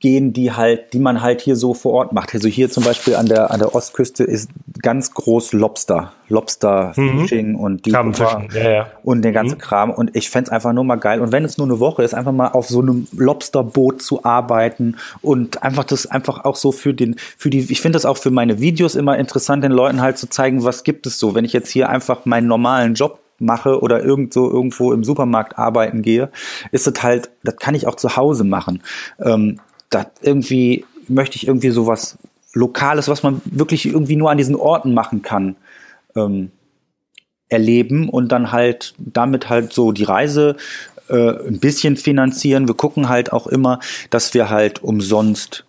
gehen, 0.00 0.32
die 0.32 0.52
halt, 0.52 0.92
die 0.92 0.98
man 0.98 1.22
halt 1.22 1.40
hier 1.40 1.56
so 1.56 1.72
vor 1.74 1.92
Ort 1.92 2.12
macht. 2.12 2.34
Also 2.34 2.48
hier 2.48 2.70
zum 2.70 2.84
Beispiel 2.84 3.14
an 3.16 3.26
der 3.26 3.50
an 3.50 3.60
der 3.60 3.74
Ostküste 3.74 4.24
ist 4.24 4.50
ganz 4.82 5.14
groß 5.14 5.52
Lobster, 5.52 6.12
Lobster 6.28 6.92
Fishing 6.94 7.50
mhm. 7.50 7.56
und 7.56 7.86
die 7.86 7.90
ja, 7.90 8.02
ja. 8.52 8.90
und 9.04 9.22
der 9.22 9.32
ganze 9.32 9.54
mhm. 9.54 9.60
Kram. 9.60 9.90
Und 9.90 10.14
ich 10.16 10.28
fände 10.28 10.52
einfach 10.52 10.72
nur 10.72 10.84
mal 10.84 10.96
geil. 10.96 11.20
Und 11.20 11.32
wenn 11.32 11.44
es 11.44 11.56
nur 11.56 11.66
eine 11.66 11.80
Woche 11.80 12.02
ist, 12.02 12.14
einfach 12.14 12.32
mal 12.32 12.48
auf 12.48 12.68
so 12.68 12.80
einem 12.80 13.06
Lobsterboot 13.16 14.02
zu 14.02 14.24
arbeiten 14.24 14.96
und 15.22 15.62
einfach 15.62 15.84
das 15.84 16.06
einfach 16.06 16.44
auch 16.44 16.56
so 16.56 16.72
für 16.72 16.92
den, 16.92 17.16
für 17.38 17.50
die, 17.50 17.60
ich 17.70 17.80
finde 17.80 17.96
das 17.96 18.04
auch 18.04 18.16
für 18.16 18.30
meine 18.30 18.60
Videos 18.60 18.96
immer 18.96 19.16
interessant, 19.18 19.64
den 19.64 19.72
Leuten 19.72 20.00
halt 20.00 20.18
zu 20.18 20.28
zeigen, 20.28 20.64
was 20.64 20.84
gibt 20.84 21.06
es 21.06 21.18
so. 21.18 21.34
Wenn 21.34 21.44
ich 21.44 21.52
jetzt 21.52 21.70
hier 21.70 21.88
einfach 21.88 22.26
meinen 22.26 22.48
normalen 22.48 22.94
Job 22.94 23.20
mache 23.38 23.80
oder 23.80 24.02
irgendwo 24.02 24.48
irgendwo 24.48 24.92
im 24.92 25.04
Supermarkt 25.04 25.58
arbeiten 25.58 26.02
gehe, 26.02 26.30
ist 26.72 26.86
es 26.86 27.02
halt, 27.02 27.30
das 27.44 27.56
kann 27.56 27.74
ich 27.74 27.86
auch 27.86 27.96
zu 27.96 28.16
Hause 28.16 28.44
machen. 28.44 28.82
Ähm, 29.20 29.60
das 29.90 30.06
irgendwie 30.22 30.84
möchte 31.08 31.36
ich 31.36 31.46
irgendwie 31.46 31.70
sowas 31.70 32.18
Lokales, 32.52 33.08
was 33.08 33.22
man 33.22 33.42
wirklich 33.44 33.86
irgendwie 33.86 34.16
nur 34.16 34.30
an 34.30 34.38
diesen 34.38 34.56
Orten 34.56 34.94
machen 34.94 35.22
kann, 35.22 35.56
ähm, 36.14 36.50
erleben 37.48 38.08
und 38.08 38.32
dann 38.32 38.50
halt 38.50 38.94
damit 38.98 39.48
halt 39.48 39.72
so 39.72 39.92
die 39.92 40.04
Reise 40.04 40.56
äh, 41.08 41.30
ein 41.46 41.60
bisschen 41.60 41.96
finanzieren. 41.96 42.66
Wir 42.66 42.74
gucken 42.74 43.08
halt 43.08 43.32
auch 43.32 43.46
immer, 43.46 43.80
dass 44.10 44.34
wir 44.34 44.50
halt 44.50 44.82
umsonst 44.82 45.64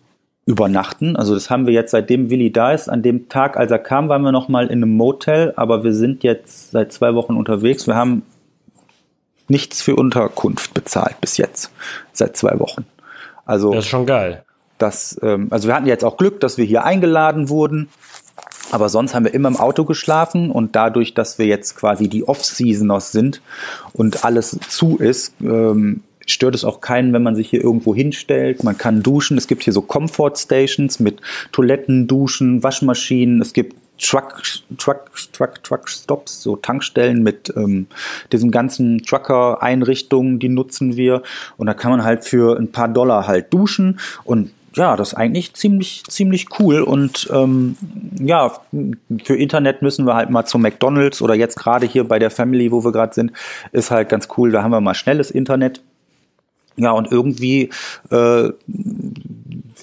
übernachten. 0.45 1.17
Also 1.17 1.33
das 1.33 1.49
haben 1.49 1.67
wir 1.67 1.73
jetzt 1.73 1.91
seitdem 1.91 2.29
Willi 2.29 2.51
da 2.51 2.71
ist. 2.71 2.89
An 2.89 3.03
dem 3.03 3.27
Tag, 3.27 3.57
als 3.57 3.69
er 3.69 3.79
kam, 3.79 4.07
waren 4.07 4.21
wir 4.21 4.31
noch 4.31 4.47
mal 4.47 4.67
in 4.67 4.81
einem 4.81 4.95
Motel, 4.95 5.53
aber 5.57 5.83
wir 5.83 5.93
sind 5.93 6.23
jetzt 6.23 6.71
seit 6.71 6.93
zwei 6.93 7.13
Wochen 7.15 7.35
unterwegs. 7.35 7.85
Wir 7.85 7.95
haben 7.95 8.23
nichts 9.49 9.81
für 9.81 9.95
Unterkunft 9.95 10.73
bezahlt 10.73 11.19
bis 11.21 11.37
jetzt, 11.37 11.71
seit 12.13 12.37
zwei 12.37 12.59
Wochen. 12.59 12.85
Also 13.47 13.73
das 13.73 13.85
ist 13.85 13.89
schon 13.89 14.05
geil. 14.05 14.43
Das, 14.77 15.19
ähm, 15.23 15.47
also 15.49 15.67
wir 15.67 15.75
hatten 15.75 15.87
jetzt 15.87 16.03
auch 16.03 16.17
Glück, 16.17 16.39
dass 16.39 16.57
wir 16.57 16.65
hier 16.65 16.83
eingeladen 16.83 17.49
wurden. 17.49 17.89
Aber 18.69 18.89
sonst 18.89 19.15
haben 19.15 19.25
wir 19.25 19.33
immer 19.33 19.47
im 19.47 19.57
Auto 19.57 19.85
geschlafen 19.85 20.51
und 20.51 20.75
dadurch, 20.75 21.13
dass 21.13 21.39
wir 21.39 21.45
jetzt 21.45 21.75
quasi 21.77 22.09
die 22.09 22.27
Off-Seasoners 22.27 23.13
sind 23.13 23.41
und 23.93 24.25
alles 24.25 24.59
zu 24.67 24.97
ist, 24.97 25.33
ähm, 25.41 26.03
stört 26.25 26.53
es 26.53 26.65
auch 26.65 26.81
keinen, 26.81 27.13
wenn 27.13 27.23
man 27.23 27.35
sich 27.35 27.49
hier 27.49 27.63
irgendwo 27.63 27.95
hinstellt. 27.95 28.65
Man 28.65 28.77
kann 28.77 29.01
duschen. 29.01 29.37
Es 29.37 29.47
gibt 29.47 29.63
hier 29.63 29.71
so 29.71 29.81
Comfort 29.81 30.35
Stations 30.35 30.99
mit 30.99 31.21
Toiletten, 31.53 32.07
Duschen, 32.07 32.61
Waschmaschinen. 32.61 33.41
Es 33.41 33.53
gibt 33.53 33.75
Truck, 33.97 34.41
Truck, 34.77 35.11
Truck, 35.33 35.63
Truck 35.63 35.89
Stops, 35.89 36.41
so 36.41 36.55
Tankstellen 36.55 37.23
mit 37.23 37.53
ähm, 37.55 37.87
diesen 38.31 38.51
ganzen 38.51 39.03
Trucker-Einrichtungen, 39.03 40.39
die 40.39 40.49
nutzen 40.49 40.97
wir. 40.97 41.23
Und 41.57 41.67
da 41.67 41.73
kann 41.73 41.91
man 41.91 42.03
halt 42.03 42.25
für 42.25 42.57
ein 42.57 42.71
paar 42.71 42.87
Dollar 42.87 43.27
halt 43.27 43.53
duschen 43.53 43.99
und 44.23 44.51
ja, 44.77 44.95
das 44.95 45.09
ist 45.09 45.13
eigentlich 45.15 45.53
ziemlich, 45.55 46.03
ziemlich 46.07 46.47
cool. 46.59 46.81
Und 46.81 47.27
ähm, 47.33 47.75
ja, 48.19 48.59
für 49.23 49.35
Internet 49.35 49.81
müssen 49.81 50.05
wir 50.05 50.13
halt 50.13 50.29
mal 50.29 50.45
zum 50.45 50.61
McDonalds 50.61 51.21
oder 51.21 51.33
jetzt 51.33 51.57
gerade 51.57 51.87
hier 51.87 52.03
bei 52.03 52.19
der 52.19 52.29
Family, 52.29 52.71
wo 52.71 52.83
wir 52.83 52.91
gerade 52.91 53.13
sind, 53.13 53.31
ist 53.71 53.89
halt 53.89 54.09
ganz 54.09 54.27
cool. 54.37 54.51
Da 54.51 54.61
haben 54.61 54.71
wir 54.71 54.79
mal 54.79 54.93
schnelles 54.93 55.31
Internet. 55.31 55.81
Ja, 56.75 56.91
und 56.91 57.11
irgendwie 57.11 57.71
äh, 58.11 58.49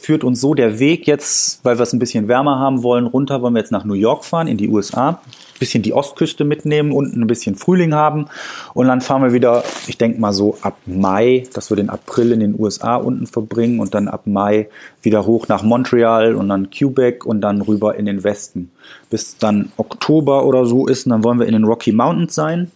führt 0.04 0.22
uns 0.22 0.40
so 0.40 0.52
der 0.52 0.78
Weg 0.78 1.06
jetzt, 1.06 1.64
weil 1.64 1.78
wir 1.78 1.82
es 1.82 1.94
ein 1.94 1.98
bisschen 1.98 2.28
wärmer 2.28 2.58
haben 2.58 2.82
wollen, 2.82 3.06
runter, 3.06 3.40
wollen 3.40 3.54
wir 3.54 3.60
jetzt 3.60 3.72
nach 3.72 3.86
New 3.86 3.94
York 3.94 4.26
fahren, 4.26 4.48
in 4.48 4.58
die 4.58 4.68
USA, 4.68 5.08
ein 5.08 5.58
bisschen 5.58 5.82
die 5.82 5.94
Ostküste 5.94 6.44
mitnehmen, 6.44 6.92
unten 6.92 7.22
ein 7.22 7.26
bisschen 7.26 7.56
Frühling 7.56 7.94
haben 7.94 8.26
und 8.74 8.86
dann 8.86 9.00
fahren 9.00 9.22
wir 9.22 9.32
wieder, 9.32 9.64
ich 9.86 9.96
denke 9.96 10.20
mal 10.20 10.34
so 10.34 10.58
ab 10.60 10.76
Mai, 10.84 11.44
dass 11.54 11.70
wir 11.70 11.76
den 11.78 11.88
April 11.88 12.32
in 12.32 12.40
den 12.40 12.60
USA 12.60 12.96
unten 12.96 13.26
verbringen 13.26 13.80
und 13.80 13.94
dann 13.94 14.08
ab 14.08 14.26
Mai 14.26 14.68
wieder 15.00 15.24
hoch 15.24 15.48
nach 15.48 15.62
Montreal 15.62 16.34
und 16.34 16.50
dann 16.50 16.68
Quebec 16.68 17.24
und 17.24 17.40
dann 17.40 17.62
rüber 17.62 17.94
in 17.94 18.04
den 18.04 18.24
Westen. 18.24 18.70
Bis 19.08 19.38
dann 19.38 19.72
Oktober 19.78 20.44
oder 20.44 20.66
so 20.66 20.86
ist 20.86 21.06
und 21.06 21.10
dann 21.10 21.24
wollen 21.24 21.38
wir 21.38 21.46
in 21.46 21.54
den 21.54 21.64
Rocky 21.64 21.92
Mountains 21.92 22.34
sein 22.34 22.70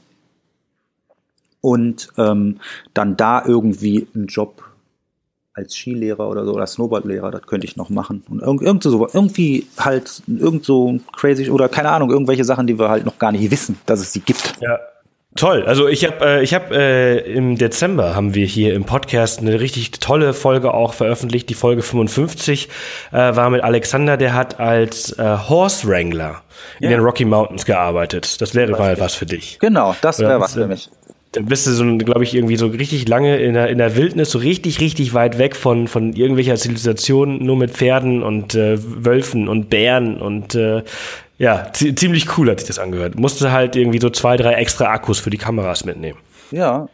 und 1.61 2.09
ähm, 2.17 2.61
dann 2.95 3.19
da 3.19 3.45
irgendwie 3.45 4.07
einen 4.15 4.29
Job 4.29 4.68
als 5.59 5.75
Skilehrer 5.75 6.29
oder 6.29 6.45
so 6.45 6.53
oder 6.53 6.67
Snowboardlehrer, 6.67 7.31
das 7.31 7.43
könnte 7.43 7.67
ich 7.67 7.77
noch 7.77 7.91
machen. 7.91 8.23
Und 8.31 8.41
irgend, 8.41 8.63
irgend 8.63 8.83
so, 8.83 9.09
irgendwie 9.13 9.67
halt 9.79 10.23
irgend 10.27 10.65
so 10.65 10.99
crazy 11.13 11.51
oder 11.51 11.69
keine 11.69 11.91
Ahnung, 11.91 12.11
irgendwelche 12.11 12.45
Sachen, 12.45 12.67
die 12.67 12.79
wir 12.79 12.89
halt 12.89 13.05
noch 13.05 13.19
gar 13.19 13.33
nicht 13.33 13.51
wissen, 13.51 13.79
dass 13.87 14.01
es 14.01 14.13
sie 14.13 14.21
gibt. 14.21 14.55
Ja. 14.61 14.79
Toll. 15.37 15.65
Also 15.67 15.87
ich 15.87 16.05
habe 16.05 16.25
äh, 16.25 16.43
ich 16.43 16.55
habe 16.55 16.75
äh, 16.75 17.33
im 17.33 17.59
Dezember 17.59 18.17
haben 18.17 18.35
wir 18.35 18.47
hier 18.47 18.75
im 18.75 18.85
Podcast 18.85 19.41
eine 19.41 19.61
richtig 19.61 19.93
tolle 19.93 20.33
Folge 20.33 20.75
auch 20.75 20.95
veröffentlicht. 20.95 21.49
Die 21.49 21.55
Folge 21.55 21.83
55 21.83 22.69
äh, 23.13 23.37
war 23.37 23.51
mit 23.51 23.63
Alexander, 23.63 24.17
der 24.17 24.35
hat 24.35 24.59
als 24.59 25.17
äh, 25.17 25.37
Horse 25.49 25.87
Wrangler 25.87 26.43
in 26.81 26.91
den 26.91 27.01
Rocky 27.01 27.25
Mountains 27.25 27.67
gearbeitet. 27.67 28.41
Das 28.41 28.55
wäre 28.55 28.73
mal 28.73 28.99
was 28.99 29.15
für 29.15 29.27
dich. 29.27 29.59
Genau, 29.61 29.95
das 30.01 30.19
wäre 30.19 30.41
was, 30.41 30.55
für 30.55 30.67
mich. 30.67 30.89
Dann 31.33 31.45
bist 31.45 31.67
du 31.67 31.73
so, 31.73 31.85
glaube 31.99 32.25
ich, 32.25 32.35
irgendwie 32.35 32.57
so 32.57 32.69
richtig 32.69 33.07
lange 33.07 33.37
in 33.37 33.55
der, 33.55 33.69
in 33.69 33.79
der 33.79 33.97
Wildnis, 33.97 34.31
so 34.31 34.39
richtig, 34.39 34.81
richtig 34.81 35.13
weit 35.13 35.39
weg 35.39 35.55
von, 35.57 35.87
von 35.87 36.15
irgendwelcher 36.15 36.57
Zivilisation, 36.57 37.45
nur 37.45 37.57
mit 37.57 37.71
Pferden 37.73 38.23
und 38.23 38.55
äh, 38.55 38.79
Wölfen 39.05 39.47
und 39.47 39.69
Bären 39.69 40.21
und 40.21 40.55
äh, 40.55 40.83
ja, 41.39 41.71
zi- 41.73 41.95
ziemlich 41.95 42.37
cool 42.39 42.51
hat 42.51 42.61
sich 42.61 42.67
das 42.69 42.79
angehört. 42.79 43.19
Musste 43.19 43.53
halt 43.53 43.77
irgendwie 43.77 44.01
so 44.01 44.09
zwei, 44.11 44.37
drei 44.37 44.55
extra 44.55 44.87
Akkus 44.87 45.21
für 45.21 45.31
die 45.31 45.37
Kameras 45.37 45.85
mitnehmen. 45.85 46.19
Ja. 46.51 46.89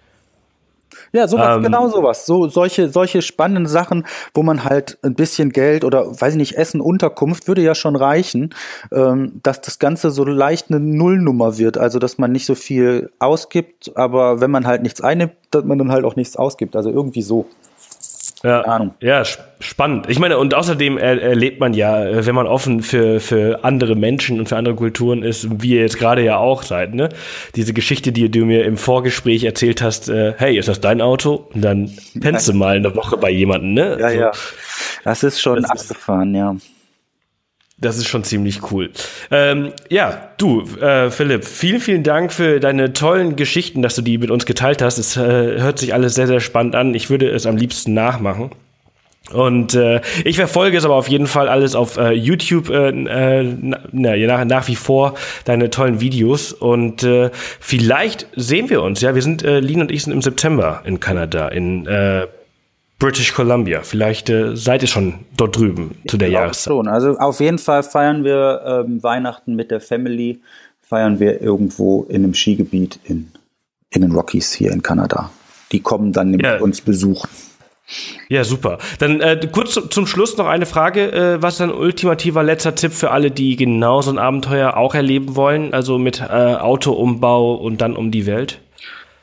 Ja, 1.14 1.28
sowas, 1.28 1.58
Ähm, 1.58 1.62
genau 1.62 1.88
sowas. 1.88 2.26
So, 2.26 2.48
solche, 2.48 2.88
solche 2.88 3.22
spannenden 3.22 3.66
Sachen, 3.66 4.04
wo 4.34 4.42
man 4.42 4.64
halt 4.64 4.98
ein 5.02 5.14
bisschen 5.14 5.50
Geld 5.50 5.84
oder, 5.84 6.20
weiß 6.20 6.32
ich 6.32 6.38
nicht, 6.38 6.58
Essen, 6.58 6.80
Unterkunft 6.80 7.46
würde 7.46 7.62
ja 7.62 7.76
schon 7.76 7.94
reichen, 7.94 8.52
ähm, 8.90 9.40
dass 9.44 9.60
das 9.60 9.78
Ganze 9.78 10.10
so 10.10 10.24
leicht 10.24 10.70
eine 10.70 10.80
Nullnummer 10.80 11.56
wird. 11.56 11.78
Also, 11.78 12.00
dass 12.00 12.18
man 12.18 12.32
nicht 12.32 12.46
so 12.46 12.56
viel 12.56 13.10
ausgibt, 13.20 13.96
aber 13.96 14.40
wenn 14.40 14.50
man 14.50 14.66
halt 14.66 14.82
nichts 14.82 15.00
einnimmt, 15.00 15.34
dass 15.52 15.64
man 15.64 15.78
dann 15.78 15.92
halt 15.92 16.04
auch 16.04 16.16
nichts 16.16 16.36
ausgibt. 16.36 16.74
Also 16.74 16.90
irgendwie 16.90 17.22
so. 17.22 17.46
Ja, 18.42 18.60
Ahnung. 18.62 18.94
ja 19.00 19.22
sp- 19.24 19.42
spannend. 19.60 20.06
Ich 20.08 20.18
meine, 20.18 20.38
und 20.38 20.54
außerdem 20.54 20.98
er, 20.98 21.20
erlebt 21.22 21.60
man 21.60 21.74
ja, 21.74 22.04
äh, 22.04 22.26
wenn 22.26 22.34
man 22.34 22.46
offen 22.46 22.82
für, 22.82 23.20
für 23.20 23.64
andere 23.64 23.94
Menschen 23.96 24.38
und 24.38 24.48
für 24.48 24.56
andere 24.56 24.74
Kulturen 24.74 25.22
ist, 25.22 25.62
wie 25.62 25.74
ihr 25.74 25.80
jetzt 25.80 25.98
gerade 25.98 26.22
ja 26.22 26.36
auch 26.38 26.62
seid, 26.62 26.94
ne? 26.94 27.08
Diese 27.56 27.72
Geschichte, 27.72 28.12
die 28.12 28.30
du 28.30 28.44
mir 28.44 28.64
im 28.64 28.76
Vorgespräch 28.76 29.44
erzählt 29.44 29.82
hast, 29.82 30.08
äh, 30.08 30.34
hey, 30.36 30.58
ist 30.58 30.68
das 30.68 30.80
dein 30.80 31.00
Auto? 31.00 31.48
Und 31.54 31.62
dann 31.62 31.90
pennst 32.20 32.48
du 32.48 32.52
mal 32.54 32.76
eine 32.76 32.94
Woche 32.94 33.16
bei 33.16 33.30
jemandem, 33.30 33.74
ne? 33.74 33.96
Ja, 34.00 34.08
So. 34.10 34.16
ja. 34.20 34.32
Das 35.04 35.22
ist 35.22 35.40
schon 35.40 35.62
Das 35.62 35.70
ist- 35.82 35.90
abgefahren, 35.90 36.34
ja. 36.34 36.56
Das 37.84 37.98
ist 37.98 38.08
schon 38.08 38.24
ziemlich 38.24 38.70
cool. 38.72 38.90
Ähm, 39.30 39.72
ja, 39.90 40.30
du, 40.38 40.62
äh, 40.80 41.10
Philipp, 41.10 41.44
vielen, 41.44 41.80
vielen 41.80 42.02
Dank 42.02 42.32
für 42.32 42.60
deine 42.60 42.92
tollen 42.92 43.36
Geschichten, 43.36 43.82
dass 43.82 43.94
du 43.94 44.02
die 44.02 44.18
mit 44.18 44.30
uns 44.30 44.46
geteilt 44.46 44.80
hast. 44.82 44.98
Es 44.98 45.16
äh, 45.16 45.20
hört 45.20 45.78
sich 45.78 45.92
alles 45.92 46.14
sehr, 46.14 46.26
sehr 46.26 46.40
spannend 46.40 46.74
an. 46.74 46.94
Ich 46.94 47.10
würde 47.10 47.28
es 47.28 47.46
am 47.46 47.56
liebsten 47.56 47.92
nachmachen. 47.92 48.50
Und 49.32 49.74
äh, 49.74 50.02
ich 50.24 50.36
verfolge 50.36 50.76
es 50.76 50.84
aber 50.84 50.94
auf 50.94 51.08
jeden 51.08 51.26
Fall 51.26 51.48
alles 51.48 51.74
auf 51.74 51.96
äh, 51.96 52.12
YouTube 52.12 52.68
äh, 52.68 52.88
äh, 52.88 53.56
na, 53.60 53.80
na, 53.90 54.16
nach, 54.16 54.44
nach 54.44 54.68
wie 54.68 54.76
vor 54.76 55.14
deine 55.46 55.70
tollen 55.70 56.00
Videos 56.00 56.52
und 56.52 57.02
äh, 57.04 57.30
vielleicht 57.58 58.26
sehen 58.36 58.68
wir 58.68 58.82
uns. 58.82 59.00
Ja, 59.00 59.14
wir 59.14 59.22
sind 59.22 59.42
äh, 59.42 59.60
Lin 59.60 59.80
und 59.80 59.90
ich 59.90 60.04
sind 60.04 60.12
im 60.12 60.20
September 60.20 60.82
in 60.84 61.00
Kanada 61.00 61.48
in 61.48 61.86
äh, 61.86 62.26
British 62.98 63.34
Columbia. 63.34 63.82
Vielleicht 63.82 64.30
äh, 64.30 64.56
seid 64.56 64.82
ihr 64.82 64.88
schon 64.88 65.14
dort 65.36 65.56
drüben 65.56 65.96
zu 66.06 66.16
der 66.16 66.28
Jahreszeit. 66.28 66.72
Schon. 66.72 66.88
Also 66.88 67.18
auf 67.18 67.40
jeden 67.40 67.58
Fall 67.58 67.82
feiern 67.82 68.24
wir 68.24 68.62
ähm, 68.86 69.02
Weihnachten 69.02 69.54
mit 69.56 69.70
der 69.70 69.80
Family, 69.80 70.40
feiern 70.82 71.18
wir 71.20 71.40
irgendwo 71.42 72.04
in 72.04 72.24
einem 72.24 72.34
Skigebiet 72.34 73.00
in, 73.04 73.32
in 73.90 74.02
den 74.02 74.12
Rockies 74.12 74.52
hier 74.52 74.70
in 74.72 74.82
Kanada. 74.82 75.30
Die 75.72 75.80
kommen 75.80 76.12
dann 76.12 76.38
Ja. 76.38 76.58
uns 76.60 76.80
besuchen. 76.80 77.28
Ja, 78.28 78.44
super. 78.44 78.78
Dann 78.98 79.20
äh, 79.20 79.38
kurz 79.52 79.72
zu, 79.72 79.82
zum 79.88 80.06
Schluss 80.06 80.38
noch 80.38 80.46
eine 80.46 80.64
Frage. 80.64 81.12
Äh, 81.12 81.42
was 81.42 81.54
ist 81.54 81.60
ein 81.60 81.72
ultimativer 81.72 82.42
letzter 82.42 82.74
Tipp 82.74 82.92
für 82.92 83.10
alle, 83.10 83.30
die 83.30 83.56
genau 83.56 84.00
so 84.00 84.10
ein 84.10 84.18
Abenteuer 84.18 84.76
auch 84.76 84.94
erleben 84.94 85.36
wollen? 85.36 85.74
Also 85.74 85.98
mit 85.98 86.20
äh, 86.20 86.24
Autoumbau 86.24 87.54
und 87.56 87.82
dann 87.82 87.94
um 87.96 88.10
die 88.10 88.24
Welt? 88.24 88.60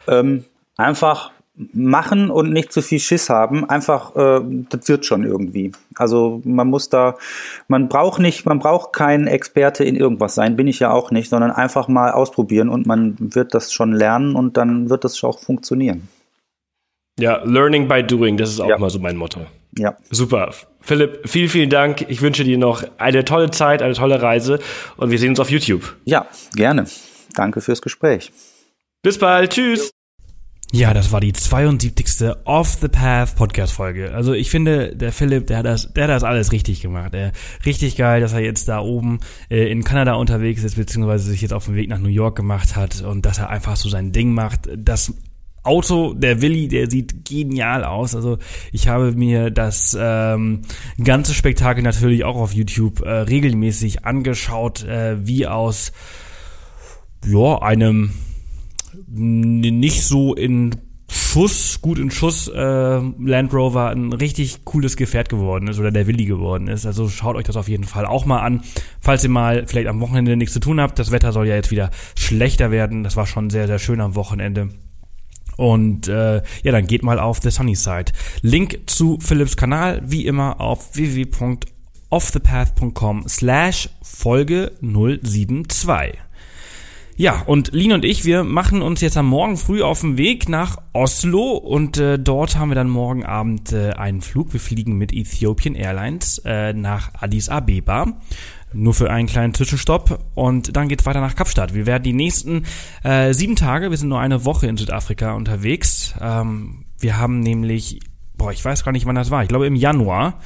Ähm, 0.08 0.46
einfach 0.78 1.32
machen 1.56 2.30
und 2.32 2.52
nicht 2.52 2.72
zu 2.72 2.82
viel 2.82 3.00
Schiss 3.00 3.30
haben. 3.30 3.70
Einfach, 3.70 4.16
äh, 4.16 4.42
das 4.70 4.88
wird 4.88 5.06
schon 5.06 5.24
irgendwie. 5.26 5.72
Also 5.96 6.42
man 6.46 6.68
muss 6.68 6.90
da, 6.90 7.18
man 7.68 7.90
braucht 7.90 8.20
nicht, 8.20 8.46
man 8.46 8.60
braucht 8.60 8.94
kein 8.94 9.28
Experte 9.28 9.84
in 9.84 9.96
irgendwas 9.96 10.34
sein, 10.36 10.56
bin 10.56 10.68
ich 10.68 10.80
ja 10.80 10.92
auch 10.92 11.12
nicht, 11.12 11.30
sondern 11.30 11.52
einfach 11.52 11.88
mal 11.88 12.12
ausprobieren 12.12 12.70
und 12.70 12.88
man 12.88 13.16
wird 13.20 13.54
das 13.54 13.74
schon 13.74 13.92
lernen 13.94 14.36
und 14.36 14.58
dann 14.58 14.90
wird 14.90 15.04
das 15.04 15.22
auch 15.24 15.40
funktionieren. 15.40 16.08
Ja, 17.20 17.44
Learning 17.44 17.88
by 17.88 18.02
Doing, 18.04 18.38
das 18.38 18.50
ist 18.50 18.62
auch 18.62 18.70
Ja. 18.70 18.78
mal 18.78 18.90
so 18.90 19.00
mein 19.00 19.18
Motto. 19.18 19.42
Ja. 19.78 19.96
Super. 20.10 20.52
Philipp, 20.80 21.30
vielen, 21.30 21.50
vielen 21.50 21.70
Dank. 21.70 22.06
Ich 22.10 22.22
wünsche 22.22 22.44
dir 22.44 22.58
noch 22.58 22.84
eine 22.98 23.24
tolle 23.24 23.52
Zeit, 23.52 23.82
eine 23.82 23.94
tolle 23.94 24.22
Reise 24.22 24.60
und 24.98 25.12
wir 25.12 25.20
sehen 25.20 25.30
uns 25.30 25.40
auf 25.40 25.52
YouTube. 25.52 25.96
Ja, 26.06 26.26
gerne. 26.56 26.86
Danke 27.36 27.62
fürs 27.62 27.82
Gespräch. 27.82 28.32
Bis 29.04 29.18
bald. 29.20 29.52
Tschüss. 29.52 29.92
Ja, 30.74 30.94
das 30.94 31.12
war 31.12 31.20
die 31.20 31.34
72. 31.34 32.30
Off 32.46 32.78
the 32.80 32.88
Path 32.88 33.36
Podcast 33.36 33.74
Folge. 33.74 34.14
Also 34.14 34.32
ich 34.32 34.50
finde, 34.50 34.96
der 34.96 35.12
Philipp, 35.12 35.48
der 35.48 35.58
hat 35.58 35.66
das, 35.66 35.92
der 35.92 36.06
hat 36.06 36.12
das 36.12 36.24
alles 36.24 36.54
richtig 36.54 36.82
gemacht. 36.82 37.14
Der, 37.14 37.34
richtig 37.66 37.98
geil, 37.98 38.22
dass 38.22 38.32
er 38.32 38.40
jetzt 38.40 38.70
da 38.70 38.80
oben 38.80 39.20
äh, 39.50 39.70
in 39.70 39.84
Kanada 39.84 40.14
unterwegs 40.14 40.64
ist, 40.64 40.76
beziehungsweise 40.76 41.30
sich 41.30 41.42
jetzt 41.42 41.52
auf 41.52 41.66
den 41.66 41.76
Weg 41.76 41.90
nach 41.90 42.00
New 42.00 42.08
York 42.08 42.38
gemacht 42.38 42.78
hat 42.78 43.02
und 43.02 43.26
dass 43.26 43.38
er 43.38 43.50
einfach 43.50 43.76
so 43.76 43.90
sein 43.90 44.14
Ding 44.14 44.34
macht. 44.34 44.70
Das 44.78 45.14
Auto, 45.62 46.14
der 46.14 46.42
Willi, 46.42 46.70
der 46.70 46.90
sieht 46.90 47.26
genial 47.26 47.84
aus. 47.84 48.16
Also 48.16 48.38
ich 48.72 48.88
habe 48.88 49.12
mir 49.12 49.52
das 49.52 49.98
ähm, 50.00 50.62
ganze 51.04 51.34
Spektakel 51.34 51.84
natürlich 51.84 52.24
auch 52.24 52.38
auf 52.38 52.54
YouTube 52.54 53.02
äh, 53.02 53.10
regelmäßig 53.10 54.06
angeschaut, 54.06 54.86
äh, 54.86 55.18
wie 55.28 55.48
aus 55.48 55.92
ja, 57.26 57.62
einem 57.62 58.12
nicht 59.08 60.04
so 60.04 60.36
in 60.36 60.76
Schuss, 61.14 61.82
gut 61.82 62.00
in 62.00 62.10
Schuss 62.10 62.48
äh, 62.48 62.60
Land 62.60 63.54
Rover 63.54 63.90
ein 63.90 64.14
richtig 64.14 64.64
cooles 64.64 64.96
Gefährt 64.96 65.28
geworden 65.28 65.68
ist 65.68 65.78
oder 65.78 65.92
der 65.92 66.08
Willi 66.08 66.24
geworden 66.26 66.68
ist. 66.68 66.86
Also 66.86 67.10
schaut 67.10 67.36
euch 67.36 67.44
das 67.44 67.58
auf 67.58 67.68
jeden 67.68 67.84
Fall 67.84 68.06
auch 68.06 68.26
mal 68.26 68.40
an, 68.40 68.62
falls 69.02 69.26
ihr 69.26 69.30
mal 69.30 69.68
vielleicht 69.68 69.88
am 69.88 70.00
Wochenende 70.00 70.38
nichts 70.38 70.54
zu 70.54 70.62
tun 70.62 70.80
habt. 70.80 70.98
Das 71.00 71.12
Wetter 71.12 71.34
soll 71.34 71.48
ja 71.48 71.56
jetzt 71.56 71.72
wieder 71.72 71.90
schlechter 72.18 72.72
werden. 72.72 73.04
Das 73.04 73.18
war 73.18 73.28
schon 73.28 73.50
sehr, 73.50 73.68
sehr 73.68 73.80
schön 73.80 74.00
am 74.00 74.16
Wochenende. 74.16 74.70
Und 75.58 76.08
äh, 76.08 76.42
ja, 76.64 76.72
dann 76.72 76.88
geht 76.88 77.04
mal 77.04 77.20
auf 77.20 77.42
The 77.42 77.52
Sunny 77.52 77.76
Side. 77.76 78.14
Link 78.42 78.80
zu 78.86 79.20
Philips 79.20 79.58
Kanal, 79.58 80.02
wie 80.06 80.26
immer, 80.26 80.62
auf 80.62 80.96
www.offthepath.com 80.96 83.26
slash 83.28 83.90
Folge 84.02 84.72
072. 84.82 86.31
Ja, 87.18 87.42
und 87.46 87.72
Lin 87.74 87.92
und 87.92 88.06
ich, 88.06 88.26
wir 88.26 88.44
machen 88.44 88.82
uns 88.82 89.02
jetzt 89.02 89.18
am 89.18 89.28
Morgen 89.28 89.58
früh 89.58 89.82
auf 89.82 90.02
den 90.02 90.18
Weg 90.18 90.50
nach 90.50 90.78
Oslo 90.94 91.52
und 91.52 91.98
äh, 91.98 92.18
dort 92.18 92.58
haben 92.58 92.70
wir 92.70 92.76
dann 92.76 92.90
morgen 92.90 93.26
Abend 93.26 93.74
äh, 93.74 93.92
einen 93.92 94.22
Flug. 94.22 94.54
Wir 94.54 94.60
fliegen 94.60 94.98
mit 94.98 95.14
Ethiopian 95.14 95.76
Airlines 95.76 96.42
äh, 96.46 96.74
nach 96.74 97.14
Addis 97.16 97.50
Abeba. 97.50 98.20
Nur 98.74 98.94
für 98.94 99.12
einen 99.12 99.28
kleinen 99.28 99.54
Zwischenstopp 99.54 100.24
und 100.34 100.76
dann 100.78 100.88
geht's 100.88 101.06
weiter 101.06 101.20
nach 101.20 101.36
Kapstadt. 101.36 101.74
Wir 101.74 101.86
werden 101.86 102.04
die 102.04 102.14
nächsten 102.14 102.64
äh, 103.04 103.34
sieben 103.34 103.58
Tage, 103.58 103.92
wir 103.92 103.98
sind 103.98 104.08
nur 104.08 104.22
eine 104.22 104.46
Woche 104.46 104.68
in 104.68 104.78
Südafrika 104.78 105.34
unterwegs. 105.34 106.14
Ähm, 106.22 106.86
wir 106.98 107.18
haben 107.18 107.42
nämlich, 107.42 108.00
boah, 108.38 108.54
ich 108.54 108.64
weiß 108.64 108.86
gar 108.86 108.94
nicht, 108.94 109.06
wann 109.06 109.16
das 109.16 109.30
war. 109.30 109.44
Ich 109.44 109.50
glaube 109.50 109.68
im 109.68 109.76
Januar. 109.76 110.40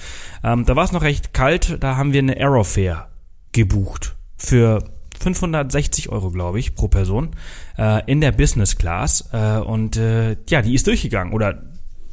Ähm, 0.43 0.65
da 0.65 0.75
war 0.75 0.83
es 0.83 0.91
noch 0.91 1.03
recht 1.03 1.33
kalt. 1.33 1.77
Da 1.81 1.97
haben 1.97 2.13
wir 2.13 2.19
eine 2.19 2.35
Aerofare 2.35 3.09
gebucht 3.51 4.15
für 4.35 4.94
560 5.19 6.09
Euro, 6.09 6.31
glaube 6.31 6.59
ich, 6.59 6.75
pro 6.75 6.87
Person 6.87 7.29
äh, 7.77 8.03
in 8.09 8.21
der 8.21 8.31
Business 8.31 8.77
Class. 8.77 9.29
Äh, 9.31 9.59
und 9.59 9.97
äh, 9.97 10.37
ja, 10.49 10.61
die 10.61 10.73
ist 10.73 10.87
durchgegangen. 10.87 11.33
Oder 11.33 11.63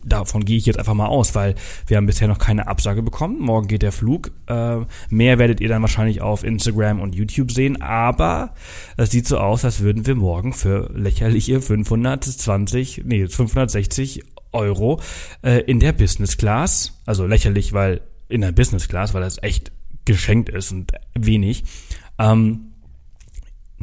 davon 0.05 0.45
gehe 0.45 0.57
ich 0.57 0.67
jetzt 0.67 0.79
einfach 0.79 0.95
mal 0.95 1.07
aus, 1.07 1.35
weil 1.35 1.55
wir 1.87 1.97
haben 1.97 2.07
bisher 2.07 2.29
noch 2.29 2.39
keine 2.39 2.67
Absage 2.67 3.03
bekommen. 3.03 3.39
Morgen 3.41 3.69
geht 3.69 3.83
der 3.83 3.93
Flug. 3.93 4.33
Äh, 4.47 4.79
mehr 5.09 5.39
werdet 5.39 5.61
ihr 5.61 5.69
dann 5.69 5.83
wahrscheinlich 5.83 6.21
auf 6.21 6.45
Instagram 6.45 7.01
und 7.01 7.15
YouTube 7.15 7.53
sehen. 7.53 7.81
Aber 7.81 8.55
es 8.97 9.11
sieht 9.11 9.27
so 9.27 9.39
aus, 9.39 9.65
als 9.65 9.81
würden 9.81 10.07
wir 10.07 10.15
morgen 10.15 10.53
für 10.53 10.91
lächerliche 10.95 11.61
520, 11.61 13.03
nee, 13.05 13.27
560 13.27 14.23
Euro 14.53 15.01
äh, 15.43 15.61
in 15.63 15.81
der 15.81 15.93
Business 15.93 16.37
Class, 16.37 17.01
also 17.07 17.27
lächerlich, 17.27 17.73
weil 17.73 18.03
in 18.29 18.43
der 18.43 18.53
Business 18.53 18.89
Class, 18.89 19.15
weil 19.15 19.23
das 19.23 19.43
echt 19.43 19.73
geschenkt 20.05 20.49
ist 20.49 20.73
und 20.73 20.93
wenig, 21.15 21.65
ähm, 22.19 22.72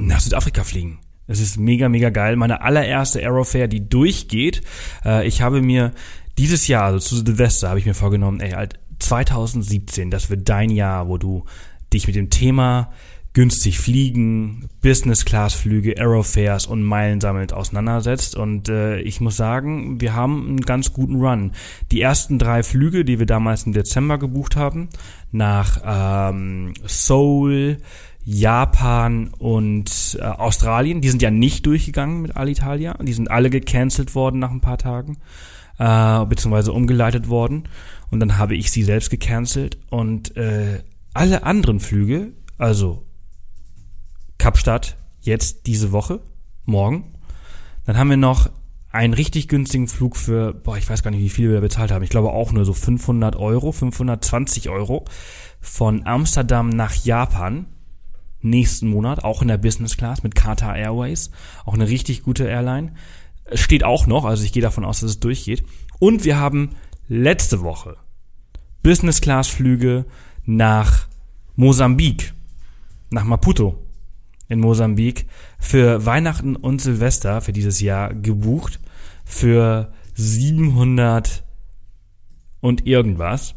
nach 0.06 0.22
Südafrika 0.22 0.64
fliegen. 0.64 1.00
Das 1.28 1.40
ist 1.40 1.58
mega, 1.58 1.90
mega 1.90 2.10
geil. 2.10 2.36
Meine 2.36 2.62
allererste 2.62 3.20
Aerofair, 3.20 3.68
die 3.68 3.88
durchgeht. 3.88 4.62
Äh, 5.06 5.28
ich 5.28 5.42
habe 5.42 5.62
mir 5.62 5.92
dieses 6.38 6.68
Jahr, 6.68 6.86
also 6.86 7.00
zu 7.00 7.18
Silvester, 7.18 7.70
habe 7.70 7.80
ich 7.80 7.86
mir 7.86 7.94
vorgenommen, 7.94 8.40
ey, 8.40 8.52
halt 8.52 8.80
2017, 9.00 10.10
das 10.10 10.30
wird 10.30 10.50
dein 10.50 10.70
Jahr, 10.70 11.08
wo 11.08 11.18
du 11.18 11.46
dich 11.94 12.08
mit 12.08 12.16
dem 12.16 12.30
Thema 12.30 12.92
günstig 13.34 13.80
fliegen, 13.80 14.70
Business-Class-Flüge, 14.82 15.98
Aerofares 15.98 16.66
und 16.66 16.84
Meilen 16.84 17.22
sammelt 17.22 17.54
auseinandersetzt. 17.54 18.36
Und 18.36 18.70
äh, 18.70 19.00
ich 19.02 19.22
muss 19.22 19.38
sagen, 19.38 20.02
wir 20.02 20.16
haben 20.16 20.48
einen 20.48 20.62
ganz 20.62 20.94
guten 20.94 21.16
Run. 21.16 21.52
Die 21.92 22.02
ersten 22.02 22.40
drei 22.40 22.64
Flüge, 22.64 23.06
die 23.06 23.20
wir 23.20 23.28
damals 23.28 23.64
im 23.64 23.74
Dezember 23.74 24.18
gebucht 24.18 24.56
haben, 24.56 24.90
nach 25.32 25.80
ähm, 25.86 26.74
Seoul, 26.86 27.78
Japan 28.32 29.30
und 29.40 30.16
äh, 30.20 30.24
Australien, 30.24 31.02
die 31.02 31.10
sind 31.10 31.24
ja 31.24 31.32
nicht 31.32 31.66
durchgegangen 31.66 32.22
mit 32.22 32.38
Alitalia. 32.38 32.94
Die 33.02 33.14
sind 33.14 33.32
alle 33.32 33.50
gecancelt 33.50 34.14
worden 34.14 34.38
nach 34.38 34.52
ein 34.52 34.62
paar 34.62 34.78
Tagen, 34.78 35.18
äh, 35.80 36.26
beziehungsweise 36.28 36.72
umgeleitet 36.72 37.28
worden. 37.28 37.68
Und 38.12 38.20
dann 38.20 38.38
habe 38.38 38.56
ich 38.56 38.70
sie 38.70 38.84
selbst 38.84 39.10
gecancelt. 39.10 39.80
Und 39.90 40.38
äh, 40.38 40.84
alle 41.16 41.42
anderen 41.42 41.80
Flüge, 41.80 42.34
also 42.60 43.04
Kapstadt 44.38 44.96
jetzt 45.22 45.66
diese 45.66 45.92
Woche, 45.92 46.22
morgen. 46.66 47.16
Dann 47.88 47.98
haben 47.98 48.12
wir 48.12 48.18
noch 48.18 48.52
einen 48.92 49.16
richtig 49.16 49.48
günstigen 49.48 49.88
Flug 49.88 50.16
für, 50.16 50.54
boah, 50.54 50.78
ich 50.78 50.88
weiß 50.88 51.02
gar 51.02 51.10
nicht, 51.10 51.22
wie 51.22 51.30
viel 51.30 51.48
wir 51.48 51.56
da 51.56 51.62
bezahlt 51.62 51.90
haben. 51.90 52.04
Ich 52.04 52.12
glaube 52.12 52.30
auch 52.30 52.52
nur 52.52 52.64
so 52.64 52.74
500 52.74 53.36
Euro, 53.38 53.72
520 53.72 54.70
Euro 54.70 55.06
von 55.60 56.06
Amsterdam 56.06 56.70
nach 56.70 56.94
Japan 56.94 57.66
nächsten 58.42 58.88
Monat, 58.88 59.24
auch 59.24 59.42
in 59.42 59.48
der 59.48 59.58
Business 59.58 59.98
Class 59.98 60.24
mit 60.24 60.36
Qatar 60.36 60.76
Airways, 60.76 61.32
auch 61.66 61.74
eine 61.74 61.88
richtig 61.90 62.24
gute 62.24 62.46
Airline. 62.46 62.94
Steht 63.54 63.84
auch 63.84 64.08
noch, 64.08 64.26
also 64.26 64.44
ich 64.44 64.54
gehe 64.54 64.62
davon 64.62 64.86
aus, 64.86 65.02
dass 65.02 65.12
es 65.12 65.20
durchgeht. 65.20 65.64
Und 66.00 66.24
wir 66.24 66.38
haben 66.38 66.72
letzte 67.08 67.62
Woche 67.62 67.98
Business 68.84 69.22
Class 69.22 69.48
Flüge 69.48 70.06
nach 70.46 71.08
Mosambik, 71.56 72.34
nach 73.10 73.26
Maputo 73.26 73.84
in 74.48 74.60
Mosambik 74.60 75.28
für 75.60 76.06
Weihnachten 76.06 76.56
und 76.56 76.82
Silvester 76.82 77.42
für 77.42 77.54
dieses 77.54 77.82
Jahr 77.82 78.14
gebucht 78.14 78.80
für 79.26 79.94
700 80.16 81.44
und 82.62 82.88
irgendwas. 82.88 83.54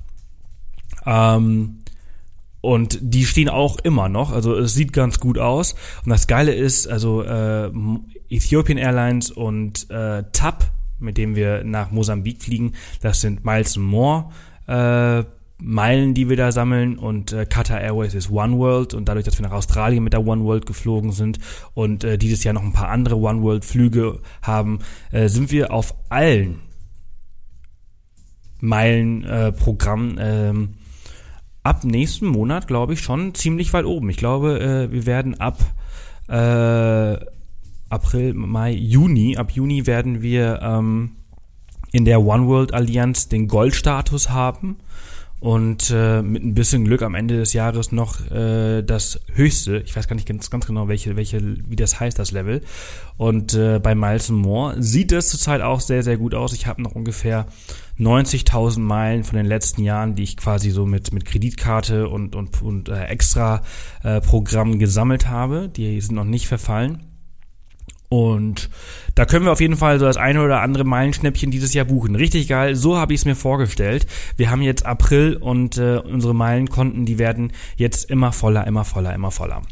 Ähm, 1.07 1.82
und 2.63 2.99
die 3.03 3.27
stehen 3.27 3.49
auch 3.49 3.79
immer 3.81 4.09
noch, 4.09 4.33
also 4.33 4.55
es 4.55 4.73
sieht 4.73 4.93
ganz 4.93 5.19
gut 5.19 5.37
aus. 5.37 5.75
Und 6.05 6.11
das 6.11 6.29
Geile 6.29 6.55
ist, 6.55 6.87
also 6.87 7.23
äh, 7.23 7.71
Ethiopian 8.31 8.79
Airlines 8.79 9.31
und 9.33 9.91
äh, 9.91 10.23
TAP, 10.33 10.71
mit 11.01 11.19
dem 11.19 11.35
wir 11.35 11.65
nach 11.65 11.91
Mosambik 11.91 12.41
fliegen, 12.41 12.75
das 13.01 13.21
sind 13.21 13.45
Miles 13.45 13.77
More 13.77 14.31
äh, 14.69 15.25
Meilen, 15.59 16.15
die 16.15 16.29
wir 16.29 16.37
da 16.37 16.53
sammeln. 16.53 16.99
Und 16.99 17.33
äh, 17.33 17.47
Qatar 17.47 17.81
Airways 17.81 18.15
ist 18.15 18.31
One 18.31 18.57
World. 18.59 18.95
Und 18.95 19.09
dadurch, 19.09 19.25
dass 19.25 19.39
wir 19.39 19.47
nach 19.47 19.55
Australien 19.55 20.05
mit 20.05 20.13
der 20.13 20.25
One 20.25 20.45
World 20.45 20.65
geflogen 20.65 21.11
sind 21.11 21.41
und 21.75 22.05
äh, 22.05 22.17
dieses 22.17 22.45
Jahr 22.45 22.55
noch 22.55 22.63
ein 22.63 22.73
paar 22.73 22.89
andere 22.89 23.17
One 23.17 23.43
World 23.43 23.65
Flüge 23.65 24.21
haben, 24.41 24.79
äh, 25.11 25.29
sind 25.29 25.51
wir 25.51 25.73
auf 25.73 25.95
allen 26.09 26.61
Meilenprogrammen 28.61 30.19
äh, 30.19 30.51
ähm, 30.51 30.75
ab 31.63 31.85
nächsten 31.85 32.27
Monat, 32.27 32.67
glaube 32.67 32.95
ich, 32.95 33.01
schon 33.01 33.35
ziemlich 33.35 33.73
weit 33.73 33.85
oben. 33.85 34.11
Ich 34.11 34.17
glaube, 34.17 34.61
äh, 34.61 34.93
wir 34.93 35.07
werden 35.07 35.41
ab 35.41 35.59
äh, 36.29 37.17
April, 37.89 38.35
Mai, 38.35 38.73
Juni, 38.73 39.37
ab 39.37 39.51
Juni 39.51 39.87
werden 39.87 40.23
wir 40.23 40.61
ähm, 40.63 41.13
in 41.93 42.05
der 42.05 42.23
One 42.23 42.47
World 42.47 42.75
Allianz 42.75 43.29
den 43.29 43.49
Goldstatus 43.49 44.31
haben 44.31 44.77
und 45.43 45.91
äh, 45.93 46.23
mit 46.23 46.45
ein 46.45 46.55
bisschen 46.55 46.85
Glück 46.85 47.03
am 47.03 47.17
Ende 47.17 47.37
des 47.37 47.53
Jahres 47.53 47.91
noch 47.91 48.31
äh, 48.31 48.83
das 48.83 49.19
höchste, 49.35 49.79
ich 49.79 49.97
weiß 49.97 50.07
gar 50.07 50.15
nicht 50.15 50.29
ganz, 50.29 50.51
ganz 50.51 50.69
genau, 50.69 50.87
welche, 50.87 51.17
welche, 51.17 51.41
wie 51.69 51.75
das 51.75 51.99
heißt, 51.99 52.17
das 52.17 52.31
Level. 52.31 52.61
Und 53.17 53.53
äh, 53.55 53.81
bei 53.81 53.97
Miles 53.97 54.31
More 54.31 54.81
sieht 54.81 55.11
es 55.11 55.27
zurzeit 55.27 55.61
auch 55.61 55.81
sehr, 55.81 56.05
sehr 56.05 56.17
gut 56.17 56.37
aus. 56.37 56.53
Ich 56.53 56.69
habe 56.69 56.81
noch 56.81 56.93
ungefähr 56.93 57.47
90.000 57.99 58.79
Meilen 58.79 59.25
von 59.25 59.37
den 59.37 59.47
letzten 59.47 59.83
Jahren, 59.83 60.15
die 60.15 60.23
ich 60.23 60.37
quasi 60.37 60.71
so 60.71 60.87
mit, 60.87 61.13
mit 61.13 61.25
Kreditkarte 61.25 62.09
und, 62.09 62.37
und, 62.37 62.63
und 62.63 62.89
äh, 62.89 63.07
extra 63.07 63.63
äh, 64.05 64.21
Programm 64.21 64.79
gesammelt 64.79 65.29
habe. 65.29 65.69
Die 65.69 66.01
sind 66.01 66.15
noch 66.15 66.23
nicht 66.23 66.47
verfallen. 66.47 67.12
Und 68.13 68.69
da 69.15 69.25
können 69.25 69.47
wir 69.47 69.53
auf 69.53 69.63
jeden 69.63 69.79
Fall 69.79 69.99
so 69.99 70.05
das 70.05 70.19
eine 70.19 70.43
oder 70.43 70.61
andere 70.61 70.85
Meilenschnäppchen 70.85 71.51
dieses 71.51 71.73
Jahr 71.73 71.87
buchen. 71.87 72.15
Richtig 72.15 72.47
geil, 72.47 72.75
so 72.75 72.99
habe 72.99 73.15
ich 73.15 73.21
es 73.21 73.25
mir 73.25 73.35
vorgestellt. 73.35 74.07
Wir 74.37 74.51
haben 74.51 74.61
jetzt 74.61 74.85
April 74.85 75.39
und 75.41 75.79
äh, 75.79 75.97
unsere 75.97 76.35
Meilenkonten, 76.35 77.07
die 77.07 77.19
werden 77.19 77.53
jetzt 77.77 78.11
immer 78.11 78.31
voller, 78.33 78.67
immer 78.67 78.85
voller, 78.85 79.15
immer 79.15 79.31
voller. 79.31 79.63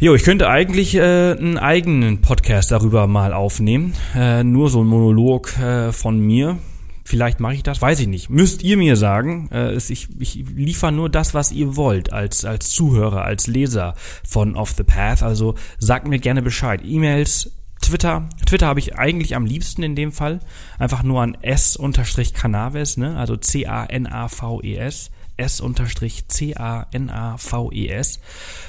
Jo, 0.00 0.16
ich 0.16 0.24
könnte 0.24 0.48
eigentlich 0.48 0.96
äh, 0.96 1.36
einen 1.38 1.56
eigenen 1.56 2.20
Podcast 2.20 2.72
darüber 2.72 3.06
mal 3.06 3.32
aufnehmen. 3.32 3.94
Äh, 4.16 4.42
nur 4.42 4.68
so 4.68 4.82
ein 4.82 4.88
Monolog 4.88 5.56
äh, 5.58 5.92
von 5.92 6.18
mir. 6.18 6.58
Vielleicht 7.06 7.38
mache 7.38 7.54
ich 7.54 7.62
das, 7.62 7.82
weiß 7.82 8.00
ich 8.00 8.06
nicht. 8.06 8.30
Müsst 8.30 8.62
ihr 8.62 8.78
mir 8.78 8.96
sagen. 8.96 9.50
Äh, 9.52 9.74
ich, 9.74 10.08
ich 10.18 10.34
liefere 10.34 10.90
nur 10.90 11.10
das, 11.10 11.34
was 11.34 11.52
ihr 11.52 11.76
wollt, 11.76 12.12
als, 12.12 12.46
als 12.46 12.70
Zuhörer, 12.70 13.24
als 13.24 13.46
Leser 13.46 13.94
von 14.26 14.56
Off 14.56 14.72
the 14.76 14.84
Path. 14.84 15.22
Also 15.22 15.54
sagt 15.78 16.08
mir 16.08 16.18
gerne 16.18 16.40
Bescheid. 16.40 16.80
E-Mails, 16.82 17.52
Twitter. 17.82 18.30
Twitter 18.46 18.66
habe 18.66 18.80
ich 18.80 18.96
eigentlich 18.96 19.36
am 19.36 19.44
liebsten 19.44 19.82
in 19.82 19.94
dem 19.94 20.12
Fall. 20.12 20.40
Einfach 20.78 21.02
nur 21.02 21.20
an 21.20 21.36
s-canaves, 21.42 22.96
ne? 22.96 23.18
Also 23.18 23.36
C-A-N-A-V-E-S. 23.36 25.10
S-C-A-N-A-V-E-S. 25.36 25.70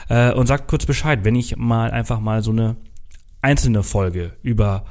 Äh, 0.10 0.34
und 0.34 0.48
sagt 0.48 0.68
kurz 0.68 0.86
Bescheid, 0.86 1.24
wenn 1.24 1.36
ich 1.36 1.56
mal 1.56 1.92
einfach 1.92 2.20
mal 2.20 2.44
so 2.44 2.52
eine 2.52 2.76
einzelne 3.42 3.84
Folge 3.84 4.34
über 4.42 4.84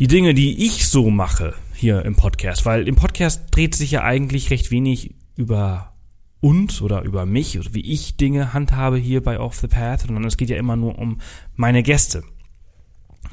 die 0.00 0.08
Dinge, 0.08 0.34
die 0.34 0.66
ich 0.66 0.88
so 0.88 1.10
mache, 1.10 1.54
hier 1.74 2.04
im 2.04 2.16
Podcast, 2.16 2.64
weil 2.64 2.88
im 2.88 2.96
Podcast 2.96 3.46
dreht 3.50 3.74
sich 3.74 3.90
ja 3.90 4.02
eigentlich 4.02 4.50
recht 4.50 4.70
wenig 4.70 5.14
über 5.36 5.92
uns 6.40 6.82
oder 6.82 7.02
über 7.02 7.26
mich 7.26 7.58
oder 7.58 7.72
wie 7.72 7.92
ich 7.92 8.16
Dinge 8.16 8.52
handhabe 8.52 8.98
hier 8.98 9.22
bei 9.22 9.40
Off 9.40 9.56
the 9.56 9.66
Path, 9.66 10.02
sondern 10.02 10.24
es 10.24 10.36
geht 10.36 10.50
ja 10.50 10.56
immer 10.56 10.76
nur 10.76 10.98
um 10.98 11.20
meine 11.56 11.82
Gäste. 11.82 12.22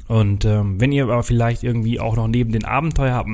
Und 0.07 0.45
ähm, 0.45 0.79
wenn 0.79 0.91
ihr 0.91 1.03
aber 1.03 1.23
vielleicht 1.23 1.63
irgendwie 1.63 1.99
auch 1.99 2.15
noch 2.15 2.27
neben 2.27 2.51
den 2.51 2.65
Abenteuer 2.65 3.15
habt, 3.15 3.29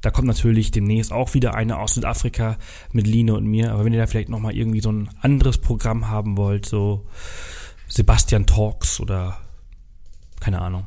da 0.00 0.10
kommt 0.10 0.28
natürlich 0.28 0.70
demnächst 0.70 1.12
auch 1.12 1.34
wieder 1.34 1.54
eine 1.54 1.78
aus 1.78 1.94
Südafrika 1.94 2.56
mit 2.92 3.06
Line 3.06 3.34
und 3.34 3.46
mir, 3.46 3.72
aber 3.72 3.84
wenn 3.84 3.92
ihr 3.92 4.00
da 4.00 4.06
vielleicht 4.06 4.28
nochmal 4.28 4.56
irgendwie 4.56 4.80
so 4.80 4.90
ein 4.90 5.10
anderes 5.20 5.58
Programm 5.58 6.08
haben 6.08 6.36
wollt, 6.36 6.66
so 6.66 7.06
Sebastian 7.88 8.46
Talks 8.46 9.00
oder 9.00 9.38
keine 10.40 10.60
Ahnung, 10.60 10.86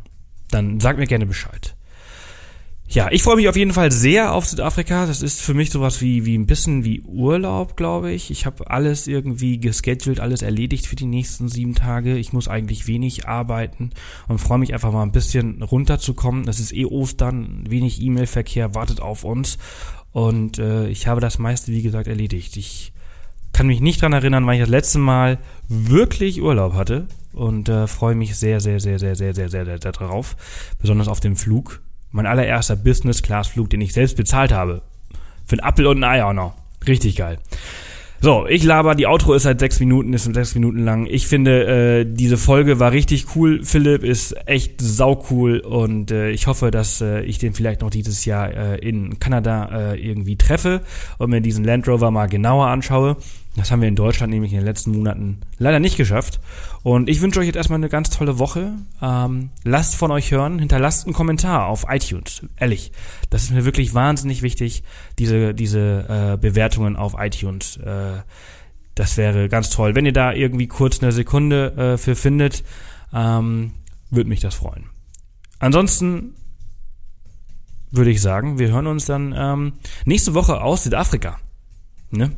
dann 0.49 0.79
sagt 0.79 0.99
mir 0.99 1.07
gerne 1.07 1.25
Bescheid. 1.25 1.75
Ja, 2.91 3.09
ich 3.11 3.21
freue 3.21 3.35
mich 3.35 3.47
auf 3.47 3.55
jeden 3.55 3.73
Fall 3.73 3.91
sehr 3.91 4.33
auf 4.33 4.47
Südafrika. 4.47 5.05
Das 5.05 5.21
ist 5.21 5.41
für 5.41 5.53
mich 5.53 5.69
sowas 5.69 6.01
wie, 6.01 6.25
wie 6.25 6.35
ein 6.35 6.47
bisschen 6.47 6.83
wie 6.83 7.01
Urlaub, 7.01 7.77
glaube 7.77 8.11
ich. 8.11 8.31
Ich 8.31 8.47
habe 8.47 8.71
alles 8.71 9.05
irgendwie 9.05 9.59
gescheduled, 9.59 10.19
alles 10.19 10.41
erledigt 10.41 10.87
für 10.87 10.95
die 10.95 11.05
nächsten 11.05 11.49
sieben 11.49 11.75
Tage. 11.75 12.17
Ich 12.17 12.33
muss 12.33 12.47
eigentlich 12.47 12.87
wenig 12.87 13.27
arbeiten 13.27 13.91
und 14.27 14.39
freue 14.39 14.57
mich 14.57 14.73
einfach 14.73 14.91
mal 14.91 15.03
ein 15.03 15.11
bisschen 15.11 15.61
runterzukommen. 15.61 16.47
Es 16.47 16.59
ist 16.59 16.73
eh 16.73 16.85
Ostern, 16.85 17.63
wenig 17.69 18.01
E-Mail-Verkehr 18.01 18.73
wartet 18.73 19.01
auf 19.01 19.23
uns. 19.23 19.59
Und 20.11 20.57
äh, 20.57 20.87
ich 20.87 21.05
habe 21.05 21.21
das 21.21 21.37
meiste, 21.37 21.71
wie 21.71 21.83
gesagt, 21.83 22.07
erledigt. 22.07 22.57
Ich 22.57 22.91
kann 23.53 23.67
mich 23.67 23.81
nicht 23.81 24.01
dran 24.01 24.13
erinnern, 24.13 24.47
weil 24.47 24.55
ich 24.55 24.61
das 24.61 24.69
letzte 24.69 24.97
Mal 24.97 25.37
wirklich 25.67 26.41
Urlaub 26.41 26.73
hatte 26.73 27.07
und 27.33 27.69
äh, 27.69 27.85
freue 27.85 28.15
mich 28.15 28.35
sehr, 28.35 28.59
sehr, 28.61 28.79
sehr, 28.79 28.97
sehr, 28.97 29.15
sehr, 29.15 29.35
sehr, 29.35 29.49
sehr, 29.49 29.65
sehr 29.65 29.77
darauf. 29.77 30.35
Besonders 30.81 31.07
auf 31.07 31.19
den 31.19 31.35
Flug 31.35 31.83
mein 32.11 32.25
allererster 32.25 32.75
Business-Class-Flug, 32.75 33.69
den 33.69 33.81
ich 33.81 33.93
selbst 33.93 34.17
bezahlt 34.17 34.51
habe. 34.51 34.81
Für 35.45 35.57
ein 35.57 35.63
Apfel 35.63 35.87
und 35.87 36.03
ein 36.03 36.03
Ei 36.03 36.23
auch 36.23 36.33
noch. 36.33 36.53
Richtig 36.87 37.15
geil. 37.15 37.39
So, 38.21 38.45
ich 38.47 38.65
laber, 38.65 38.95
die 38.95 39.07
Outro 39.07 39.33
ist 39.33 39.43
seit 39.43 39.61
sechs 39.61 39.79
Minuten, 39.79 40.11
ist 40.11 40.25
sechs 40.25 40.53
Minuten 40.53 40.83
lang. 40.83 41.07
Ich 41.09 41.27
finde, 41.27 42.01
äh, 42.01 42.05
diese 42.05 42.35
Folge 42.35 42.77
war 42.77 42.91
richtig 42.91 43.27
cool. 43.35 43.61
Philipp 43.63 44.03
ist 44.03 44.35
echt 44.45 44.81
saucool 44.81 45.59
und 45.59 46.11
äh, 46.11 46.29
ich 46.31 46.45
hoffe, 46.47 46.69
dass 46.69 46.99
äh, 46.99 47.21
ich 47.21 47.37
den 47.37 47.53
vielleicht 47.53 47.79
noch 47.79 47.89
dieses 47.89 48.25
Jahr 48.25 48.51
äh, 48.51 48.77
in 48.79 49.19
Kanada 49.19 49.93
äh, 49.93 50.05
irgendwie 50.05 50.35
treffe 50.35 50.81
und 51.17 51.29
mir 51.29 51.39
diesen 51.39 51.63
Land 51.63 51.87
Rover 51.87 52.11
mal 52.11 52.27
genauer 52.27 52.67
anschaue. 52.67 53.15
Das 53.55 53.71
haben 53.71 53.81
wir 53.81 53.87
in 53.87 53.95
Deutschland 53.95 54.31
nämlich 54.31 54.51
in 54.51 54.59
den 54.59 54.65
letzten 54.65 54.91
Monaten 54.91 55.41
leider 55.57 55.79
nicht 55.79 55.97
geschafft. 55.97 56.39
Und 56.83 57.09
ich 57.09 57.19
wünsche 57.21 57.39
euch 57.39 57.47
jetzt 57.47 57.55
erstmal 57.55 57.79
eine 57.79 57.89
ganz 57.89 58.09
tolle 58.09 58.39
Woche. 58.39 58.73
Ähm, 59.01 59.49
lasst 59.63 59.95
von 59.95 60.11
euch 60.11 60.31
hören, 60.31 60.59
hinterlasst 60.59 61.05
einen 61.05 61.13
Kommentar 61.13 61.67
auf 61.67 61.85
iTunes. 61.89 62.43
Ehrlich, 62.57 62.91
das 63.29 63.43
ist 63.43 63.51
mir 63.51 63.65
wirklich 63.65 63.93
wahnsinnig 63.93 64.43
wichtig, 64.43 64.83
diese, 65.17 65.53
diese 65.53 66.05
äh, 66.07 66.37
Bewertungen 66.37 66.95
auf 66.95 67.15
iTunes. 67.17 67.77
Äh, 67.77 68.21
das 68.95 69.17
wäre 69.17 69.49
ganz 69.49 69.69
toll. 69.69 69.95
Wenn 69.95 70.05
ihr 70.05 70.13
da 70.13 70.31
irgendwie 70.31 70.67
kurz 70.67 71.01
eine 71.01 71.11
Sekunde 71.11 71.73
äh, 71.75 71.97
für 71.97 72.15
findet, 72.15 72.63
ähm, 73.13 73.71
würde 74.09 74.29
mich 74.29 74.41
das 74.41 74.55
freuen. 74.55 74.85
Ansonsten 75.59 76.35
würde 77.91 78.11
ich 78.11 78.21
sagen, 78.21 78.59
wir 78.59 78.69
hören 78.71 78.87
uns 78.87 79.05
dann 79.05 79.33
ähm, 79.35 79.73
nächste 80.05 80.33
Woche 80.33 80.61
aus 80.61 80.83
Südafrika. 80.83 81.39
Ne? 82.11 82.31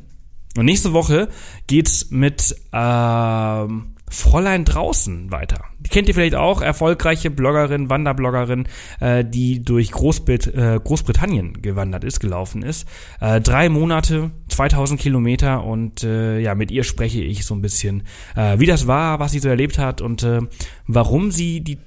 Und 0.57 0.65
nächste 0.65 0.93
Woche 0.93 1.29
geht's 1.67 2.11
mit 2.11 2.55
ähm, 2.73 3.93
Fräulein 4.11 4.65
draußen 4.65 5.31
weiter. 5.31 5.63
Die 5.79 5.89
kennt 5.89 6.09
ihr 6.09 6.13
vielleicht 6.13 6.35
auch, 6.35 6.61
erfolgreiche 6.61 7.31
Bloggerin, 7.31 7.89
Wanderbloggerin, 7.89 8.67
äh, 8.99 9.23
die 9.23 9.63
durch 9.63 9.91
Großbrit 9.91 10.47
äh, 10.47 10.79
Großbritannien 10.83 11.61
gewandert 11.61 12.03
ist, 12.03 12.19
gelaufen 12.19 12.61
ist. 12.61 12.85
Äh, 13.21 13.39
drei 13.39 13.69
Monate, 13.69 14.31
2000 14.49 14.99
Kilometer 14.99 15.63
und 15.63 16.03
äh, 16.03 16.39
ja, 16.39 16.55
mit 16.55 16.71
ihr 16.71 16.83
spreche 16.83 17.21
ich 17.21 17.45
so 17.45 17.55
ein 17.55 17.61
bisschen, 17.61 18.03
äh, 18.35 18.59
wie 18.59 18.65
das 18.65 18.85
war, 18.85 19.19
was 19.19 19.31
sie 19.31 19.39
so 19.39 19.47
erlebt 19.47 19.79
hat 19.79 20.01
und 20.01 20.23
äh, 20.23 20.41
warum 20.87 21.31
sie 21.31 21.61
die, 21.61 21.77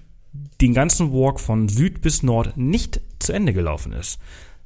den 0.62 0.72
ganzen 0.72 1.12
Walk 1.12 1.38
von 1.38 1.68
Süd 1.68 2.00
bis 2.00 2.22
Nord 2.22 2.56
nicht 2.56 3.02
zu 3.18 3.34
Ende 3.34 3.52
gelaufen 3.52 3.92
ist. 3.92 4.18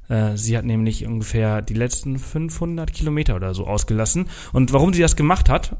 Äh, 0.09 0.35
sie 0.35 0.57
hat 0.57 0.65
nämlich 0.65 1.05
ungefähr 1.05 1.61
die 1.61 1.73
letzten 1.73 2.19
500 2.19 2.91
Kilometer 2.91 3.35
oder 3.35 3.53
so 3.53 3.65
ausgelassen. 3.65 4.27
Und 4.51 4.73
warum 4.73 4.93
sie 4.93 5.01
das 5.01 5.15
gemacht 5.15 5.49
hat, 5.49 5.77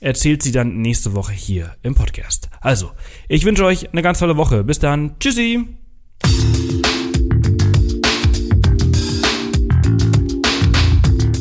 erzählt 0.00 0.42
sie 0.42 0.52
dann 0.52 0.78
nächste 0.78 1.14
Woche 1.14 1.32
hier 1.32 1.76
im 1.82 1.94
Podcast. 1.94 2.48
Also, 2.60 2.90
ich 3.28 3.44
wünsche 3.44 3.64
euch 3.64 3.92
eine 3.92 4.02
ganz 4.02 4.18
tolle 4.18 4.36
Woche. 4.36 4.64
Bis 4.64 4.78
dann. 4.78 5.18
Tschüssi. 5.20 5.66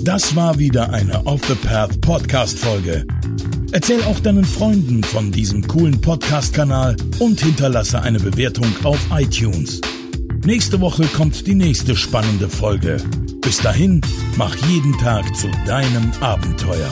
Das 0.04 0.36
war 0.36 0.60
wieder 0.60 0.94
eine 0.94 1.26
Off 1.26 1.42
the 1.48 1.56
Path 1.56 2.00
Podcast 2.00 2.60
Folge. 2.60 3.06
Erzähl 3.72 4.02
auch 4.04 4.20
deinen 4.20 4.46
Freunden 4.46 5.04
von 5.04 5.32
diesem 5.32 5.68
coolen 5.68 6.00
Podcast-Kanal 6.00 6.96
und 7.20 7.42
hinterlasse 7.42 8.02
eine 8.02 8.20
Bewertung 8.20 8.68
auf 8.84 9.00
iTunes. 9.12 9.82
Nächste 10.46 10.80
Woche 10.80 11.08
kommt 11.08 11.48
die 11.48 11.56
nächste 11.56 11.96
spannende 11.96 12.48
Folge. 12.50 12.98
Bis 13.42 13.58
dahin, 13.58 14.00
mach 14.38 14.56
jeden 14.68 14.96
Tag 15.00 15.36
zu 15.36 15.50
deinem 15.66 16.12
Abenteuer. 16.22 16.92